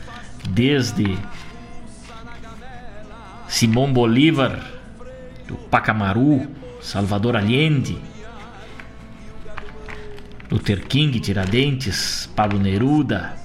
desde 0.50 1.16
Simão 3.48 3.90
Bolívar, 3.90 4.75
do 5.46 5.54
Pacamaru, 5.54 6.48
Salvador 6.80 7.36
Allende, 7.36 7.98
Luther 10.50 10.86
King, 10.86 11.18
Tiradentes, 11.20 12.28
Pablo 12.34 12.58
Neruda, 12.58 13.36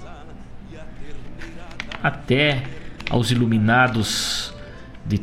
até 2.01 2.63
aos 3.09 3.31
iluminados 3.31 4.53
de 5.05 5.19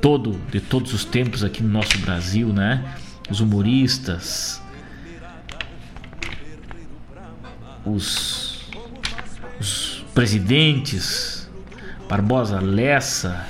todo 0.00 0.32
de 0.50 0.60
todos 0.60 0.92
os 0.92 1.04
tempos 1.04 1.42
aqui 1.42 1.62
no 1.62 1.68
nosso 1.68 1.98
Brasil, 1.98 2.52
né? 2.52 2.84
Os 3.30 3.40
humoristas, 3.40 4.62
os, 7.84 8.68
os 9.60 10.04
presidentes, 10.14 11.48
Barbosa 12.08 12.60
Lessa, 12.60 13.46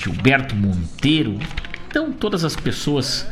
Gilberto 0.00 0.56
Monteiro, 0.56 1.38
então 1.88 2.10
todas 2.10 2.44
as 2.44 2.56
pessoas 2.56 3.26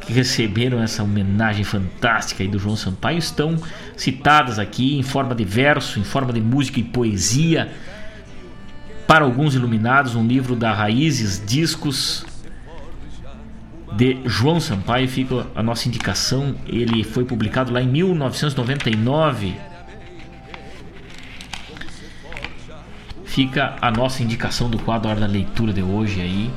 que 0.00 0.12
receberam 0.12 0.82
essa 0.82 1.02
homenagem 1.02 1.64
fantástica 1.64 2.46
do 2.48 2.58
João 2.58 2.76
Sampaio 2.76 3.18
estão 3.18 3.56
citadas 3.94 4.58
aqui 4.58 4.98
em 4.98 5.02
forma 5.02 5.34
de 5.34 5.44
verso, 5.44 6.00
em 6.00 6.04
forma 6.04 6.32
de 6.32 6.40
música 6.40 6.80
e 6.80 6.82
poesia. 6.82 7.70
Para 9.06 9.26
alguns 9.26 9.54
iluminados, 9.54 10.14
um 10.14 10.26
livro 10.26 10.56
da 10.56 10.72
Raízes 10.72 11.42
Discos 11.44 12.24
de 13.92 14.18
João 14.24 14.60
Sampaio 14.60 15.08
fica 15.08 15.46
a 15.54 15.62
nossa 15.62 15.88
indicação. 15.88 16.54
Ele 16.66 17.04
foi 17.04 17.24
publicado 17.24 17.70
lá 17.70 17.82
em 17.82 17.88
1999. 17.88 19.67
Fica 23.38 23.76
a 23.80 23.88
nossa 23.88 24.20
indicação 24.20 24.68
do 24.68 24.80
quadro 24.80 25.08
Hora 25.08 25.20
da 25.20 25.26
Leitura 25.28 25.72
de 25.72 25.80
hoje 25.80 26.20
aí 26.20 26.50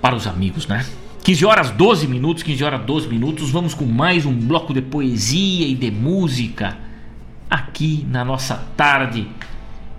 para 0.00 0.16
os 0.16 0.26
amigos, 0.26 0.66
né? 0.66 0.82
15 1.22 1.44
horas 1.44 1.70
12 1.70 2.06
minutos, 2.06 2.42
15 2.42 2.64
horas 2.64 2.80
12 2.86 3.06
minutos, 3.06 3.50
vamos 3.50 3.74
com 3.74 3.84
mais 3.84 4.24
um 4.24 4.32
bloco 4.32 4.72
de 4.72 4.80
poesia 4.80 5.68
e 5.68 5.74
de 5.74 5.90
música 5.90 6.74
aqui 7.50 8.06
na 8.10 8.24
nossa 8.24 8.54
tarde 8.78 9.28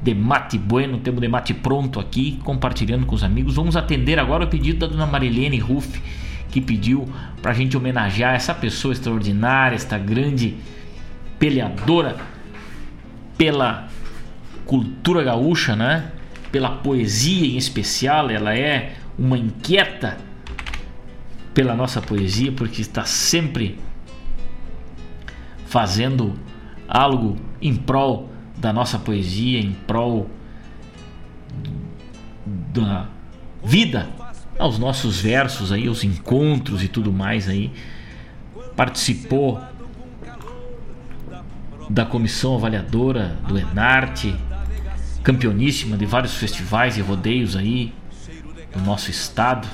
de 0.02 0.16
mate 0.16 0.58
bueno, 0.58 0.98
temos 0.98 1.22
de 1.22 1.28
mate 1.28 1.54
pronto 1.54 2.00
aqui, 2.00 2.40
compartilhando 2.44 3.06
com 3.06 3.14
os 3.14 3.24
amigos. 3.24 3.54
Vamos 3.54 3.76
atender 3.76 4.18
agora 4.18 4.46
o 4.46 4.48
pedido 4.48 4.80
da 4.80 4.88
dona 4.88 5.06
Marilene 5.06 5.60
Ruff, 5.60 6.02
que 6.50 6.60
pediu 6.60 7.08
para 7.44 7.52
a 7.52 7.54
gente 7.54 7.78
homenagear 7.78 8.34
essa 8.34 8.56
pessoa 8.56 8.92
extraordinária, 8.92 9.76
esta 9.76 10.00
grande 10.00 10.56
peleadora 11.38 12.18
pela 13.38 13.88
cultura 14.70 15.24
gaúcha, 15.24 15.76
né? 15.76 16.12
Pela 16.52 16.70
poesia 16.70 17.48
em 17.48 17.58
especial, 17.58 18.30
ela 18.30 18.56
é 18.56 18.94
uma 19.18 19.36
inquieta 19.36 20.16
pela 21.56 21.74
nossa 21.74 22.00
poesia, 22.00 22.52
porque 22.52 22.80
está 22.80 23.04
sempre 23.04 23.80
fazendo 25.66 26.36
algo 26.88 27.36
em 27.60 27.76
prol 27.76 28.30
da 28.58 28.72
nossa 28.72 29.00
poesia, 29.00 29.60
em 29.60 29.72
prol 29.72 30.30
da 32.72 33.08
vida, 33.64 34.08
aos 34.60 34.78
nossos 34.78 35.20
versos 35.20 35.72
aí, 35.72 35.88
aos 35.88 36.04
encontros 36.04 36.84
e 36.84 36.88
tudo 36.88 37.12
mais 37.12 37.50
aí. 37.50 37.72
Participou 38.76 39.60
da 41.90 42.06
comissão 42.06 42.54
avaliadora 42.54 43.36
do 43.48 43.58
Enarte, 43.58 44.36
campeoníssima 45.24 45.98
de 45.98 46.06
vários 46.06 46.36
festivais 46.36 46.98
e 46.98 47.02
rodeios 47.02 47.56
aí 47.56 47.94
no 48.76 48.84
nosso 48.84 49.10
estado. 49.10 49.68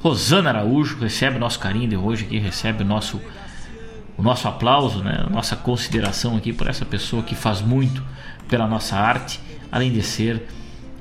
Rosana 0.00 0.50
Araújo 0.50 0.98
recebe 0.98 1.36
o 1.36 1.40
nosso 1.40 1.58
carinho 1.58 1.88
de 1.88 1.96
hoje 1.96 2.24
aqui, 2.24 2.38
recebe 2.38 2.82
o 2.82 2.86
nosso, 2.86 3.20
o 4.16 4.22
nosso 4.22 4.46
aplauso, 4.46 5.02
né? 5.02 5.24
a 5.26 5.30
nossa 5.30 5.56
consideração 5.56 6.36
aqui 6.36 6.52
por 6.52 6.68
essa 6.68 6.84
pessoa 6.84 7.22
que 7.22 7.34
faz 7.34 7.60
muito 7.60 8.02
pela 8.48 8.66
nossa 8.66 8.96
arte, 8.96 9.40
além 9.72 9.92
de 9.92 10.02
ser 10.02 10.46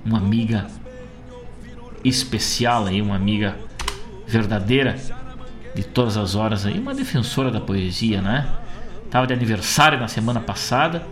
uma 0.03 0.18
amiga 0.18 0.65
especial 2.03 2.86
aí, 2.86 3.02
uma 3.02 3.15
amiga 3.15 3.56
verdadeira 4.27 4.95
de 5.76 5.84
todas 5.84 6.18
as 6.18 6.34
horas 6.34 6.65
aí, 6.65 6.80
uma 6.80 6.95
defensora 6.95 7.52
da 7.52 7.60
poesia, 7.60 8.22
né? 8.22 8.48
Tava 9.11 9.27
de 9.27 9.34
aniversário 9.34 9.99
na 9.99 10.07
semana 10.07 10.40
passada 10.40 11.06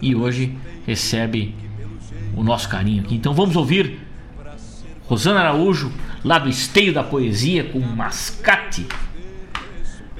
e 0.00 0.14
hoje 0.14 0.56
recebe 0.86 1.54
o 2.36 2.42
nosso 2.42 2.68
carinho 2.68 3.02
aqui. 3.02 3.14
Então 3.14 3.34
vamos 3.34 3.56
ouvir 3.56 4.00
Rosana 5.06 5.40
Araújo, 5.40 5.92
lá 6.24 6.38
do 6.38 6.48
Esteio 6.48 6.92
da 6.92 7.02
Poesia, 7.02 7.64
com 7.64 7.78
Mascate 7.80 8.86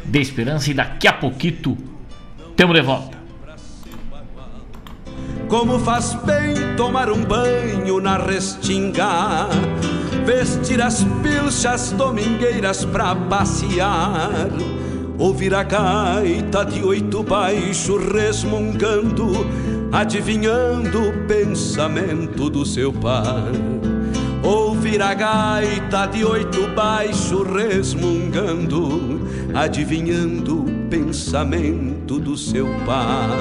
de 0.05 0.21
Esperança. 0.21 0.71
E 0.71 0.75
daqui 0.75 1.09
a 1.09 1.13
pouquito 1.13 1.77
temos 2.57 2.75
de 2.75 2.83
volta. 2.83 3.17
Como 5.49 5.79
faz 5.79 6.15
bem 6.25 6.77
tomar 6.77 7.11
um 7.11 7.25
banho 7.25 8.01
na 8.01 8.17
restinga, 8.17 9.49
vestir 10.25 10.83
as 10.83 11.05
pilchas 11.23 11.93
domingueiras 11.93 12.85
pra 12.85 13.15
passear, 13.15 14.49
ouvir 15.19 15.55
a 15.55 15.63
gaita 15.63 16.65
de 16.65 16.85
oito 16.85 17.23
baixo 17.23 17.97
resmungando, 17.97 19.47
adivinhando 19.93 21.09
o 21.09 21.27
pensamento 21.27 22.51
do 22.51 22.65
seu 22.65 22.93
pai 22.93 23.53
ouvir 24.47 25.03
a 25.03 25.13
gaita 25.13 26.07
de 26.07 26.25
oito 26.25 26.69
baixo 26.69 27.43
resmungando, 27.43 29.21
adivinhando 29.53 30.63
o 30.63 30.89
pensamento 30.89 32.21
do 32.21 32.37
seu 32.37 32.67
pai. 32.87 33.37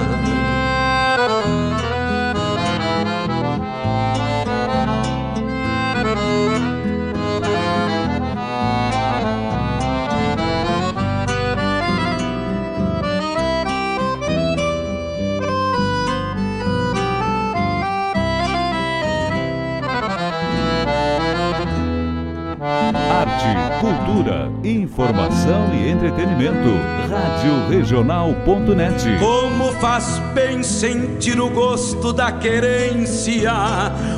Cultura 24.16 24.50
Informação 24.64 25.74
e 25.74 25.90
entretenimento. 25.90 26.70
Rádio 27.10 27.70
Regional.net. 27.70 29.04
Como 29.20 29.72
faz 29.74 30.20
bem 30.34 30.64
sentir 30.64 31.40
o 31.40 31.50
gosto 31.50 32.14
da 32.14 32.32
querência, 32.32 33.52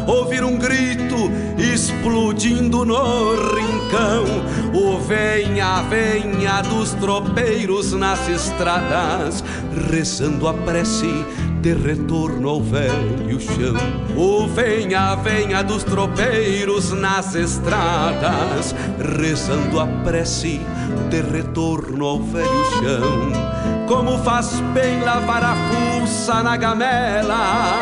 ouvir 0.08 0.44
um 0.44 0.58
grito 0.58 1.16
explodindo 1.58 2.86
no 2.86 3.36
rincão. 3.36 4.26
O 4.74 5.00
venha, 5.00 5.82
venha 5.84 6.62
dos 6.62 6.94
tropeiros 6.94 7.92
nas 7.94 8.30
estradas, 8.30 9.44
rezando 9.92 10.48
a 10.48 10.54
prece 10.54 11.26
de 11.68 11.74
retorno 11.74 12.48
ao 12.48 12.62
velho 12.62 13.40
chão. 13.42 13.76
O 14.16 14.48
venha, 14.48 15.16
venha 15.16 15.62
dos 15.62 15.84
tropeiros 15.84 16.94
nas 16.94 17.36
estradas, 17.36 18.74
rezando 19.20 19.78
a 19.78 19.86
prece 20.06 20.62
de 21.10 21.22
retorno 21.22 22.06
ao 22.06 22.20
velho 22.22 22.66
chão. 22.80 23.86
Como 23.86 24.18
faz 24.20 24.62
bem 24.74 25.02
lavar 25.02 25.44
a 25.44 25.56
fuça 25.56 26.42
na 26.42 26.56
gamela, 26.56 27.82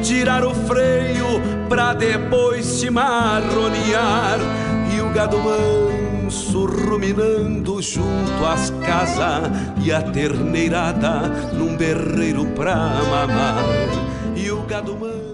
tirar 0.00 0.44
o 0.44 0.54
freio 0.54 1.26
pra 1.68 1.94
depois 1.94 2.64
se 2.64 2.88
marronear 2.88 4.38
e 4.94 5.00
o 5.00 5.10
gado 5.12 5.38
manso 5.38 6.07
ruminando 6.28 7.80
junto 7.80 8.46
às 8.46 8.70
casas 8.70 9.50
e 9.82 9.92
a 9.92 10.02
terneirada 10.02 11.28
num 11.52 11.76
berreiro 11.76 12.46
pra 12.46 12.76
mamar. 12.76 13.64
E 14.36 14.50
o 14.50 14.62
gado 14.62 14.96
manso 14.96 15.27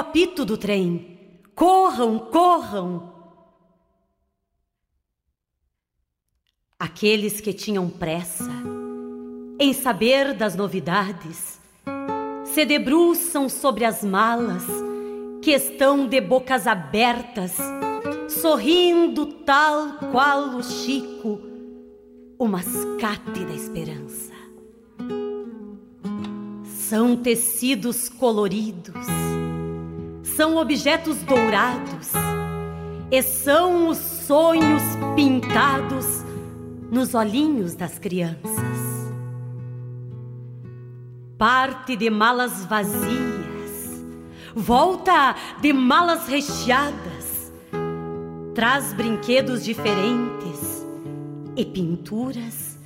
apito 0.00 0.44
do 0.44 0.56
trem. 0.56 1.40
Corram, 1.54 2.18
corram. 2.18 3.12
Aqueles 6.78 7.40
que 7.40 7.52
tinham 7.52 7.88
pressa 7.90 8.50
em 9.58 9.74
saber 9.74 10.32
das 10.32 10.56
novidades 10.56 11.60
se 12.46 12.64
debruçam 12.64 13.48
sobre 13.48 13.84
as 13.84 14.02
malas 14.02 14.64
que 15.42 15.50
estão 15.50 16.08
de 16.08 16.20
bocas 16.20 16.66
abertas, 16.66 17.56
sorrindo 18.28 19.26
tal 19.26 19.98
qual 20.10 20.56
o 20.56 20.62
Chico, 20.62 21.40
o 22.38 22.48
mascate 22.48 23.44
da 23.44 23.54
esperança. 23.54 24.32
São 26.64 27.16
tecidos 27.16 28.08
coloridos, 28.08 29.06
são 30.40 30.56
objetos 30.56 31.18
dourados, 31.18 32.12
e 33.10 33.22
são 33.22 33.88
os 33.88 33.98
sonhos 33.98 34.82
pintados 35.14 36.24
nos 36.90 37.12
olhinhos 37.14 37.74
das 37.74 37.98
crianças. 37.98 39.12
Parte 41.36 41.94
de 41.94 42.08
malas 42.08 42.64
vazias, 42.64 44.02
volta 44.56 45.36
de 45.60 45.74
malas 45.74 46.26
recheadas, 46.26 47.52
traz 48.54 48.94
brinquedos 48.94 49.62
diferentes 49.62 50.86
e 51.54 51.66
pinturas 51.66 52.78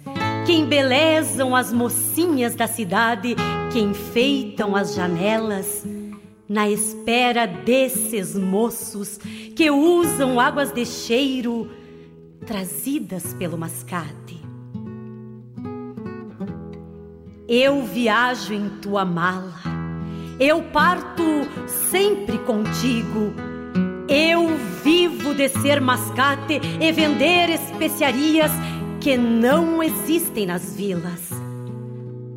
que 0.44 0.55
embelezam 0.55 1.55
as 1.55 1.72
mocinhas 1.72 2.56
da 2.56 2.66
cidade, 2.66 3.36
que 3.72 3.78
enfeitam 3.78 4.74
as 4.74 4.93
janelas, 4.93 5.85
na 6.49 6.69
espera 6.69 7.47
desses 7.47 8.37
moços 8.37 9.19
que 9.55 9.71
usam 9.71 10.39
águas 10.39 10.73
de 10.73 10.85
cheiro 10.85 11.71
trazidas 12.47 13.33
pelo 13.35 13.57
mascate. 13.57 14.43
Eu 17.49 17.85
viajo 17.85 18.53
em 18.55 18.69
tua 18.81 19.05
mala, 19.05 19.55
eu 20.39 20.62
parto 20.65 21.23
sempre 21.91 22.39
contigo. 22.39 23.33
Eu 24.07 24.49
vivo 24.83 25.35
de 25.35 25.49
ser 25.49 25.81
mascate 25.81 26.61
e 26.79 26.93
vender 26.93 27.49
especiarias 27.49 28.51
que 29.01 29.16
não 29.16 29.83
existem 29.83 30.47
nas 30.47 30.77
vilas. 30.77 31.31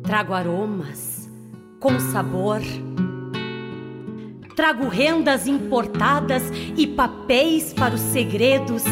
Trago 0.02 0.32
aromas 0.32 1.28
com 1.78 1.98
sabor. 2.00 2.60
Trago 4.58 4.88
rendas 4.88 5.46
importadas 5.46 6.42
e 6.76 6.84
papéis 6.84 7.72
para 7.72 7.94
os 7.94 8.00
segredos 8.00 8.82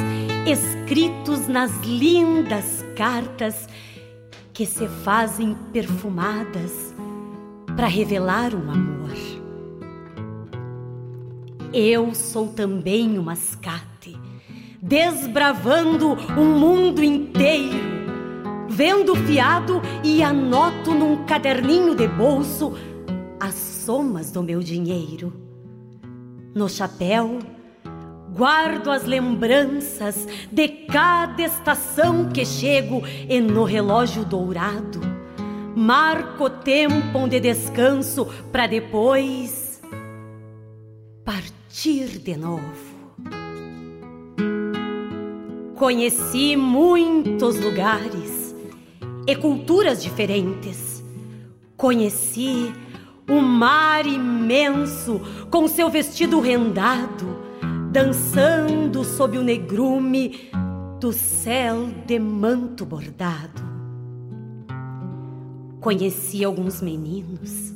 escritos 0.47 1.48
nas 1.48 1.72
lindas 1.80 2.84
cartas 2.94 3.68
que 4.52 4.64
se 4.64 4.86
fazem 4.86 5.56
perfumadas 5.72 6.94
para 7.74 7.88
revelar 7.88 8.55
um 8.55 8.70
amor. 8.70 9.16
Eu 11.72 12.14
sou 12.14 12.47
também 12.47 13.18
o 13.18 13.22
mascate 13.24 14.16
desbravando 14.80 16.12
um 16.38 16.60
mundo 16.60 17.02
inteiro. 17.02 18.06
Vendo 18.68 19.16
fiado 19.16 19.82
e 20.05 20.22
anoto 20.22 20.94
num 20.94 21.24
caderninho 21.24 21.97
de 21.97 22.06
bolso 22.06 22.72
as 23.40 23.55
somas 23.55 24.30
do 24.30 24.44
meu 24.44 24.60
dinheiro. 24.60 25.45
No 26.56 26.70
chapéu, 26.70 27.38
guardo 28.34 28.90
as 28.90 29.04
lembranças 29.04 30.26
de 30.50 30.66
cada 30.66 31.42
estação 31.42 32.30
que 32.30 32.46
chego 32.46 33.02
e 33.28 33.38
no 33.42 33.62
relógio 33.62 34.24
dourado 34.24 35.00
marco 35.76 36.48
tempo 36.48 37.28
de 37.28 37.38
descanso 37.38 38.24
para 38.50 38.66
depois 38.66 39.82
partir 41.22 42.18
de 42.20 42.34
novo. 42.34 42.96
Conheci 45.74 46.56
muitos 46.56 47.60
lugares 47.60 48.56
e 49.26 49.36
culturas 49.36 50.02
diferentes. 50.02 51.04
Conheci 51.76 52.72
o 53.28 53.40
mar 53.40 54.06
imenso 54.06 55.20
com 55.50 55.66
seu 55.66 55.90
vestido 55.90 56.40
rendado, 56.40 57.38
dançando 57.90 59.04
sob 59.04 59.38
o 59.38 59.42
negrume 59.42 60.50
do 61.00 61.12
céu 61.12 61.88
de 62.06 62.18
manto 62.18 62.84
bordado. 62.86 63.64
Conheci 65.80 66.44
alguns 66.44 66.80
meninos 66.80 67.74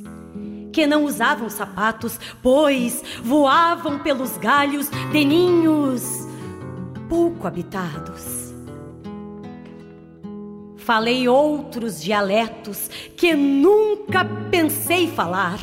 que 0.71 0.87
não 0.87 1.03
usavam 1.03 1.49
sapatos, 1.49 2.19
pois 2.41 3.03
voavam 3.23 3.99
pelos 3.99 4.37
galhos 4.37 4.89
de 5.11 5.25
ninhos 5.25 6.27
pouco 7.09 7.45
habitados. 7.45 8.40
Falei 10.85 11.27
outros 11.27 12.01
dialetos 12.01 12.89
que 13.15 13.33
nunca 13.35 14.25
pensei 14.49 15.07
falar. 15.07 15.59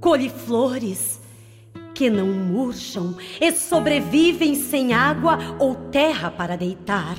Colhi 0.00 0.30
flores 0.30 1.20
que 1.94 2.08
não 2.08 2.26
murcham 2.26 3.16
e 3.40 3.52
sobrevivem 3.52 4.54
sem 4.54 4.92
água 4.94 5.38
ou 5.58 5.74
terra 5.74 6.30
para 6.30 6.56
deitar. 6.56 7.16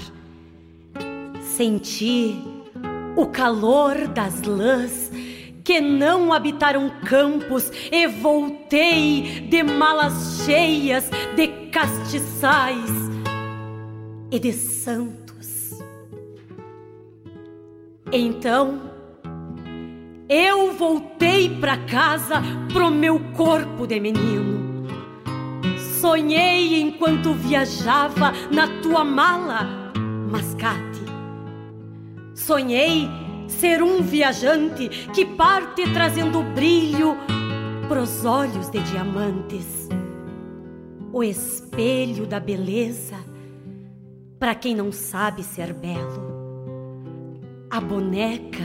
Senti 1.41 2.35
o 3.15 3.25
calor 3.27 4.07
das 4.07 4.41
lãs 4.43 5.11
que 5.63 5.81
não 5.81 6.31
habitaram 6.31 6.89
campos 7.05 7.71
e 7.91 8.07
voltei 8.07 9.47
de 9.49 9.63
malas 9.63 10.43
cheias 10.45 11.09
de 11.35 11.47
castiçais 11.69 12.89
e 14.31 14.39
de 14.39 14.53
santos. 14.53 15.16
Então, 18.11 18.79
eu 20.29 20.71
voltei 20.73 21.49
para 21.59 21.77
casa 21.77 22.41
pro 22.71 22.89
meu 22.89 23.19
corpo 23.33 23.85
de 23.85 23.99
menino. 23.99 24.87
Sonhei 25.99 26.79
enquanto 26.79 27.33
viajava 27.33 28.31
na 28.51 28.81
tua 28.81 29.03
mala, 29.03 29.91
mascate. 30.31 31.01
Sonhei 32.33 33.09
ser 33.47 33.83
um 33.83 34.01
viajante 34.01 34.87
que 35.13 35.25
parte 35.25 35.91
trazendo 35.91 36.43
brilho 36.43 37.17
pros 37.89 38.23
olhos 38.23 38.69
de 38.69 38.79
diamantes. 38.79 39.89
O 41.11 41.23
espelho 41.23 42.25
da 42.25 42.39
beleza 42.39 43.17
para 44.39 44.55
quem 44.55 44.75
não 44.75 44.91
sabe 44.91 45.43
ser 45.43 45.73
belo. 45.73 46.36
A 47.69 47.81
boneca 47.81 48.63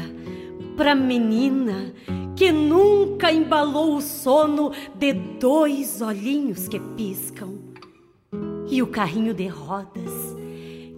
pra 0.77 0.95
menina 0.95 1.93
que 2.37 2.51
nunca 2.53 3.33
embalou 3.33 3.97
o 3.97 4.01
sono 4.01 4.73
de 4.95 5.13
dois 5.13 6.01
olhinhos 6.01 6.69
que 6.69 6.81
piscam. 6.81 7.59
E 8.71 8.81
o 8.83 8.87
carrinho 8.87 9.35
de 9.35 9.49
rodas 9.49 10.35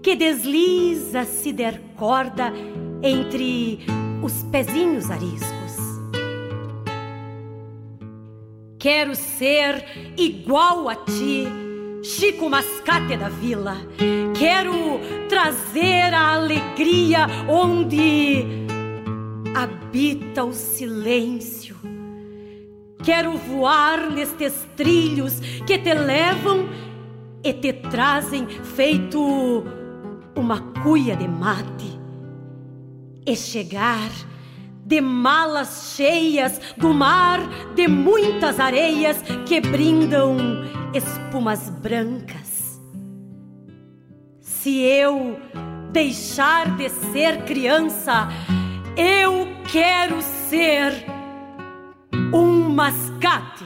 que 0.03 0.15
desliza 0.15 1.25
se 1.25 1.51
der 1.51 1.81
corda 1.97 2.53
entre 3.03 3.81
os 4.23 4.43
pezinhos 4.45 5.11
ariscos. 5.11 5.75
Quero 8.79 9.15
ser 9.15 9.83
igual 10.19 10.91
a 10.91 10.95
ti, 10.95 11.47
Chico 12.05 12.51
Mascate 12.51 13.17
da 13.17 13.31
Vila. 13.31 13.79
Quero 14.39 15.01
trazer 15.27 16.13
a 16.13 16.35
alegria 16.35 17.27
onde 17.49 18.45
habita 19.55 20.45
o 20.45 20.53
silêncio. 20.53 21.77
Quero 23.03 23.39
voar 23.39 24.11
nestes 24.11 24.53
trilhos 24.77 25.41
que 25.67 25.79
te 25.79 25.95
levam 25.95 26.69
e 27.43 27.55
te 27.55 27.73
trazem 27.73 28.47
feito 28.49 29.65
uma 30.37 30.61
cuia 30.83 31.17
de 31.17 31.27
mate 31.27 31.99
e 33.27 33.35
chegar 33.35 34.11
de 34.85 35.01
malas 35.01 35.95
cheias 35.97 36.61
do 36.77 36.93
mar 36.93 37.41
de 37.75 37.89
muitas 37.89 38.61
areias 38.61 39.23
que 39.47 39.61
brindam 39.61 40.37
espumas 40.93 41.71
brancas. 41.71 42.81
Se 44.41 44.81
eu 44.81 45.39
deixar 45.93 46.77
de 46.77 46.89
ser 46.89 47.45
criança, 47.45 48.29
eu 48.97 49.49
quero 49.71 50.21
ser 50.23 50.93
um 52.33 52.69
mascate. 52.69 53.65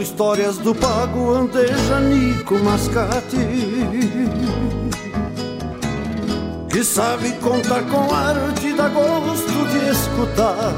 Histórias 0.00 0.56
do 0.56 0.74
pago 0.74 1.34
andeja 1.34 2.00
Nico 2.00 2.58
Mascate. 2.58 3.36
Que 6.70 6.82
sabe 6.82 7.32
contar 7.32 7.82
com 7.82 8.14
arte, 8.14 8.72
dá 8.72 8.88
gosto 8.88 9.68
de 9.68 9.90
escutar. 9.90 10.74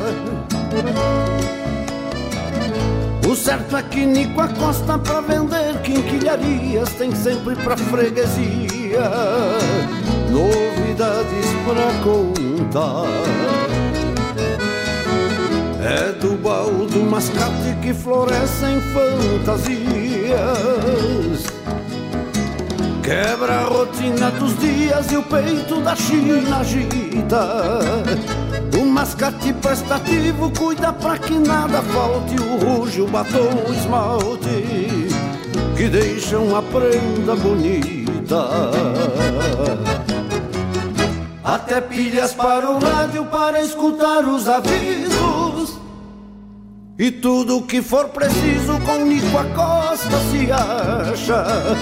O 3.29 3.37
certo 3.37 3.77
é 3.77 3.83
que 3.85 4.05
Nico 4.05 4.41
acosta 4.41 4.99
pra 4.99 5.21
vender 5.21 5.81
quinquilharias 5.83 6.89
Tem 6.95 7.15
sempre 7.15 7.55
pra 7.55 7.77
freguesia. 7.77 9.09
Novidades 10.31 11.47
pra 11.65 11.93
contar 12.03 13.60
é 15.91 16.13
do 16.13 16.37
baú 16.37 16.87
do 16.87 17.01
mascate 17.03 17.75
que 17.83 17.93
florescem 17.93 18.81
fantasias. 18.93 20.31
Quebra 23.03 23.55
a 23.55 23.65
rotina 23.65 24.31
dos 24.31 24.57
dias 24.61 25.11
e 25.11 25.17
o 25.17 25.23
peito 25.25 25.81
da 25.81 25.97
China 25.97 26.59
agita. 26.59 27.81
O 28.81 28.85
mascate 28.87 29.53
prestativo 29.55 30.53
cuida 30.57 30.93
pra 30.93 31.19
que 31.19 31.37
nada 31.37 31.83
falte. 31.83 32.37
O 32.37 32.57
rujo, 32.57 33.05
o 33.05 33.09
batom, 33.09 33.65
o 33.69 33.75
esmalte 33.75 35.09
Que 35.77 35.89
deixam 35.89 36.55
a 36.57 36.63
prenda 36.63 37.35
bonita. 37.35 38.49
Até 41.43 41.81
pilhas 41.81 42.33
para 42.33 42.71
o 42.71 42.79
rádio 42.79 43.25
para 43.25 43.61
escutar 43.61 44.25
os 44.25 44.49
avisos. 44.49 45.10
E 47.01 47.11
tudo 47.11 47.63
que 47.63 47.81
for 47.81 48.11
preciso 48.11 48.79
com 48.85 49.07
Nico 49.07 49.39
Acosta 49.39 50.19
se 50.31 50.53
acha. 50.53 51.75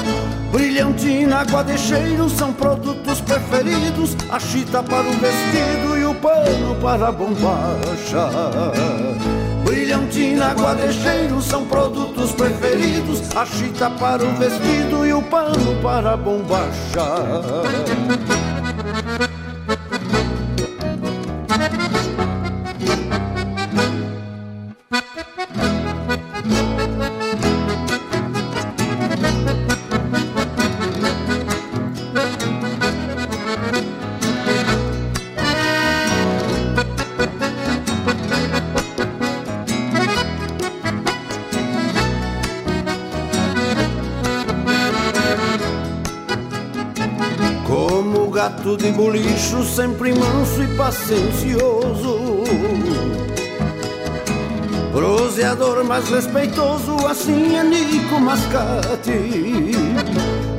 Brilhantina, 0.52 1.38
água 1.38 1.64
de 1.64 1.76
cheiro 1.76 2.30
são 2.30 2.52
produtos 2.52 3.20
preferidos. 3.22 4.16
A 4.30 4.38
chita 4.38 4.80
para 4.80 5.08
o 5.08 5.12
vestido 5.14 5.98
e 5.98 6.04
o 6.04 6.14
pano 6.14 6.76
para 6.80 7.08
a 7.08 7.10
bombacha. 7.10 8.30
Brilhantina, 9.64 10.52
água 10.52 10.76
de 10.76 10.92
cheiro 10.92 11.42
são 11.42 11.64
produtos 11.64 12.30
preferidos. 12.30 13.20
A 13.34 13.44
chita 13.44 13.90
para 13.90 14.22
o 14.22 14.32
vestido 14.36 15.04
e 15.04 15.12
o 15.12 15.22
pano 15.22 15.82
para 15.82 16.12
a 16.12 16.16
bombacha. 16.16 17.02
Gato 48.68 48.76
de 48.76 48.92
bolicho, 48.92 49.64
sempre 49.64 50.12
manso 50.12 50.62
e 50.62 50.76
paciencioso. 50.76 52.42
Proseador 54.92 55.84
mais 55.84 56.08
respeitoso, 56.08 56.94
assim 57.06 57.56
é 57.56 57.62
Nico 57.62 58.20
Mascate. 58.20 59.72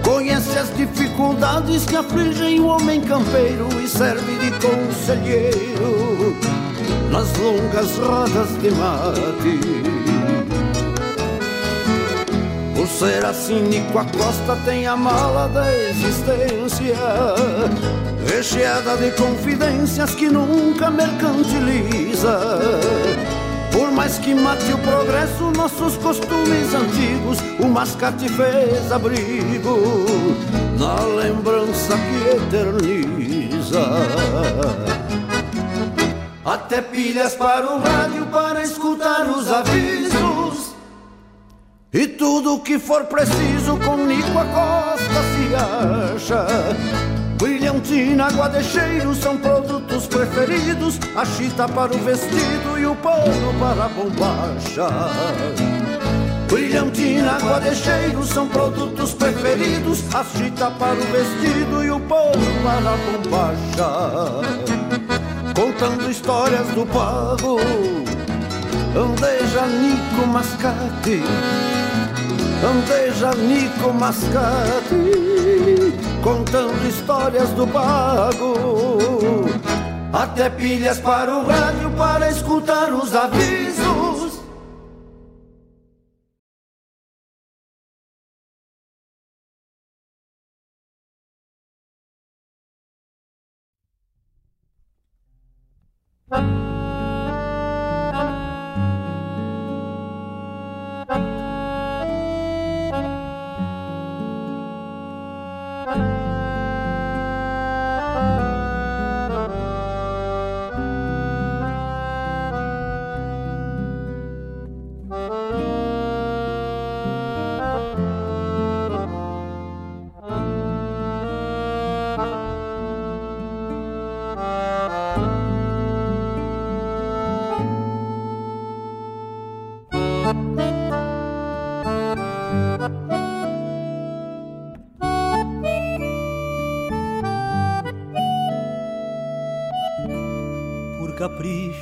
Conhece 0.04 0.58
as 0.58 0.76
dificuldades 0.76 1.86
que 1.86 1.96
afligem 1.96 2.60
o 2.60 2.68
homem 2.68 3.02
campeiro 3.02 3.68
e 3.84 3.88
serve 3.88 4.38
de 4.38 4.52
conselheiro 4.66 6.36
nas 7.12 7.28
longas 7.38 7.98
rodas 7.98 8.50
de 8.62 8.72
mate. 8.72 9.99
Por 12.80 12.88
ser 12.88 13.26
assim, 13.26 13.62
Nico 13.64 14.00
Acosta 14.00 14.56
tem 14.64 14.88
a 14.88 14.96
mala 14.96 15.50
da 15.50 15.70
existência, 15.90 16.96
recheada 18.26 18.96
de 18.96 19.12
confidências 19.18 20.16
que 20.16 20.30
nunca 20.30 20.90
mercantiliza. 20.90 22.40
Por 23.74 23.92
mais 23.92 24.18
que 24.18 24.34
mate 24.34 24.72
o 24.72 24.78
progresso, 24.78 25.52
nossos 25.58 25.98
costumes 25.98 26.74
antigos, 26.74 27.40
o 27.60 27.68
mascate 27.68 28.30
fez 28.30 28.90
abrigo 28.90 30.06
na 30.80 31.04
lembrança 31.04 31.98
que 31.98 32.30
eterniza. 32.38 33.84
Até 36.46 36.82
pilhas 36.82 37.36
para 37.36 37.76
o 37.76 37.80
rádio 37.82 38.26
para 38.28 38.64
escutar 38.64 39.28
os 39.28 39.52
avisos. 39.52 39.99
E 41.92 42.06
tudo 42.06 42.60
que 42.60 42.78
for 42.78 43.06
preciso 43.06 43.76
com 43.84 43.98
Nico 44.06 44.38
Acosta 44.38 45.24
se 45.34 45.56
acha. 45.56 46.46
Brilhantina, 47.36 48.28
guadecheiro 48.28 49.16
são 49.16 49.36
produtos 49.38 50.06
preferidos. 50.06 51.00
A 51.16 51.26
chita 51.26 51.68
para 51.68 51.92
o 51.92 51.98
vestido 51.98 52.78
e 52.78 52.86
o 52.86 52.96
pano 52.96 53.54
para 53.60 53.86
a 53.86 53.90
bombacha. 53.90 54.88
Brilhantina, 56.48 57.40
guadecheiro 57.40 58.24
são 58.24 58.48
produtos 58.48 59.14
preferidos. 59.14 60.04
A 60.14 60.24
chita 60.24 60.70
para 60.70 60.94
o 60.94 61.06
vestido 61.12 61.84
e 61.84 61.90
o 61.90 62.00
pano 62.02 62.46
para 62.64 62.94
a 62.94 62.98
bombacha. 62.98 63.90
Contando 65.56 66.12
histórias 66.12 66.68
do 66.68 66.86
pago, 66.86 67.60
andeja 68.96 69.66
Nico 69.66 70.28
Mascate. 70.28 71.24
Andeja 72.62 73.32
Nico 73.36 73.94
Mascate 73.94 75.40
contando 76.22 76.88
histórias 76.88 77.50
do 77.52 77.66
pago. 77.68 79.46
Até 80.12 80.50
pilhas 80.50 81.00
para 81.00 81.38
o 81.38 81.48
rádio 81.48 81.90
para 81.92 82.30
escutar 82.30 82.92
os 82.92 83.16
avisos. 83.16 83.69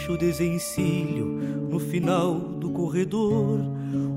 Capricho 0.07 0.17
desencilho 0.17 1.25
no 1.69 1.79
final 1.79 2.35
do 2.35 2.69
corredor, 2.69 3.59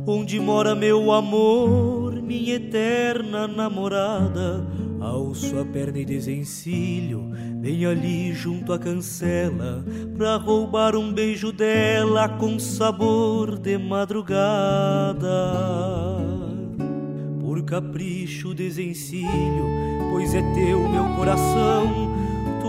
onde 0.06 0.38
mora 0.38 0.74
meu 0.74 1.10
amor, 1.10 2.14
minha 2.22 2.54
eterna 2.54 3.48
namorada. 3.48 4.64
Alço 5.00 5.58
a 5.58 5.64
perna 5.64 5.98
e 5.98 6.04
desencilho, 6.04 7.32
bem 7.56 7.86
ali 7.86 8.32
junto 8.32 8.72
à 8.72 8.78
cancela, 8.78 9.84
pra 10.16 10.36
roubar 10.36 10.94
um 10.94 11.12
beijo 11.12 11.50
dela 11.50 12.28
com 12.28 12.58
sabor 12.58 13.58
de 13.58 13.76
madrugada. 13.78 15.16
Por 17.40 17.62
capricho 17.64 18.54
desencilho, 18.54 19.64
pois 20.12 20.34
é 20.34 20.42
teu 20.54 20.88
meu 20.88 21.16
coração, 21.16 22.19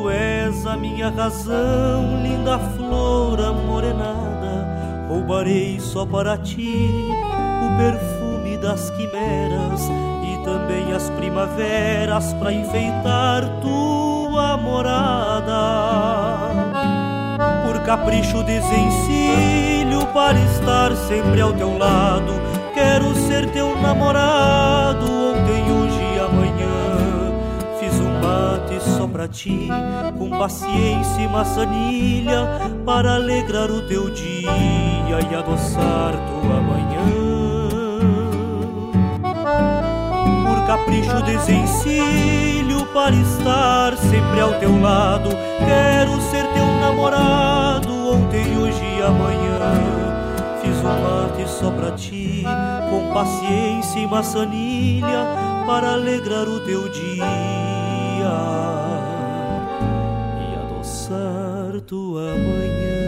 tu 0.01 0.09
és 0.09 0.65
a 0.65 0.75
minha 0.75 1.09
razão, 1.09 2.21
linda 2.23 2.57
flor 2.75 3.39
amorenada. 3.39 5.05
Roubarei 5.07 5.79
só 5.79 6.05
para 6.05 6.37
ti 6.37 6.89
o 7.65 7.77
perfume 7.77 8.57
das 8.57 8.89
quimeras 8.91 9.89
e 10.23 10.43
também 10.43 10.93
as 10.93 11.09
primaveras 11.11 12.33
para 12.33 12.51
enfeitar 12.51 13.47
tua 13.61 14.57
morada. 14.57 15.51
Por 17.65 17.79
capricho 17.81 18.43
desencilho 18.43 20.05
para 20.13 20.39
estar 20.39 20.95
sempre 20.95 21.41
ao 21.41 21.53
teu 21.53 21.77
lado, 21.77 22.33
quero 22.73 23.13
ser 23.13 23.51
teu 23.51 23.75
namorado 23.81 25.20
pra 29.21 29.27
ti, 29.27 29.67
com 30.17 30.29
paciência 30.31 31.21
e 31.21 31.27
maçanilha, 31.27 32.47
para 32.83 33.15
alegrar 33.15 33.69
o 33.69 33.81
teu 33.87 34.09
dia 34.09 35.19
e 35.29 35.35
adoçar 35.35 36.13
tua 36.13 36.59
manhã. 36.59 37.05
Por 40.47 40.65
capricho 40.65 41.21
desencilho 41.21 42.83
para 42.87 43.15
estar 43.15 43.95
sempre 43.97 44.41
ao 44.41 44.53
teu 44.55 44.81
lado, 44.81 45.29
quero 45.59 46.19
ser 46.21 46.47
teu 46.53 46.65
namorado 46.79 47.93
ontem, 48.13 48.57
hoje 48.57 48.83
e 48.83 49.03
amanhã. 49.03 49.51
Fiz 50.63 50.77
um 50.79 50.83
mate 50.83 51.47
só 51.47 51.69
pra 51.69 51.91
ti, 51.91 52.43
com 52.89 53.13
paciência 53.13 53.99
e 53.99 54.07
maçanilha, 54.07 55.27
para 55.67 55.93
alegrar 55.93 56.47
o 56.47 56.59
teu 56.61 56.89
dia 56.89 58.01
tua 61.81 62.35
manhã. 62.35 63.01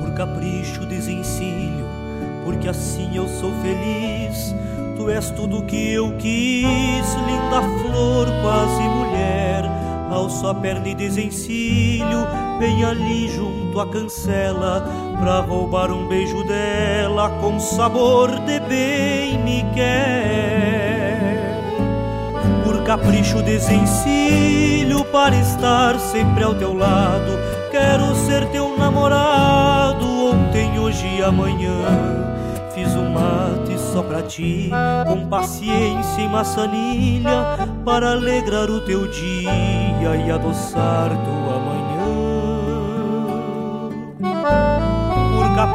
Por 0.00 0.14
capricho 0.14 0.86
desencilho, 0.86 1.86
porque 2.44 2.68
assim 2.68 3.16
eu 3.16 3.28
sou 3.28 3.52
feliz. 3.62 4.54
Tu 4.96 5.10
és 5.10 5.30
tudo 5.30 5.62
que 5.64 5.92
eu 5.92 6.16
quis, 6.16 7.14
linda 7.26 7.62
flor, 7.82 8.26
quase 8.42 8.82
mulher. 8.82 9.64
Alço 10.10 10.48
a 10.48 10.54
perna 10.54 10.88
e 10.88 10.94
desencilho, 10.94 12.26
bem 12.58 12.82
ali 12.84 13.28
junto 13.28 13.78
à 13.78 13.86
cancela, 13.86 14.82
pra 15.20 15.40
roubar 15.40 15.92
um 15.92 15.97
beijo 16.08 16.42
dela 16.42 17.28
com 17.40 17.60
sabor 17.60 18.30
de 18.40 18.58
bem 18.60 19.38
me 19.38 19.64
quer. 19.74 21.54
Por 22.64 22.82
capricho 22.82 23.42
desencilho, 23.42 25.04
para 25.06 25.36
estar 25.36 25.98
sempre 25.98 26.42
ao 26.44 26.54
teu 26.54 26.72
lado, 26.74 27.38
quero 27.70 28.14
ser 28.26 28.46
teu 28.46 28.76
namorado 28.78 30.06
ontem, 30.30 30.78
hoje 30.78 31.06
e 31.18 31.22
amanhã. 31.22 31.76
Fiz 32.74 32.94
um 32.94 33.10
mate 33.10 33.78
só 33.78 34.02
pra 34.02 34.22
ti, 34.22 34.70
com 35.06 35.28
paciência 35.28 36.22
e 36.22 36.28
maçanilha, 36.28 37.58
para 37.84 38.12
alegrar 38.12 38.70
o 38.70 38.80
teu 38.80 39.06
dia 39.08 40.16
e 40.24 40.30
adoçar 40.30 41.10
tua 41.10 41.47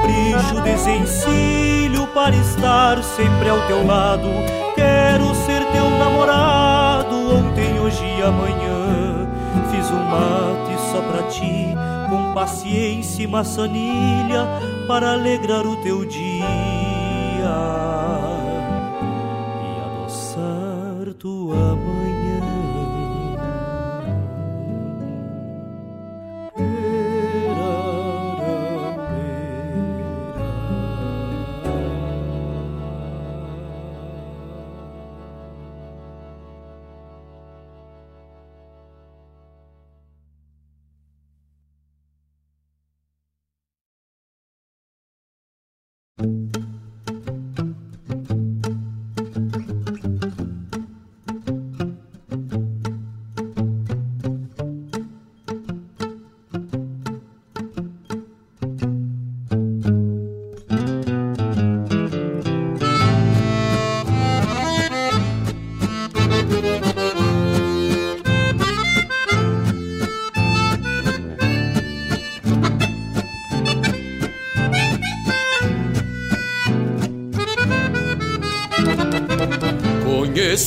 capricho 0.04 0.62
desencilho, 0.62 2.08
para 2.08 2.36
estar 2.36 3.02
sempre 3.04 3.50
ao 3.50 3.66
teu 3.68 3.86
lado, 3.86 4.28
quero 4.76 5.34
ser 5.34 5.66
teu 5.72 5.90
namorado 5.90 7.16
ontem, 7.36 7.80
hoje 7.80 8.04
e 8.06 8.22
amanhã. 8.22 9.28
Fiz 9.72 9.90
um 9.90 10.04
mate 10.04 10.78
só 10.92 11.02
pra 11.02 11.24
ti, 11.24 11.74
com 12.10 12.34
paciência 12.34 13.24
e 13.24 13.28
maçanilha, 13.28 14.46
para 14.88 15.14
alegrar 15.14 15.66
o 15.66 15.78
teu 15.78 16.06
dia 16.06 16.46
e 17.30 17.42
adoçar 20.02 21.14
tua 21.18 21.76
manhã. 21.76 22.12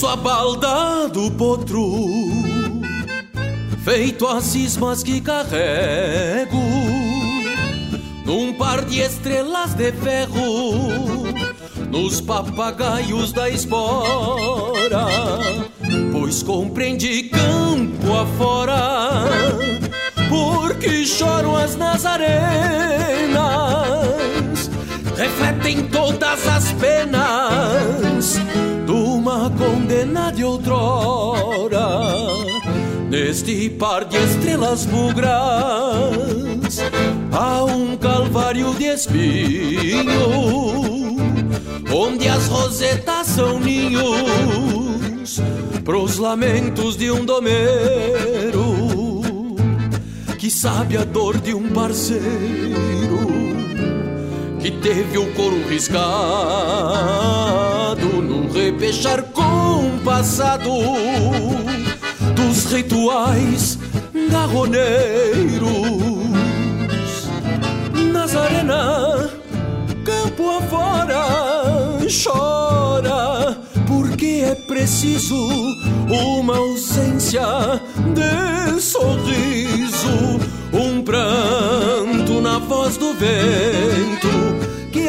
A 0.08 0.14
balda 0.14 1.08
do 1.08 1.30
potro, 1.32 1.84
feito 3.84 4.24
as 4.28 4.44
cismas 4.44 5.02
que 5.02 5.20
carrego, 5.20 6.62
num 8.24 8.52
par 8.52 8.84
de 8.84 9.00
estrelas 9.00 9.74
de 9.74 9.90
ferro, 9.92 11.24
nos 11.90 12.20
papagaios 12.20 13.32
da 13.32 13.50
espora, 13.50 15.08
pois 16.12 16.40
compreendi 16.42 17.24
campo 17.24 18.14
afora, 18.16 19.24
porque 20.28 21.04
choram 21.04 21.56
as 21.56 21.74
nazarenas, 21.74 22.30
refletem 25.16 25.88
todas 25.88 26.46
as 26.46 26.72
penas 26.74 28.36
uma 29.46 29.50
condena 29.50 30.30
de 30.32 30.44
outrora. 30.44 31.88
Neste 33.08 33.70
par 33.70 34.04
de 34.04 34.16
estrelas 34.16 34.84
bugras 34.84 35.30
Há 37.30 37.62
um 37.64 37.96
calvário 37.96 38.74
de 38.74 38.86
espinho 38.86 40.16
Onde 41.94 42.26
as 42.26 42.48
rosetas 42.48 43.28
são 43.28 43.60
ninhos 43.60 45.40
Pros 45.84 46.16
lamentos 46.16 46.96
de 46.96 47.12
um 47.12 47.24
domeiro 47.24 48.64
Que 50.36 50.50
sabe 50.50 50.96
a 50.96 51.04
dor 51.04 51.38
de 51.38 51.54
um 51.54 51.68
parceiro 51.68 53.46
que 54.66 54.72
teve 54.72 55.16
o 55.16 55.32
couro 55.34 55.62
riscado 55.68 56.06
num 58.20 58.50
repechar 58.50 59.22
compassado 59.66 60.70
dos 62.34 62.72
rituais 62.72 63.78
garroneiros. 64.30 65.66
Nazarena, 68.12 69.28
campo 70.04 70.50
afora, 70.50 71.98
chora, 72.08 73.58
porque 73.88 74.44
é 74.44 74.54
preciso 74.54 75.48
uma 76.08 76.56
ausência 76.56 77.42
de 78.14 78.80
sorriso, 78.80 80.40
um 80.72 81.02
pranto 81.02 82.40
na 82.40 82.58
voz 82.60 82.96
do 82.96 83.12
vento 83.14 84.46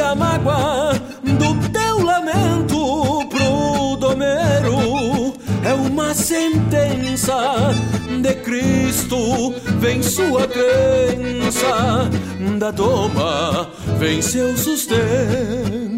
a 0.08 0.14
mágoa 0.14 0.97
uma 5.98 6.14
sentença 6.14 7.74
de 8.22 8.34
Cristo, 8.36 9.52
vem 9.80 10.00
sua 10.00 10.46
crença, 10.46 12.08
da 12.56 12.70
doma 12.70 13.68
vem 13.98 14.22
seu 14.22 14.56
sustento. 14.56 15.97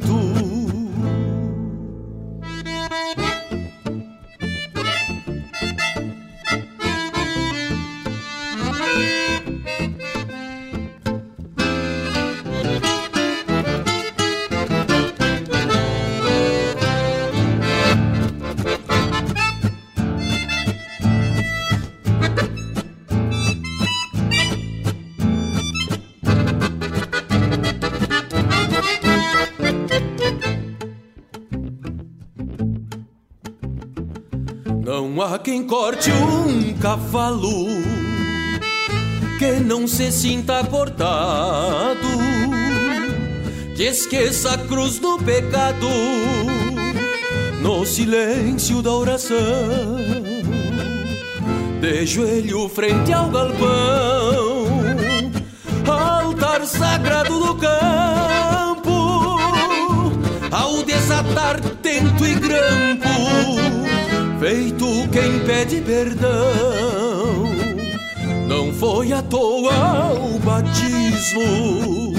Quem 35.42 35.64
corte 35.64 36.10
um 36.10 36.74
cavalo 36.78 37.66
que 39.38 39.52
não 39.60 39.86
se 39.86 40.12
sinta 40.12 40.62
cortado, 40.64 42.08
que 43.74 43.84
esqueça 43.84 44.54
a 44.54 44.58
cruz 44.58 44.98
do 44.98 45.18
pecado 45.18 45.88
no 47.62 47.86
silêncio 47.86 48.82
da 48.82 48.92
oração, 48.92 49.36
de 51.80 52.06
joelho 52.06 52.68
frente 52.68 53.12
ao 53.12 53.30
galpão, 53.30 54.66
altar 55.86 56.66
sagrado 56.66 57.38
do 57.38 57.54
campo, 57.54 59.38
ao 60.50 60.82
desatar 60.82 61.60
tento 61.82 62.26
e 62.26 62.34
grampo 62.34 63.79
feito 64.40 64.86
quem 65.12 65.38
pede 65.40 65.82
perdão. 65.82 67.44
Não 68.48 68.72
foi 68.72 69.12
à 69.12 69.22
toa 69.22 70.14
o 70.14 70.38
batismo, 70.38 72.14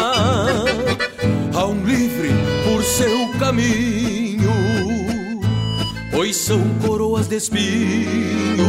a 1.54 1.66
um 1.66 1.84
livre 1.84 2.30
por 2.64 2.82
seu 2.82 3.28
caminho, 3.38 4.50
pois 6.10 6.34
são 6.34 6.60
coroas 6.84 7.28
de 7.28 7.36
espinho, 7.36 8.66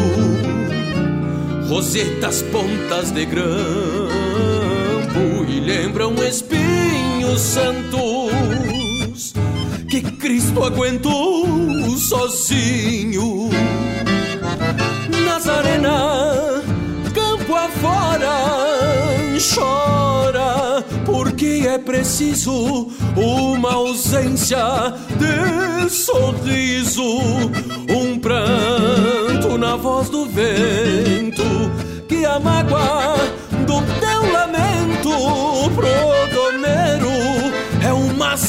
rosetas 1.69 2.41
pontas 2.41 3.09
de 3.11 3.25
grão 3.25 4.32
lembram 5.63 6.13
espinhos 6.15 7.39
santos 7.39 9.33
que 9.89 10.01
Cristo 10.01 10.63
aguentou 10.63 11.47
sozinho. 11.97 13.49
Nazarena, 15.25 16.61
campo 17.13 17.55
afora, 17.55 18.29
chora, 19.53 20.83
porque 21.05 21.63
é 21.65 21.77
preciso 21.77 22.89
uma 23.15 23.73
ausência 23.73 24.93
de 25.17 25.89
sorriso, 25.89 27.03
um 27.89 28.19
pranto 28.19 29.57
na 29.57 29.77
voz 29.77 30.09
do 30.09 30.25
vento 30.25 31.43
que 32.07 32.25
a 32.25 32.39
mágoa 32.39 33.42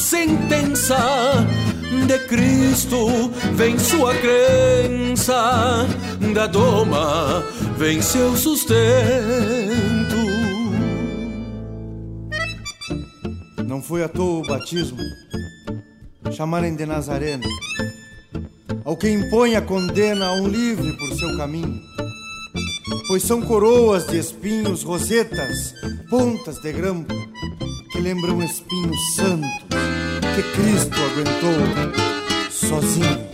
sentença 0.05 0.99
de 2.07 2.19
Cristo, 2.29 3.31
vem 3.55 3.79
sua 3.79 4.15
crença, 4.15 5.87
da 6.35 6.47
doma 6.47 7.43
vem 7.79 8.03
seu 8.03 8.37
sustento. 8.37 8.75
Não 13.67 13.81
foi 13.81 14.05
à 14.05 14.09
toa 14.09 14.41
o 14.41 14.47
batismo, 14.47 15.01
chamarem 16.33 16.77
de 16.77 16.85
Nazareno, 16.85 17.49
ao 18.85 18.99
que 18.99 19.09
impõe 19.09 19.57
a 19.57 19.63
condena 19.63 20.27
a 20.27 20.33
um 20.35 20.47
livre 20.47 20.93
por 20.99 21.15
seu 21.15 21.35
caminho. 21.39 21.81
Pois 23.09 23.23
são 23.23 23.41
coroas 23.41 24.07
de 24.07 24.19
espinhos, 24.19 24.83
rosetas, 24.83 25.75
pontas 26.11 26.59
de 26.59 26.73
grampo, 26.73 27.15
que 27.91 28.01
lembram 28.01 28.43
espinhos 28.43 28.99
santos 29.17 29.64
que 30.35 30.43
Cristo 30.43 30.97
aguentou 31.01 32.51
sozinho. 32.51 33.25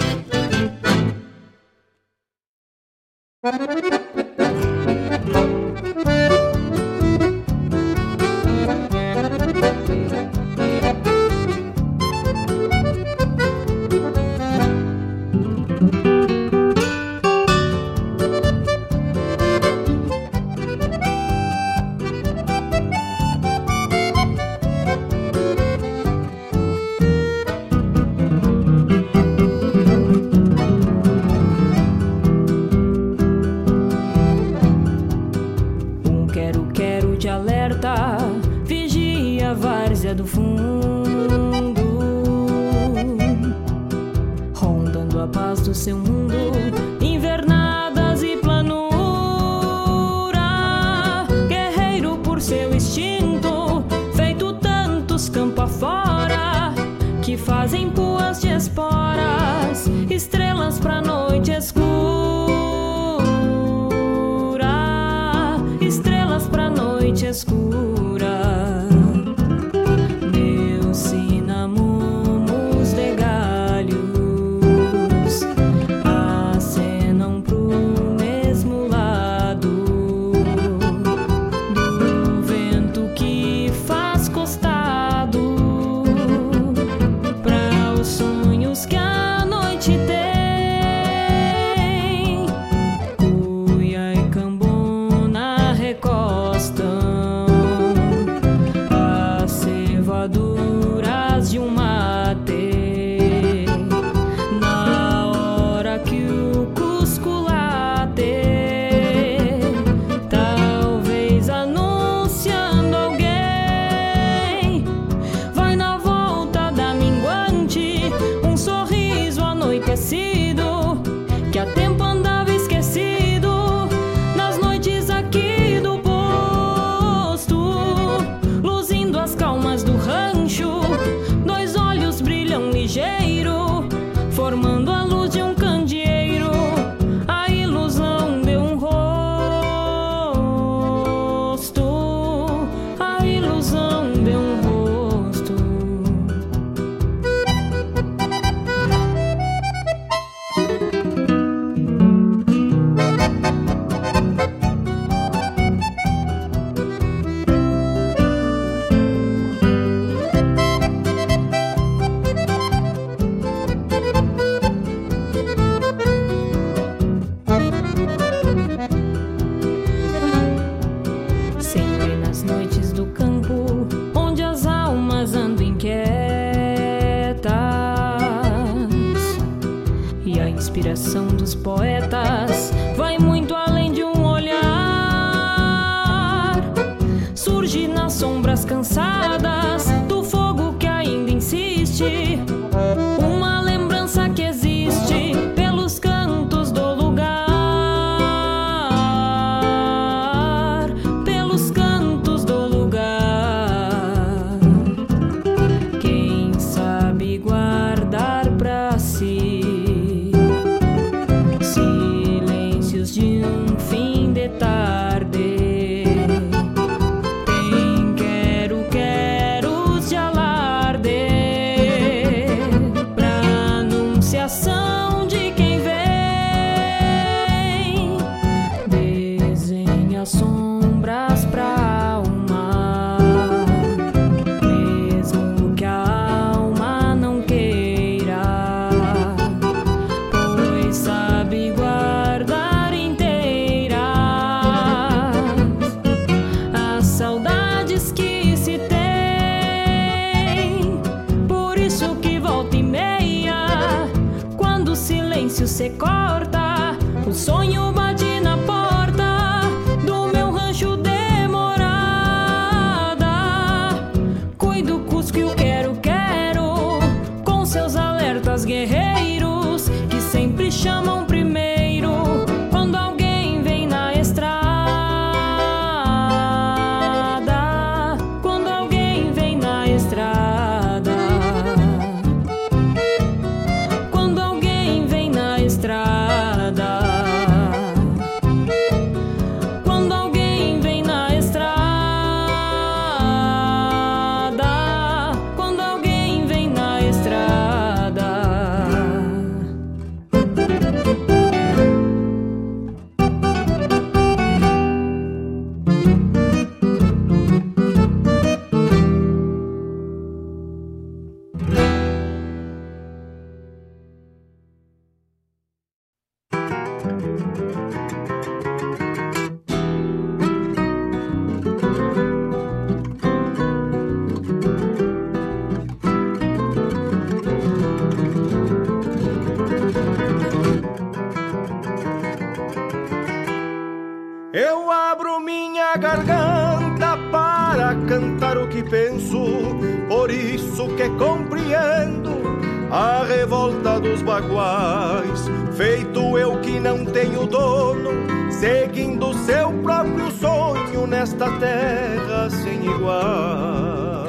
Baguais. 344.40 345.50
Feito 345.76 346.38
eu 346.38 346.60
que 346.60 346.80
não 346.80 347.04
tenho 347.04 347.46
dono, 347.46 348.10
seguindo 348.50 349.32
seu 349.44 349.72
próprio 349.82 350.30
sonho 350.32 351.06
nesta 351.06 351.50
terra 351.58 352.50
sem 352.50 352.84
igual. 352.86 354.26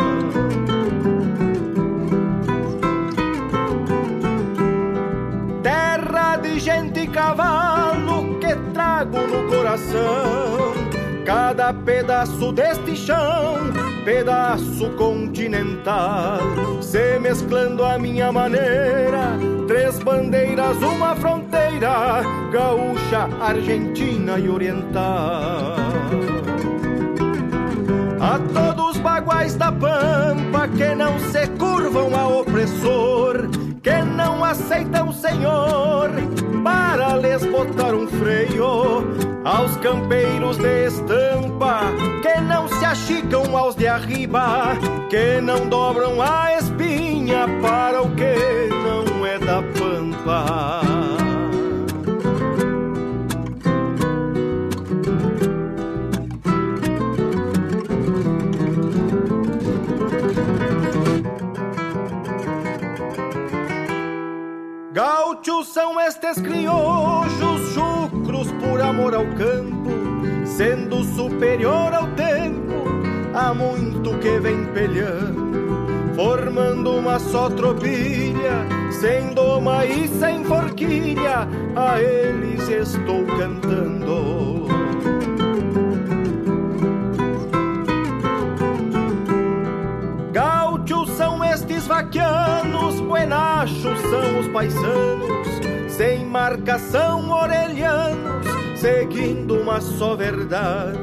Terra 5.63 6.37
de 6.37 6.59
gente 6.59 7.01
e 7.01 7.07
cavalo 7.07 8.39
que 8.39 8.55
trago 8.73 9.17
no 9.17 9.49
coração 9.49 10.91
cada 11.25 11.73
pedaço 11.73 12.51
deste 12.51 12.95
chão, 12.95 13.71
pedaço 14.03 14.89
continental, 14.97 16.39
se 16.81 17.19
mesclando 17.19 17.83
a 17.83 17.97
minha 17.97 18.31
maneira, 18.31 19.37
três 19.67 19.90
bandeiras, 20.11 20.77
uma 20.77 21.15
fronteira, 21.15 22.21
gaúcha, 22.51 23.29
argentina 23.39 24.37
e 24.37 24.49
oriental. 24.49 25.77
A 28.19 28.37
todos 28.53 28.91
os 28.91 28.97
baguais 28.97 29.55
da 29.55 29.71
pampa 29.71 30.67
que 30.67 30.93
não 30.95 31.17
se 31.17 31.47
curvam 31.57 32.13
a 32.13 32.27
opressor, 32.27 33.49
que 33.81 34.01
não 34.01 34.43
aceitam 34.43 35.13
senhor, 35.13 36.09
para 36.61 37.15
lhes 37.15 37.45
botar 37.45 37.95
um 37.95 38.07
freio 38.07 39.07
aos 39.45 39.75
campeiros 39.77 40.57
de 40.57 40.87
estampa 40.87 41.83
que 42.21 42.41
não 42.41 42.67
se 42.67 42.85
achicam 42.85 43.57
aos 43.57 43.75
de 43.75 43.87
arriba, 43.87 44.77
que 45.09 45.41
não 45.41 45.67
dobram 45.67 46.21
a 46.21 46.57
espinha 46.57 47.47
para 47.61 48.03
o 48.03 48.09
da 48.09 48.80
pampa. 50.23 50.81
Gauchos 64.93 65.67
são 65.73 65.99
estes 65.99 66.41
criojos 66.41 67.73
chucros 67.73 68.51
por 68.59 68.81
amor 68.81 69.15
ao 69.15 69.25
campo, 69.35 69.89
sendo 70.45 71.03
superior 71.03 71.93
ao 71.93 72.07
tempo, 72.09 72.83
há 73.33 73.53
muito 73.53 74.17
que 74.19 74.39
vem 74.39 74.65
pelhando, 74.73 75.50
formando 76.21 76.97
uma 76.97 77.17
só 77.17 77.49
tropilha, 77.49 78.67
sem 78.91 79.33
doma 79.33 79.83
e 79.87 80.07
sem 80.07 80.43
forquilha, 80.43 81.47
a 81.75 81.99
eles 81.99 82.69
estou 82.69 83.25
cantando. 83.25 84.67
Gauchos 90.31 91.09
são 91.17 91.43
estes 91.43 91.87
vaquianos, 91.87 92.99
buenachos 93.01 93.99
são 94.01 94.39
os 94.41 94.47
paisanos, 94.49 95.47
sem 95.89 96.23
marcação 96.23 97.31
orelhanos, 97.31 98.45
seguindo 98.75 99.55
uma 99.55 99.81
só 99.81 100.15
verdade, 100.15 100.99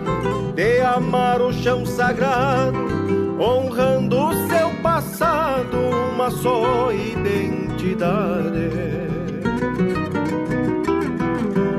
de 0.55 0.81
amar 0.81 1.43
o 1.43 1.53
chão 1.53 1.85
sagrado, 1.85 2.98
honrando 3.39 4.16
o 4.19 4.48
seu 4.48 4.70
passado, 4.82 5.77
uma 6.12 6.31
só 6.31 6.93
identidade. 6.93 8.70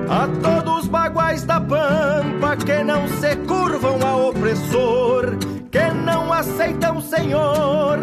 A 0.10 0.28
todos 0.42 0.80
os 0.80 0.88
baguais 0.88 1.44
da 1.44 1.60
pampa 1.60 2.56
que 2.58 2.84
não 2.84 3.08
se 3.08 3.36
curvam 3.48 4.00
a 4.06 4.16
opressor, 4.16 5.38
que 5.72 5.92
não 6.06 6.34
aceitam 6.34 7.00
senhor, 7.02 8.00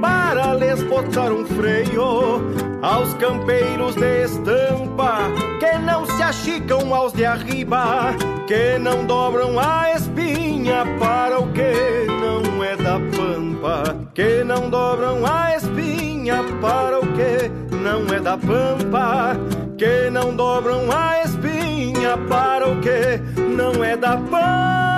para 0.00 0.54
lhes 0.54 0.82
botar 0.84 1.32
um 1.32 1.44
freio 1.44 2.40
aos 2.80 3.12
campeiros 3.14 3.96
de 3.96 4.24
estampa, 4.24 5.18
que 5.58 5.78
não 5.78 6.06
se 6.06 6.22
achicam 6.22 6.94
aos 6.94 7.12
de 7.12 7.24
arriba, 7.24 8.14
que 8.46 8.78
não 8.78 9.04
dobram 9.04 9.58
a 9.58 9.92
espinha 9.92 10.84
para 10.98 11.40
o 11.40 11.52
que 11.52 12.06
não 12.20 12.62
é 12.62 12.76
da 12.76 13.00
pampa, 13.16 13.96
que 14.14 14.44
não 14.44 14.70
dobram 14.70 15.26
a 15.26 15.56
espinha 15.56 16.44
para 16.60 17.00
o 17.00 17.06
que 17.14 17.50
não 17.74 18.14
é 18.14 18.20
da 18.20 18.38
pampa, 18.38 19.36
que 19.76 20.10
não 20.10 20.34
dobram 20.36 20.90
a 20.92 21.22
espinha 21.22 22.16
para 22.28 22.68
o 22.68 22.80
que 22.80 23.40
não 23.40 23.82
é 23.82 23.96
da 23.96 24.16
pampa. 24.16 24.97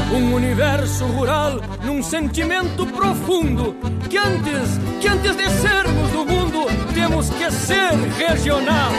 um 0.13 0.33
universo 0.33 1.05
rural 1.05 1.53
num 1.85 2.03
sentimento 2.03 2.85
profundo 2.87 3.75
que 4.09 4.17
antes, 4.17 4.77
que 4.99 5.07
antes 5.07 5.35
de 5.37 5.49
sermos 5.49 6.11
do 6.11 6.25
mundo, 6.25 6.65
temos 6.93 7.29
que 7.29 7.49
ser 7.49 7.93
regional. 8.17 8.91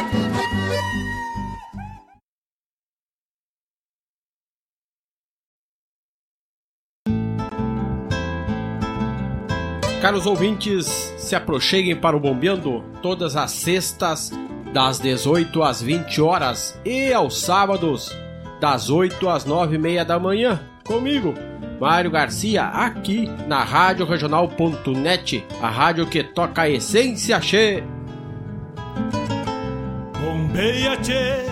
Caros 10.00 10.26
ouvintes, 10.26 10.86
se 11.16 11.36
aproxeguem 11.36 11.94
para 11.94 12.16
o 12.16 12.20
Bombeando 12.20 12.82
todas 13.02 13.36
as 13.36 13.52
sextas, 13.52 14.32
das 14.72 14.98
18 14.98 15.62
às 15.62 15.82
20 15.82 16.20
horas 16.20 16.76
e 16.84 17.12
aos 17.12 17.40
sábados, 17.40 18.10
das 18.60 18.90
8 18.90 19.28
às 19.28 19.44
9 19.44 19.76
e 19.76 19.78
meia 19.78 20.04
da 20.04 20.18
manhã, 20.18 20.71
comigo, 20.92 21.32
Mário 21.80 22.10
Garcia, 22.10 22.64
aqui 22.64 23.26
na 23.48 23.64
Rádio 23.64 24.04
Regional.net, 24.04 25.42
a 25.62 25.70
rádio 25.70 26.06
que 26.06 26.22
toca 26.22 26.62
a 26.62 26.68
essência 26.68 27.40
che. 27.40 27.82
Beia, 30.52 30.98
tchê. 30.98 31.46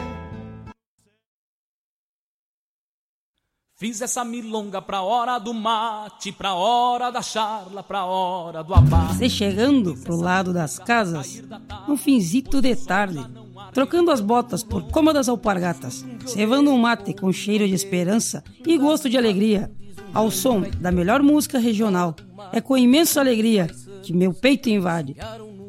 Fiz 3.78 4.02
essa 4.02 4.22
milonga 4.22 4.82
pra 4.82 5.00
hora 5.00 5.38
do 5.38 5.54
mate, 5.54 6.30
pra 6.32 6.52
hora 6.52 7.10
da 7.10 7.22
charla, 7.22 7.82
pra 7.82 8.04
hora 8.04 8.62
do 8.62 8.74
abate. 8.74 9.14
Você 9.14 9.30
chegando 9.30 9.96
pro 9.96 10.16
lado 10.16 10.52
das 10.52 10.78
casas, 10.78 11.42
um 11.88 11.96
finzito 11.96 12.60
de 12.60 12.76
tarde, 12.76 13.24
trocando 13.72 14.10
as 14.10 14.20
botas 14.20 14.62
por 14.62 14.84
cômodas 14.90 15.28
alpargatas, 15.28 16.04
cevando 16.26 16.70
um 16.70 16.78
mate 16.78 17.14
com 17.14 17.32
cheiro 17.32 17.66
de 17.66 17.74
esperança 17.74 18.42
e 18.66 18.76
gosto 18.78 19.08
de 19.08 19.16
alegria, 19.16 19.70
ao 20.12 20.30
som 20.30 20.62
da 20.80 20.90
melhor 20.90 21.22
música 21.22 21.58
regional. 21.58 22.14
É 22.52 22.60
com 22.60 22.76
imensa 22.76 23.20
alegria 23.20 23.68
que 24.02 24.12
meu 24.12 24.32
peito 24.32 24.68
invade 24.68 25.16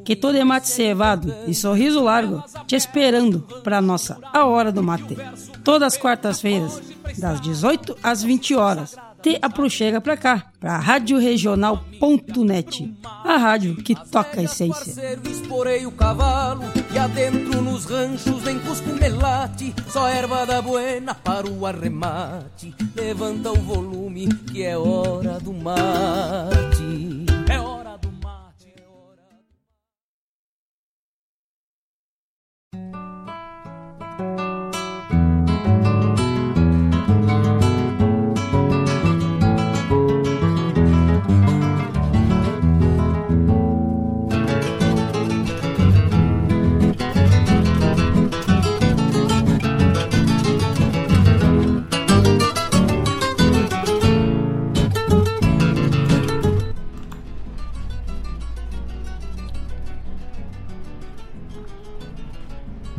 que 0.03 0.15
todo 0.15 0.35
é 0.35 0.43
mate 0.43 0.67
cevado 0.67 1.33
e 1.47 1.53
sorriso 1.53 2.03
largo, 2.03 2.43
te 2.67 2.75
esperando 2.75 3.41
para 3.63 3.81
nossa 3.81 4.17
A 4.33 4.45
Hora 4.45 4.71
do 4.71 4.83
Mate. 4.83 5.15
Todas 5.63 5.93
as 5.93 5.97
quartas-feiras, 5.97 6.81
das 7.17 7.39
18 7.41 7.97
às 8.01 8.23
20 8.23 8.55
horas. 8.55 8.95
Te 9.21 9.37
aproxega 9.41 10.01
pra 10.01 10.17
cá, 10.17 10.51
pra 10.59 10.77
radioregional.net, 10.77 12.93
a 13.05 13.37
rádio 13.37 13.75
que 13.75 13.93
toca 13.93 14.39
a 14.39 14.43
essência. 14.43 15.19
Esporei 15.29 15.85
o 15.85 15.91
cavalo 15.91 16.63
e 16.91 16.97
adentro 16.97 17.61
nos 17.61 17.85
ranchos 17.85 18.41
cusco 18.65 18.89
melate, 18.99 19.75
só 19.89 20.07
erva 20.07 20.43
da 20.45 20.61
buena 20.61 21.13
para 21.13 21.47
o 21.47 21.65
arremate. 21.65 22.73
Levanta 22.95 23.51
o 23.51 23.61
volume 23.61 24.27
que 24.51 24.63
é 24.63 24.77
hora 24.77 25.39
do 25.39 25.53
mate. 25.53 27.30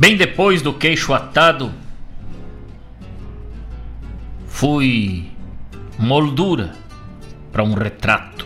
Bem 0.03 0.17
depois 0.17 0.61
do 0.61 0.73
queixo 0.73 1.13
atado, 1.13 1.71
fui 4.45 5.31
moldura 5.97 6.75
para 7.53 7.63
um 7.63 7.73
retrato. 7.73 8.45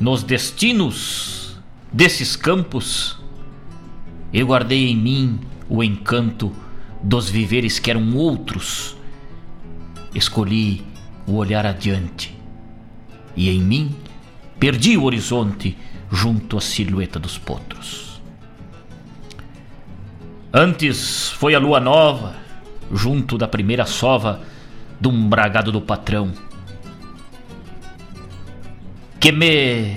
Nos 0.00 0.22
destinos 0.22 1.58
desses 1.92 2.36
campos, 2.36 3.18
eu 4.32 4.46
guardei 4.46 4.86
em 4.90 4.96
mim 4.96 5.40
o 5.68 5.82
encanto 5.82 6.52
dos 7.02 7.28
viveres 7.28 7.80
que 7.80 7.90
eram 7.90 8.14
outros. 8.14 8.96
Escolhi 10.14 10.86
o 11.26 11.34
olhar 11.34 11.66
adiante 11.66 12.38
e 13.36 13.50
em 13.50 13.60
mim 13.60 13.96
perdi 14.60 14.96
o 14.96 15.02
horizonte 15.02 15.76
junto 16.08 16.56
à 16.56 16.60
silhueta 16.60 17.18
dos 17.18 17.36
potros. 17.36 18.11
Antes 20.54 21.30
foi 21.30 21.54
a 21.54 21.58
lua 21.58 21.80
nova, 21.80 22.34
junto 22.92 23.38
da 23.38 23.48
primeira 23.48 23.86
sova 23.86 24.42
de 25.00 25.08
um 25.08 25.26
bragado 25.26 25.72
do 25.72 25.80
patrão, 25.80 26.30
que 29.18 29.32
me 29.32 29.96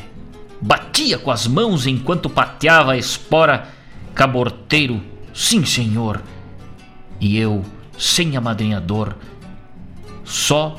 batia 0.61 1.19
com 1.19 1.29
as 1.29 1.45
mãos 1.45 1.85
enquanto 1.85 2.29
pateava 2.29 2.93
a 2.93 2.97
espora 2.97 3.67
caborteiro, 4.13 5.01
sim 5.33 5.65
senhor, 5.65 6.21
e 7.19 7.37
eu, 7.37 7.61
sem 7.97 8.37
amadrinhador, 8.37 9.13
só 10.23 10.77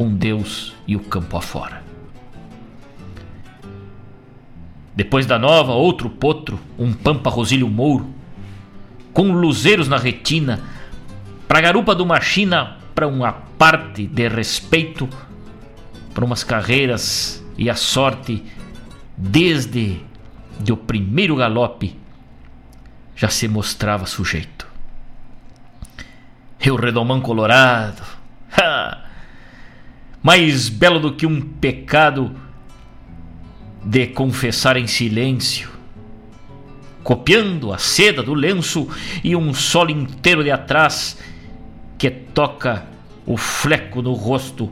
um 0.00 0.12
Deus 0.12 0.74
e 0.84 0.96
o 0.96 1.00
campo 1.00 1.36
afora. 1.36 1.84
Depois 4.96 5.26
da 5.26 5.38
nova, 5.38 5.74
outro 5.74 6.10
potro, 6.10 6.58
um 6.76 6.92
pampa 6.92 7.30
Rosílio 7.30 7.68
Mouro, 7.68 8.18
com 9.12 9.32
luzeiros 9.32 9.88
na 9.88 9.96
retina, 9.96 10.60
pra 11.48 11.60
garupa 11.60 11.94
do 11.94 12.06
machina, 12.06 12.78
para 12.94 13.06
uma 13.06 13.32
parte 13.32 14.06
de 14.06 14.28
respeito, 14.28 15.08
para 16.14 16.24
umas 16.24 16.44
carreiras 16.44 17.44
e 17.56 17.68
a 17.68 17.74
sorte, 17.74 18.44
desde 19.16 20.00
o 20.70 20.76
primeiro 20.76 21.36
galope, 21.36 21.96
já 23.16 23.28
se 23.28 23.48
mostrava 23.48 24.06
sujeito. 24.06 24.66
E 26.64 26.70
o 26.70 26.76
redomão 26.76 27.20
colorado, 27.20 28.02
ha, 28.52 29.04
mais 30.22 30.68
belo 30.68 31.00
do 31.00 31.14
que 31.14 31.26
um 31.26 31.40
pecado 31.40 32.34
de 33.82 34.06
confessar 34.08 34.76
em 34.76 34.86
silêncio, 34.86 35.70
copiando 37.02 37.72
a 37.72 37.78
seda 37.78 38.22
do 38.22 38.34
lenço 38.34 38.88
e 39.24 39.34
um 39.34 39.54
solo 39.54 39.90
inteiro 39.90 40.42
de 40.42 40.50
atrás 40.50 41.18
que 41.96 42.10
toca 42.10 42.86
o 43.26 43.36
fleco 43.36 44.02
no 44.02 44.12
rosto 44.12 44.70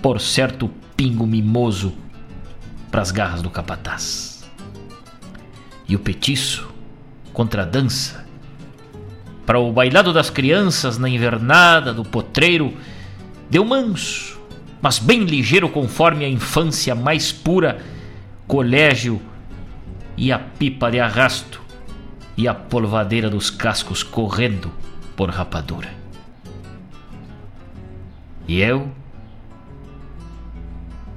por 0.00 0.20
certo 0.20 0.70
pingo 0.96 1.26
mimoso 1.26 1.94
pras 2.90 3.10
garras 3.10 3.42
do 3.42 3.50
capataz. 3.50 4.44
E 5.88 5.96
o 5.96 5.98
petiço 5.98 6.68
contra 7.32 7.62
a 7.62 7.66
dança, 7.66 8.24
para 9.44 9.58
o 9.58 9.72
bailado 9.72 10.12
das 10.12 10.30
crianças 10.30 10.96
na 10.96 11.08
invernada 11.08 11.92
do 11.92 12.04
potreiro, 12.04 12.72
deu 13.50 13.64
manso, 13.64 14.40
mas 14.80 14.98
bem 14.98 15.24
ligeiro 15.24 15.68
conforme 15.68 16.24
a 16.24 16.28
infância 16.28 16.94
mais 16.94 17.32
pura, 17.32 17.78
colégio 18.46 19.20
e 20.16 20.32
a 20.32 20.38
pipa 20.38 20.90
de 20.90 21.00
arrasto 21.00 21.60
e 22.36 22.48
a 22.48 22.54
polvadeira 22.54 23.30
dos 23.30 23.50
cascos 23.50 24.02
correndo 24.02 24.70
por 25.16 25.30
rapadura. 25.30 25.92
E 28.46 28.60
eu, 28.60 28.90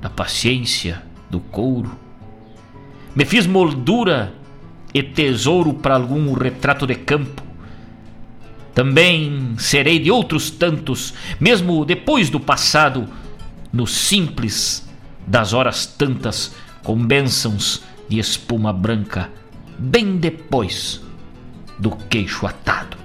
na 0.02 0.10
paciência 0.10 1.02
do 1.30 1.40
couro, 1.40 1.98
me 3.16 3.26
fiz 3.26 3.46
moldura 3.48 4.34
e 4.94 5.04
tesouro 5.04 5.74
para 5.74 5.96
algum 5.96 6.34
retrato 6.34 6.88
de 6.88 6.96
campo. 6.96 7.44
Também 8.74 9.56
serei 9.58 10.00
de 10.00 10.12
outros 10.12 10.52
tantos, 10.52 11.14
mesmo 11.40 11.84
depois 11.84 12.30
do 12.30 12.40
passado, 12.40 13.08
no 13.74 13.88
simples 13.88 14.88
das 15.26 15.52
horas 15.52 15.86
tantas, 15.86 16.56
com 16.84 16.96
bênçãos 16.96 17.84
de 18.08 18.20
espuma 18.20 18.72
branca 18.72 19.30
bem 19.78 20.18
depois 20.18 21.02
do 21.78 21.92
queixo 21.92 22.46
atado. 22.46 22.98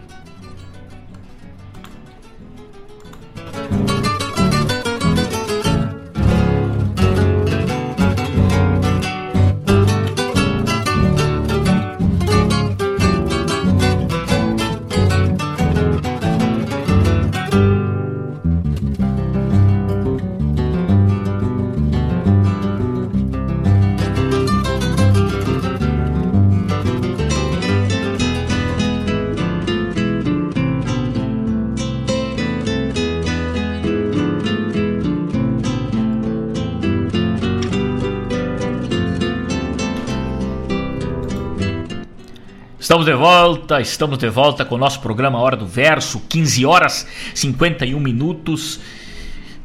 Estamos 43.02 43.18
de 43.18 43.26
volta, 43.26 43.80
estamos 43.80 44.18
de 44.18 44.28
volta 44.28 44.64
com 44.64 44.76
o 44.76 44.78
nosso 44.78 45.00
programa 45.00 45.40
Hora 45.40 45.56
do 45.56 45.66
Verso, 45.66 46.22
15 46.28 46.64
horas 46.64 47.04
51 47.34 47.98
minutos, 47.98 48.78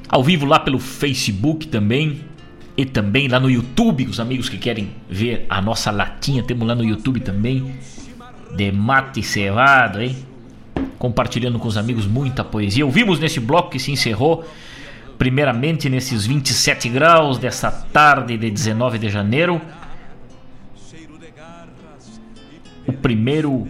ao 0.09 0.23
vivo 0.23 0.43
lá 0.43 0.57
pelo 0.57 0.79
Facebook 0.79 1.67
também 1.67 2.21
e 2.75 2.83
também 2.83 3.27
lá 3.27 3.39
no 3.39 3.47
YouTube, 3.47 4.07
os 4.07 4.19
amigos 4.19 4.49
que 4.49 4.57
querem 4.57 4.89
ver 5.07 5.45
a 5.47 5.61
nossa 5.61 5.91
latinha, 5.91 6.41
temos 6.41 6.67
lá 6.67 6.73
no 6.73 6.83
YouTube 6.83 7.19
também. 7.19 7.75
de 8.55 8.71
mate 8.71 9.21
cevado, 9.21 10.01
hein? 10.01 10.17
Compartilhando 10.97 11.59
com 11.59 11.67
os 11.67 11.77
amigos 11.77 12.07
muita 12.07 12.43
poesia. 12.43 12.87
Ouvimos 12.87 13.19
nesse 13.19 13.39
bloco 13.39 13.69
que 13.69 13.77
se 13.77 13.91
encerrou, 13.91 14.49
primeiramente 15.15 15.87
nesses 15.89 16.25
27 16.25 16.89
graus 16.89 17.37
dessa 17.37 17.69
tarde 17.69 18.35
de 18.35 18.49
19 18.49 18.97
de 18.97 19.09
janeiro, 19.09 19.61
o 22.87 22.93
primeiro. 22.93 23.67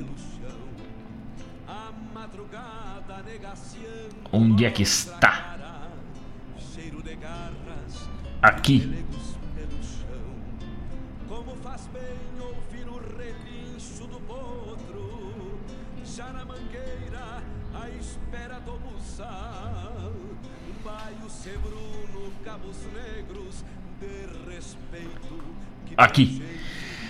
Onde 4.31 4.65
é 4.65 4.72
que 4.72 4.84
está? 4.84 5.57
Aqui 8.41 9.06
aqui. 25.98 26.41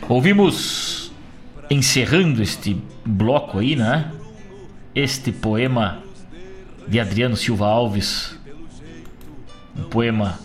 Ouvimos, 0.07 0.96
encerrando 1.69 2.41
este 2.41 2.81
bloco 3.05 3.59
aí, 3.59 3.75
né? 3.75 4.11
Este 4.93 5.31
poema 5.31 5.99
de 6.87 6.99
Adriano 6.99 7.35
Silva 7.35 7.67
Alves. 7.67 8.37
Um 9.77 9.83
poema 9.83 10.39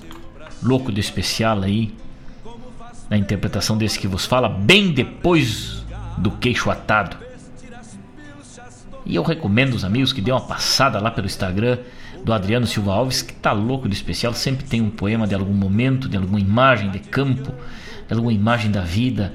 louco 0.63 0.93
de 0.93 1.01
especial 1.01 1.63
aí. 1.63 1.95
Na 3.09 3.17
interpretação 3.17 3.77
desse 3.77 3.99
que 3.99 4.07
vos 4.07 4.25
fala, 4.25 4.49
bem 4.49 4.93
depois 4.93 5.85
do 6.19 6.31
queixo 6.31 6.71
atado. 6.71 7.17
E 9.05 9.15
eu 9.15 9.23
recomendo 9.23 9.75
os 9.75 9.85
amigos 9.85 10.13
que 10.13 10.21
dêem 10.21 10.35
uma 10.35 10.47
passada 10.47 10.99
lá 11.01 11.11
pelo 11.11 11.27
Instagram 11.27 11.79
do 12.25 12.33
Adriano 12.33 12.67
Silva 12.67 12.95
Alves, 12.95 13.21
que 13.21 13.35
tá 13.35 13.53
louco 13.53 13.89
de 13.89 13.95
especial. 13.95 14.33
Sempre 14.33 14.65
tem 14.65 14.81
um 14.81 14.91
poema 14.91 15.27
de 15.27 15.35
algum 15.35 15.53
momento, 15.53 16.09
de 16.09 16.17
alguma 16.17 16.41
imagem 16.41 16.91
de 16.91 17.01
campo 17.01 17.53
de 18.13 18.15
alguma 18.15 18.33
imagem 18.33 18.71
da 18.71 18.83
vida, 18.83 19.33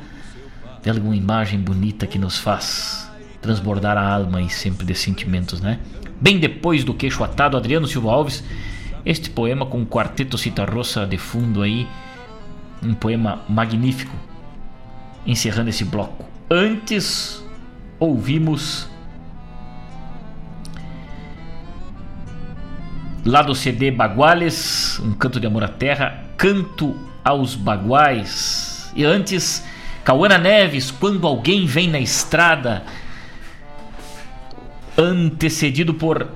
de 0.82 0.90
alguma 0.90 1.16
imagem 1.16 1.60
bonita 1.60 2.08
que 2.08 2.18
nos 2.18 2.38
faz 2.38 3.12
transbordar 3.42 3.98
a 3.98 4.08
alma 4.08 4.42
e 4.42 4.50
sempre 4.50 4.86
de 4.86 4.96
sentimentos, 4.96 5.62
né? 5.62 5.80
Bem 6.20 6.40
depois 6.40 6.84
do 6.84 6.94
queixo 6.94 7.24
atado, 7.24 7.56
Adriano 7.56 7.88
Silva 7.88 8.12
Alves, 8.12 8.44
este 9.06 9.30
poema 9.30 9.66
com 9.66 9.82
o 9.82 9.86
quarteto 9.86 10.38
Citarrossa 10.38 11.06
de 11.06 11.18
fundo 11.18 11.62
aí, 11.62 11.88
um 12.82 12.94
poema 12.94 13.42
magnífico, 13.48 14.16
encerrando 15.26 15.70
esse 15.70 15.86
bloco. 15.86 16.26
Antes, 16.50 17.44
ouvimos 18.00 18.90
lá 23.26 23.42
do 23.42 23.54
CD 23.54 23.92
Baguales, 23.92 25.00
um 25.00 25.14
canto 25.14 25.40
de 25.40 25.48
amor 25.48 25.64
à 25.64 25.68
terra, 25.68 26.24
Canto 26.38 26.96
aos 27.24 27.56
Baguais. 27.56 28.92
E 28.96 29.04
antes, 29.04 29.66
Cauana 30.08 30.38
Neves, 30.38 30.90
quando 30.90 31.28
alguém 31.28 31.66
vem 31.66 31.90
na 31.90 32.00
estrada, 32.00 32.82
antecedido 34.98 35.94
por 35.94 36.30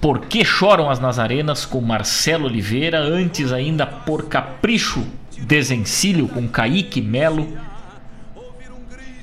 Por 0.00 0.26
que 0.26 0.44
choram 0.44 0.88
as 0.88 1.00
Nazarenas 1.00 1.66
com 1.66 1.80
Marcelo 1.80 2.44
Oliveira, 2.46 3.00
antes 3.00 3.52
ainda 3.52 3.84
por 3.84 4.28
Capricho 4.28 5.04
Desencilho 5.36 6.28
com 6.28 6.46
Kaique 6.46 7.00
Melo. 7.00 7.58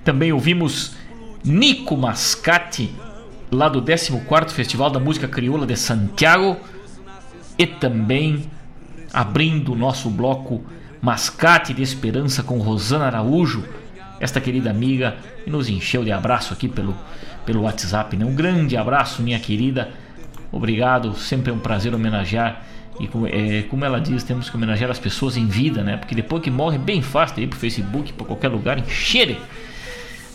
Também 0.04 0.34
ouvimos 0.34 0.98
Nico 1.42 1.96
Mascate, 1.96 2.94
lá 3.50 3.70
do 3.70 3.82
14º 3.82 4.50
Festival 4.50 4.90
da 4.90 5.00
Música 5.00 5.26
Crioula 5.26 5.66
de 5.66 5.78
Santiago, 5.78 6.58
e 7.58 7.66
também 7.66 8.44
abrindo 9.14 9.72
o 9.72 9.76
nosso 9.78 10.10
bloco 10.10 10.66
Mascate 11.02 11.74
de 11.74 11.82
Esperança 11.82 12.44
com 12.44 12.58
Rosana 12.58 13.06
Araújo, 13.06 13.64
esta 14.20 14.40
querida 14.40 14.70
amiga 14.70 15.16
nos 15.46 15.70
encheu 15.70 16.04
de 16.04 16.12
abraço 16.12 16.54
aqui 16.54 16.68
pelo, 16.68 16.96
pelo 17.46 17.64
WhatsApp. 17.64 18.16
Né? 18.16 18.26
Um 18.26 18.34
grande 18.34 18.78
abraço, 18.78 19.22
minha 19.22 19.40
querida. 19.40 19.90
Obrigado, 20.52 21.14
sempre 21.16 21.52
é 21.52 21.54
um 21.54 21.60
prazer 21.60 21.94
homenagear. 21.94 22.64
E 23.00 23.10
é, 23.28 23.64
como 23.64 23.84
ela 23.84 24.00
diz, 24.00 24.24
temos 24.24 24.50
que 24.50 24.56
homenagear 24.56 24.90
as 24.90 25.00
pessoas 25.00 25.36
em 25.36 25.48
vida, 25.48 25.84
né? 25.84 25.98
Porque 25.98 26.16
depois 26.16 26.42
que 26.42 26.50
morre, 26.50 26.78
bem 26.78 27.02
fácil 27.02 27.44
ir 27.44 27.48
pro 27.48 27.60
Facebook, 27.60 28.14
para 28.14 28.26
qualquer 28.26 28.48
lugar, 28.48 28.80
encher 28.80 29.38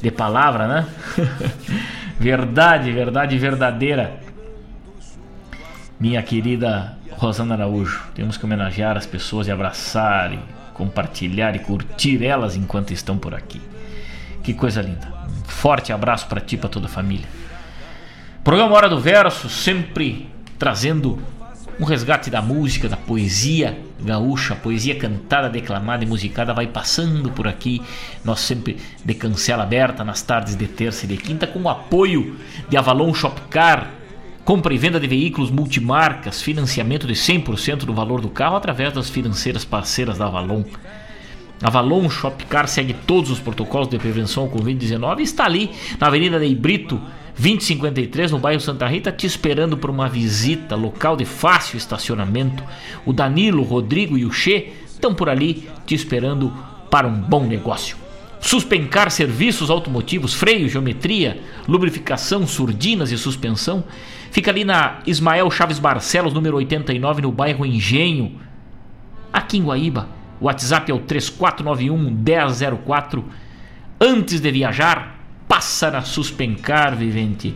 de 0.02 0.10
palavra, 0.10 0.68
né? 0.68 0.86
verdade, 2.20 2.92
verdade 2.92 3.38
verdadeira. 3.38 4.20
Minha 5.98 6.22
querida 6.22 6.98
Rosana 7.12 7.54
Araújo, 7.54 8.00
temos 8.14 8.36
que 8.36 8.44
homenagear 8.44 8.96
as 8.96 9.06
pessoas 9.06 9.46
e 9.46 9.50
abraçar 9.50 10.32
e 10.32 10.38
compartilhar 10.80 11.54
e 11.54 11.58
curtir 11.58 12.24
elas 12.24 12.56
enquanto 12.56 12.92
estão 12.92 13.18
por 13.18 13.34
aqui. 13.34 13.60
Que 14.42 14.54
coisa 14.54 14.80
linda. 14.80 15.12
Um 15.28 15.44
forte 15.44 15.92
abraço 15.92 16.26
para 16.26 16.40
ti 16.40 16.54
e 16.54 16.58
para 16.58 16.70
toda 16.70 16.86
a 16.86 16.88
família. 16.88 17.28
Programa 18.42 18.74
Hora 18.74 18.88
do 18.88 18.98
Verso, 18.98 19.50
sempre 19.50 20.30
trazendo 20.58 21.18
um 21.78 21.84
resgate 21.84 22.30
da 22.30 22.40
música, 22.40 22.88
da 22.88 22.96
poesia 22.96 23.78
gaúcha, 24.02 24.56
poesia 24.56 24.94
cantada, 24.94 25.50
declamada 25.50 26.02
e 26.02 26.06
musicada 26.06 26.54
vai 26.54 26.66
passando 26.66 27.30
por 27.30 27.46
aqui. 27.46 27.82
Nós 28.24 28.40
sempre 28.40 28.78
de 29.04 29.12
cancela 29.12 29.64
aberta 29.64 30.02
nas 30.02 30.22
tardes 30.22 30.56
de 30.56 30.66
terça 30.66 31.04
e 31.04 31.08
de 31.08 31.18
quinta 31.18 31.46
com 31.46 31.60
o 31.60 31.68
apoio 31.68 32.36
de 32.70 32.76
Avalon 32.78 33.12
Shopcar, 33.12 33.90
compra 34.50 34.74
e 34.74 34.78
venda 34.78 34.98
de 34.98 35.06
veículos 35.06 35.48
multimarcas, 35.48 36.42
financiamento 36.42 37.06
de 37.06 37.14
100% 37.14 37.84
do 37.84 37.94
valor 37.94 38.20
do 38.20 38.28
carro 38.28 38.56
através 38.56 38.92
das 38.92 39.08
financeiras 39.08 39.64
parceiras 39.64 40.18
da 40.18 40.26
Avalon. 40.26 40.64
Avalon 41.62 42.10
Shopcar 42.10 42.66
segue 42.66 42.92
todos 42.92 43.30
os 43.30 43.38
protocolos 43.38 43.86
de 43.86 43.96
prevenção 43.96 44.42
ao 44.42 44.50
Covid-19 44.50 45.20
e 45.20 45.22
está 45.22 45.44
ali 45.44 45.70
na 46.00 46.08
Avenida 46.08 46.40
de 46.40 46.52
Brito, 46.52 47.00
2053, 47.38 48.32
no 48.32 48.40
bairro 48.40 48.60
Santa 48.60 48.88
Rita, 48.88 49.12
te 49.12 49.24
esperando 49.24 49.76
por 49.78 49.88
uma 49.88 50.08
visita, 50.08 50.74
local 50.74 51.16
de 51.16 51.24
fácil 51.24 51.76
estacionamento. 51.76 52.64
O 53.06 53.12
Danilo, 53.12 53.62
o 53.62 53.64
Rodrigo 53.64 54.18
e 54.18 54.24
o 54.24 54.32
Che 54.32 54.72
estão 54.84 55.14
por 55.14 55.28
ali 55.28 55.68
te 55.86 55.94
esperando 55.94 56.52
para 56.90 57.06
um 57.06 57.20
bom 57.20 57.46
negócio. 57.46 57.96
Suspencar 58.40 59.12
serviços 59.12 59.70
automotivos, 59.70 60.34
freio, 60.34 60.68
geometria, 60.68 61.40
lubrificação, 61.68 62.48
surdinas 62.48 63.12
e 63.12 63.18
suspensão. 63.18 63.84
Fica 64.30 64.50
ali 64.50 64.64
na 64.64 65.00
Ismael 65.06 65.50
Chaves 65.50 65.78
Barcelos, 65.78 66.32
número 66.32 66.56
89, 66.56 67.22
no 67.22 67.32
bairro 67.32 67.66
Engenho, 67.66 68.40
aqui 69.32 69.58
em 69.58 69.64
Guaíba. 69.64 70.08
O 70.40 70.46
WhatsApp 70.46 70.90
é 70.90 70.94
o 70.94 71.00
3491 71.00 72.10
1004. 72.10 73.24
Antes 74.00 74.40
de 74.40 74.50
viajar, 74.50 75.18
passa 75.48 75.90
na 75.90 76.02
Suspencar, 76.02 76.96
vivente. 76.96 77.54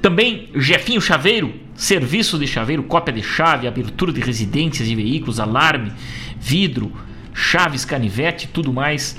Também 0.00 0.48
Jefinho 0.56 1.00
Chaveiro, 1.00 1.54
serviço 1.74 2.38
de 2.38 2.46
chaveiro, 2.46 2.82
cópia 2.84 3.12
de 3.12 3.22
chave, 3.22 3.68
abertura 3.68 4.12
de 4.12 4.20
residências 4.20 4.88
e 4.88 4.94
veículos, 4.94 5.38
alarme, 5.38 5.92
vidro, 6.40 6.92
chaves, 7.34 7.84
canivete, 7.84 8.48
tudo 8.48 8.72
mais. 8.72 9.16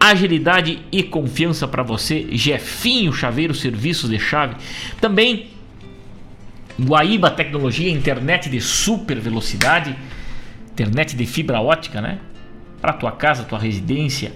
Agilidade 0.00 0.80
e 0.90 1.02
confiança 1.02 1.68
para 1.68 1.82
você, 1.82 2.26
Jefinho 2.32 3.12
Chaveiro, 3.12 3.54
serviços 3.54 4.10
de 4.10 4.18
chave. 4.18 4.56
Também 5.00 5.53
Guaíba 6.80 7.30
Tecnologia, 7.30 7.90
internet 7.90 8.48
de 8.48 8.60
super 8.60 9.18
velocidade, 9.20 9.96
internet 10.72 11.14
de 11.14 11.26
fibra 11.26 11.60
ótica, 11.60 12.00
né? 12.00 12.18
Para 12.80 12.92
tua 12.92 13.12
casa, 13.12 13.44
tua 13.44 13.58
residência, 13.58 14.32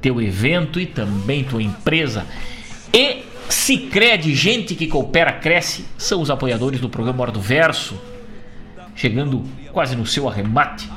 teu 0.00 0.22
evento 0.22 0.80
e 0.80 0.86
também 0.86 1.44
tua 1.44 1.62
empresa. 1.62 2.24
E 2.92 3.24
Cicred, 3.48 4.34
gente 4.34 4.74
que 4.74 4.86
coopera, 4.86 5.32
cresce, 5.32 5.84
são 5.96 6.20
os 6.20 6.30
apoiadores 6.30 6.80
do 6.80 6.88
programa 6.88 7.22
Hora 7.22 7.32
do 7.32 7.40
Verso, 7.40 7.98
chegando 8.94 9.44
quase 9.72 9.96
no 9.96 10.06
seu 10.06 10.28
arremate, 10.28 10.88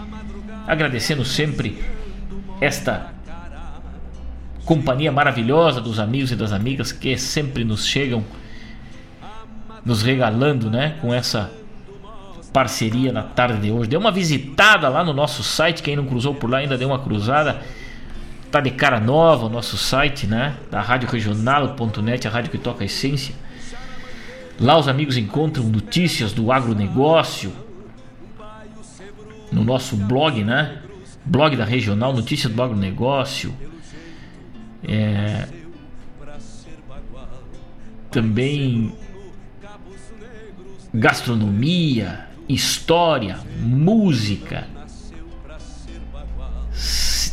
agradecendo 0.68 1.24
sempre 1.24 1.82
esta 2.60 3.14
companhia 4.66 5.12
maravilhosa 5.12 5.82
dos 5.82 6.00
amigos 6.00 6.32
e 6.32 6.36
das 6.36 6.52
amigas 6.52 6.92
que 6.92 7.18
sempre 7.18 7.64
nos 7.64 7.86
chegam 7.86 8.24
nos 9.86 10.02
regalando, 10.02 10.70
né, 10.70 10.98
com 11.02 11.14
essa 11.14 11.52
parceria 12.54 13.12
na 13.12 13.24
tarde 13.24 13.62
de 13.62 13.72
hoje. 13.72 13.90
Dê 13.90 13.98
uma 13.98 14.12
visitada 14.12 14.90
lá 14.90 15.04
no 15.04 15.14
nosso 15.14 15.44
site, 15.44 15.82
quem 15.82 15.96
não 15.96 16.06
cruzou 16.06 16.36
por 16.36 16.50
lá 16.50 16.60
ainda 16.60 16.78
deu 16.78 16.90
uma 16.90 17.00
cruzada. 17.00 17.62
Tá 18.52 18.60
de 18.60 18.72
cara 18.72 19.00
nova 19.00 19.46
o 19.46 19.50
nosso 19.50 19.78
site, 19.78 20.28
né, 20.28 20.56
da 20.70 20.82
Rádio 20.82 21.10
Regional.net, 21.10 22.28
a 22.28 22.32
rádio 22.32 22.52
que 22.52 22.58
toca 22.58 22.84
a 22.84 22.86
essência. 22.86 23.34
Lá 24.60 24.78
os 24.78 24.88
amigos 24.88 25.18
encontram 25.18 25.64
notícias 25.64 26.34
do 26.34 26.52
agronegócio 26.52 27.52
no 29.52 29.64
nosso 29.64 29.96
blog, 29.96 30.44
né? 30.44 30.80
Blog 31.26 31.56
da 31.56 31.66
Regional, 31.66 32.14
notícias 32.14 32.54
do 32.54 32.62
agronegócio. 32.62 33.54
É, 34.84 35.48
também 38.12 38.94
gastronomia, 40.94 42.28
história, 42.48 43.40
música, 43.60 44.68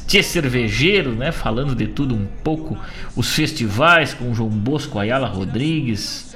Tchê 0.09 0.23
Cervejeiro, 0.23 1.15
né? 1.15 1.31
Falando 1.31 1.75
de 1.75 1.87
tudo 1.87 2.15
um 2.15 2.27
pouco, 2.43 2.79
os 3.15 3.35
festivais 3.35 4.15
com 4.15 4.33
João 4.33 4.49
Bosco 4.49 4.99
Ayala 4.99 5.29
Rodrigues 5.29 6.35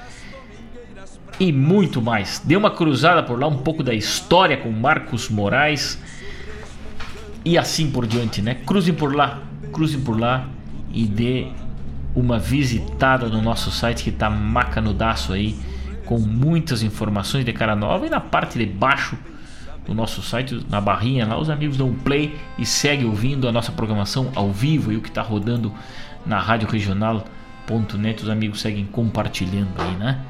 e 1.40 1.51
muito 1.51 2.03
mais. 2.03 2.43
Dê 2.44 2.55
uma 2.55 2.70
cruzada 2.70 3.23
por 3.23 3.40
lá, 3.40 3.47
um 3.47 3.59
pouco 3.59 3.82
da 3.82 3.94
história 3.94 4.59
com 4.59 4.70
Marcos 4.70 5.31
Moraes 5.31 5.99
e 7.44 7.57
assim 7.57 7.90
por 7.90 8.07
diante, 8.07 8.43
né? 8.43 8.57
Cruzem 8.66 8.93
por 8.93 9.15
lá, 9.15 9.43
cruzem 9.73 10.01
por 10.01 10.20
lá 10.20 10.47
e 10.93 11.07
dê 11.07 11.47
uma 12.15 12.39
visitada 12.39 13.27
no 13.28 13.40
nosso 13.40 13.70
site 13.70 14.05
que 14.05 14.12
tá 14.12 14.28
macanudaço 14.28 15.32
aí, 15.32 15.57
com 16.12 16.18
muitas 16.18 16.82
informações 16.82 17.43
de 17.43 17.55
cara 17.55 17.74
nova 17.74 18.06
e 18.06 18.10
na 18.10 18.20
parte 18.20 18.59
de 18.59 18.66
baixo 18.66 19.16
do 19.86 19.94
nosso 19.94 20.20
site, 20.20 20.62
na 20.68 20.78
barrinha 20.78 21.26
lá, 21.26 21.39
os 21.39 21.48
amigos 21.48 21.78
dão 21.78 21.89
um 21.89 21.94
play 21.94 22.36
e 22.59 22.66
segue 22.66 23.06
ouvindo 23.06 23.48
a 23.48 23.52
nossa 23.52 23.72
programação 23.72 24.30
ao 24.34 24.52
vivo 24.52 24.93
e 24.93 24.97
o 24.98 25.01
que 25.01 25.09
está 25.09 25.22
rodando 25.22 25.72
na 26.26 26.39
rádio 26.39 26.68
regional.net, 26.68 28.22
os 28.22 28.28
amigos 28.28 28.60
seguem 28.60 28.84
compartilhando 28.84 29.70
aí, 29.78 29.97
né? 29.97 30.20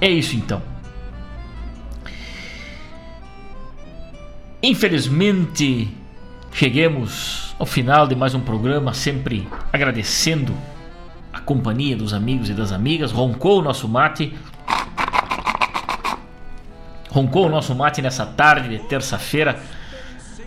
É 0.00 0.10
isso 0.10 0.34
então. 0.34 0.60
Infelizmente, 4.60 5.88
cheguemos 6.50 7.54
ao 7.60 7.64
final 7.64 8.08
de 8.08 8.16
mais 8.16 8.34
um 8.34 8.40
programa, 8.40 8.92
sempre 8.92 9.46
agradecendo 9.72 10.52
companhia 11.44 11.96
dos 11.96 12.12
amigos 12.12 12.48
e 12.48 12.54
das 12.54 12.72
amigas. 12.72 13.12
Roncou 13.12 13.60
o 13.60 13.62
nosso 13.62 13.88
mate, 13.88 14.34
roncou 17.10 17.46
o 17.46 17.48
nosso 17.48 17.74
mate 17.74 18.02
nessa 18.02 18.26
tarde 18.26 18.68
de 18.70 18.78
terça-feira. 18.84 19.60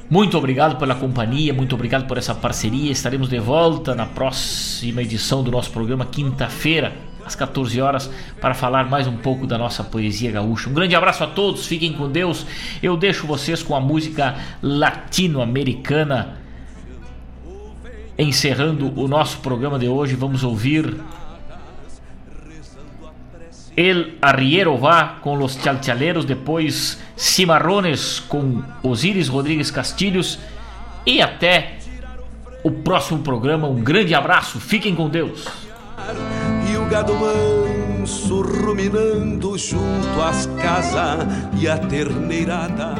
Muito 0.10 0.38
obrigado 0.38 0.78
pela 0.78 0.96
companhia, 0.96 1.54
muito 1.54 1.76
obrigado 1.76 2.08
por 2.08 2.18
essa 2.18 2.34
parceria. 2.34 2.92
Estaremos 2.92 3.28
de 3.28 3.40
volta 3.40 3.94
na 3.94 4.06
próxima 4.06 5.02
edição 5.02 5.44
do 5.44 5.52
nosso 5.52 5.70
programa, 5.72 6.06
quinta-feira, 6.06 6.94
às 7.26 7.36
14 7.36 7.82
horas, 7.82 8.10
para 8.40 8.54
falar 8.54 8.90
mais 8.90 9.06
um 9.06 9.18
pouco 9.18 9.46
da 9.46 9.58
nossa 9.58 9.84
poesia 9.84 10.32
gaúcha. 10.32 10.70
Um 10.70 10.74
grande 10.74 10.96
abraço 10.96 11.26
a 11.26 11.28
todos, 11.28 11.66
fiquem 11.66 11.92
com 11.92 12.10
Deus. 12.10 12.46
Eu 12.82 12.96
deixo 12.96 13.28
vocês 13.28 13.62
com 13.62 13.76
a 13.76 13.82
música 13.82 14.36
latino-americana. 14.62 16.47
Encerrando 18.18 18.92
o 19.00 19.08
nosso 19.08 19.40
programa 19.40 19.78
de 19.78 19.88
hoje, 19.88 20.16
vamos 20.16 20.44
ouvir 20.44 20.98
El 23.76 24.18
Arriero 24.20 24.76
va 24.76 25.20
com 25.22 25.36
Los 25.36 25.56
Chalchaleros, 25.56 26.26
depois 26.26 26.98
Cimarrones 27.16 28.20
com 28.20 28.64
Osiris 28.82 29.28
Rodrigues 29.28 29.70
Castilhos 29.70 30.40
e 31.06 31.22
até 31.22 31.78
o 32.64 32.72
próximo 32.72 33.20
programa. 33.20 33.68
Um 33.68 33.84
grande 33.84 34.16
abraço, 34.16 34.60
fiquem 34.60 34.96
com 34.96 35.08
Deus. 35.08 35.46
E 36.72 36.76
o 36.76 36.86
gado 36.88 37.14
manso 37.14 38.42
ruminando 38.42 39.56
junto 39.60 40.22
às 40.28 40.48
casas 40.60 41.28
e 41.60 41.68
a 41.68 41.78
terneirada 41.78 42.96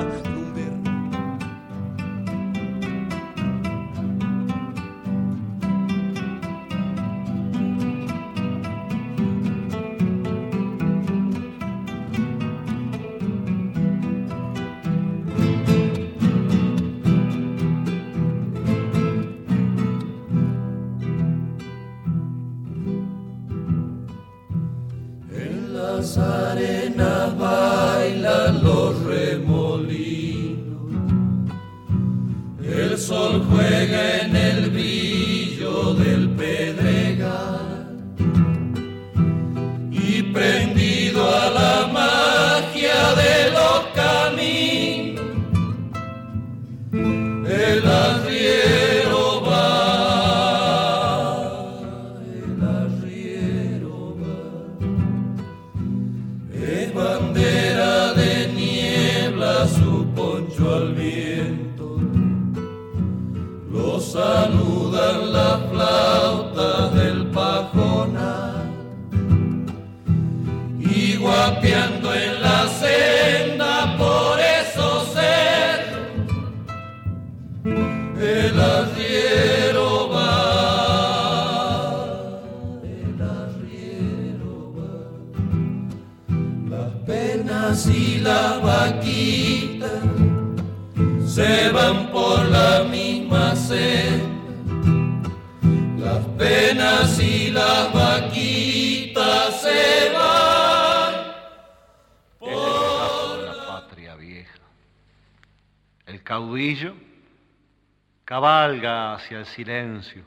silencio, 109.48 110.26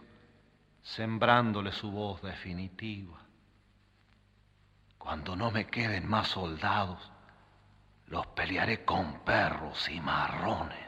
sembrándole 0.82 1.72
su 1.72 1.90
voz 1.90 2.20
definitiva. 2.22 3.18
Cuando 4.98 5.36
no 5.36 5.50
me 5.50 5.66
queden 5.66 6.08
más 6.08 6.28
soldados, 6.28 7.10
los 8.06 8.26
pelearé 8.28 8.84
con 8.84 9.20
perros 9.24 9.88
y 9.88 10.00
marrones. 10.00 10.78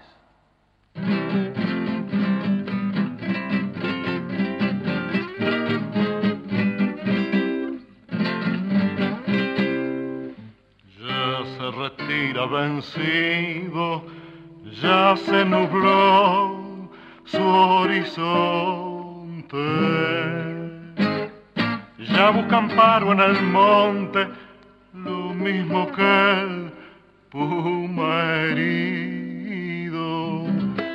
Ya 10.98 11.44
se 11.56 11.70
retira 11.70 12.46
vencido, 12.46 14.04
ya 14.80 15.16
se 15.16 15.44
nubló 15.44 16.71
su 17.32 17.42
horizonte. 17.42 17.96
Ya 21.98 22.30
buscan 22.30 22.68
paro 22.76 23.12
en 23.12 23.20
el 23.20 23.42
monte, 23.42 24.28
lo 24.94 25.32
mismo 25.34 25.90
que 25.92 26.02
el 26.02 26.70
puma 27.30 28.34
herido. 28.50 29.92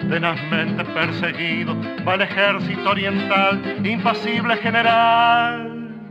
Tenazmente 0.10 0.86
perseguido 0.86 1.76
va 2.08 2.14
el 2.14 2.22
ejército 2.22 2.90
oriental, 2.92 3.62
impasible 3.84 4.58
general 4.58 5.77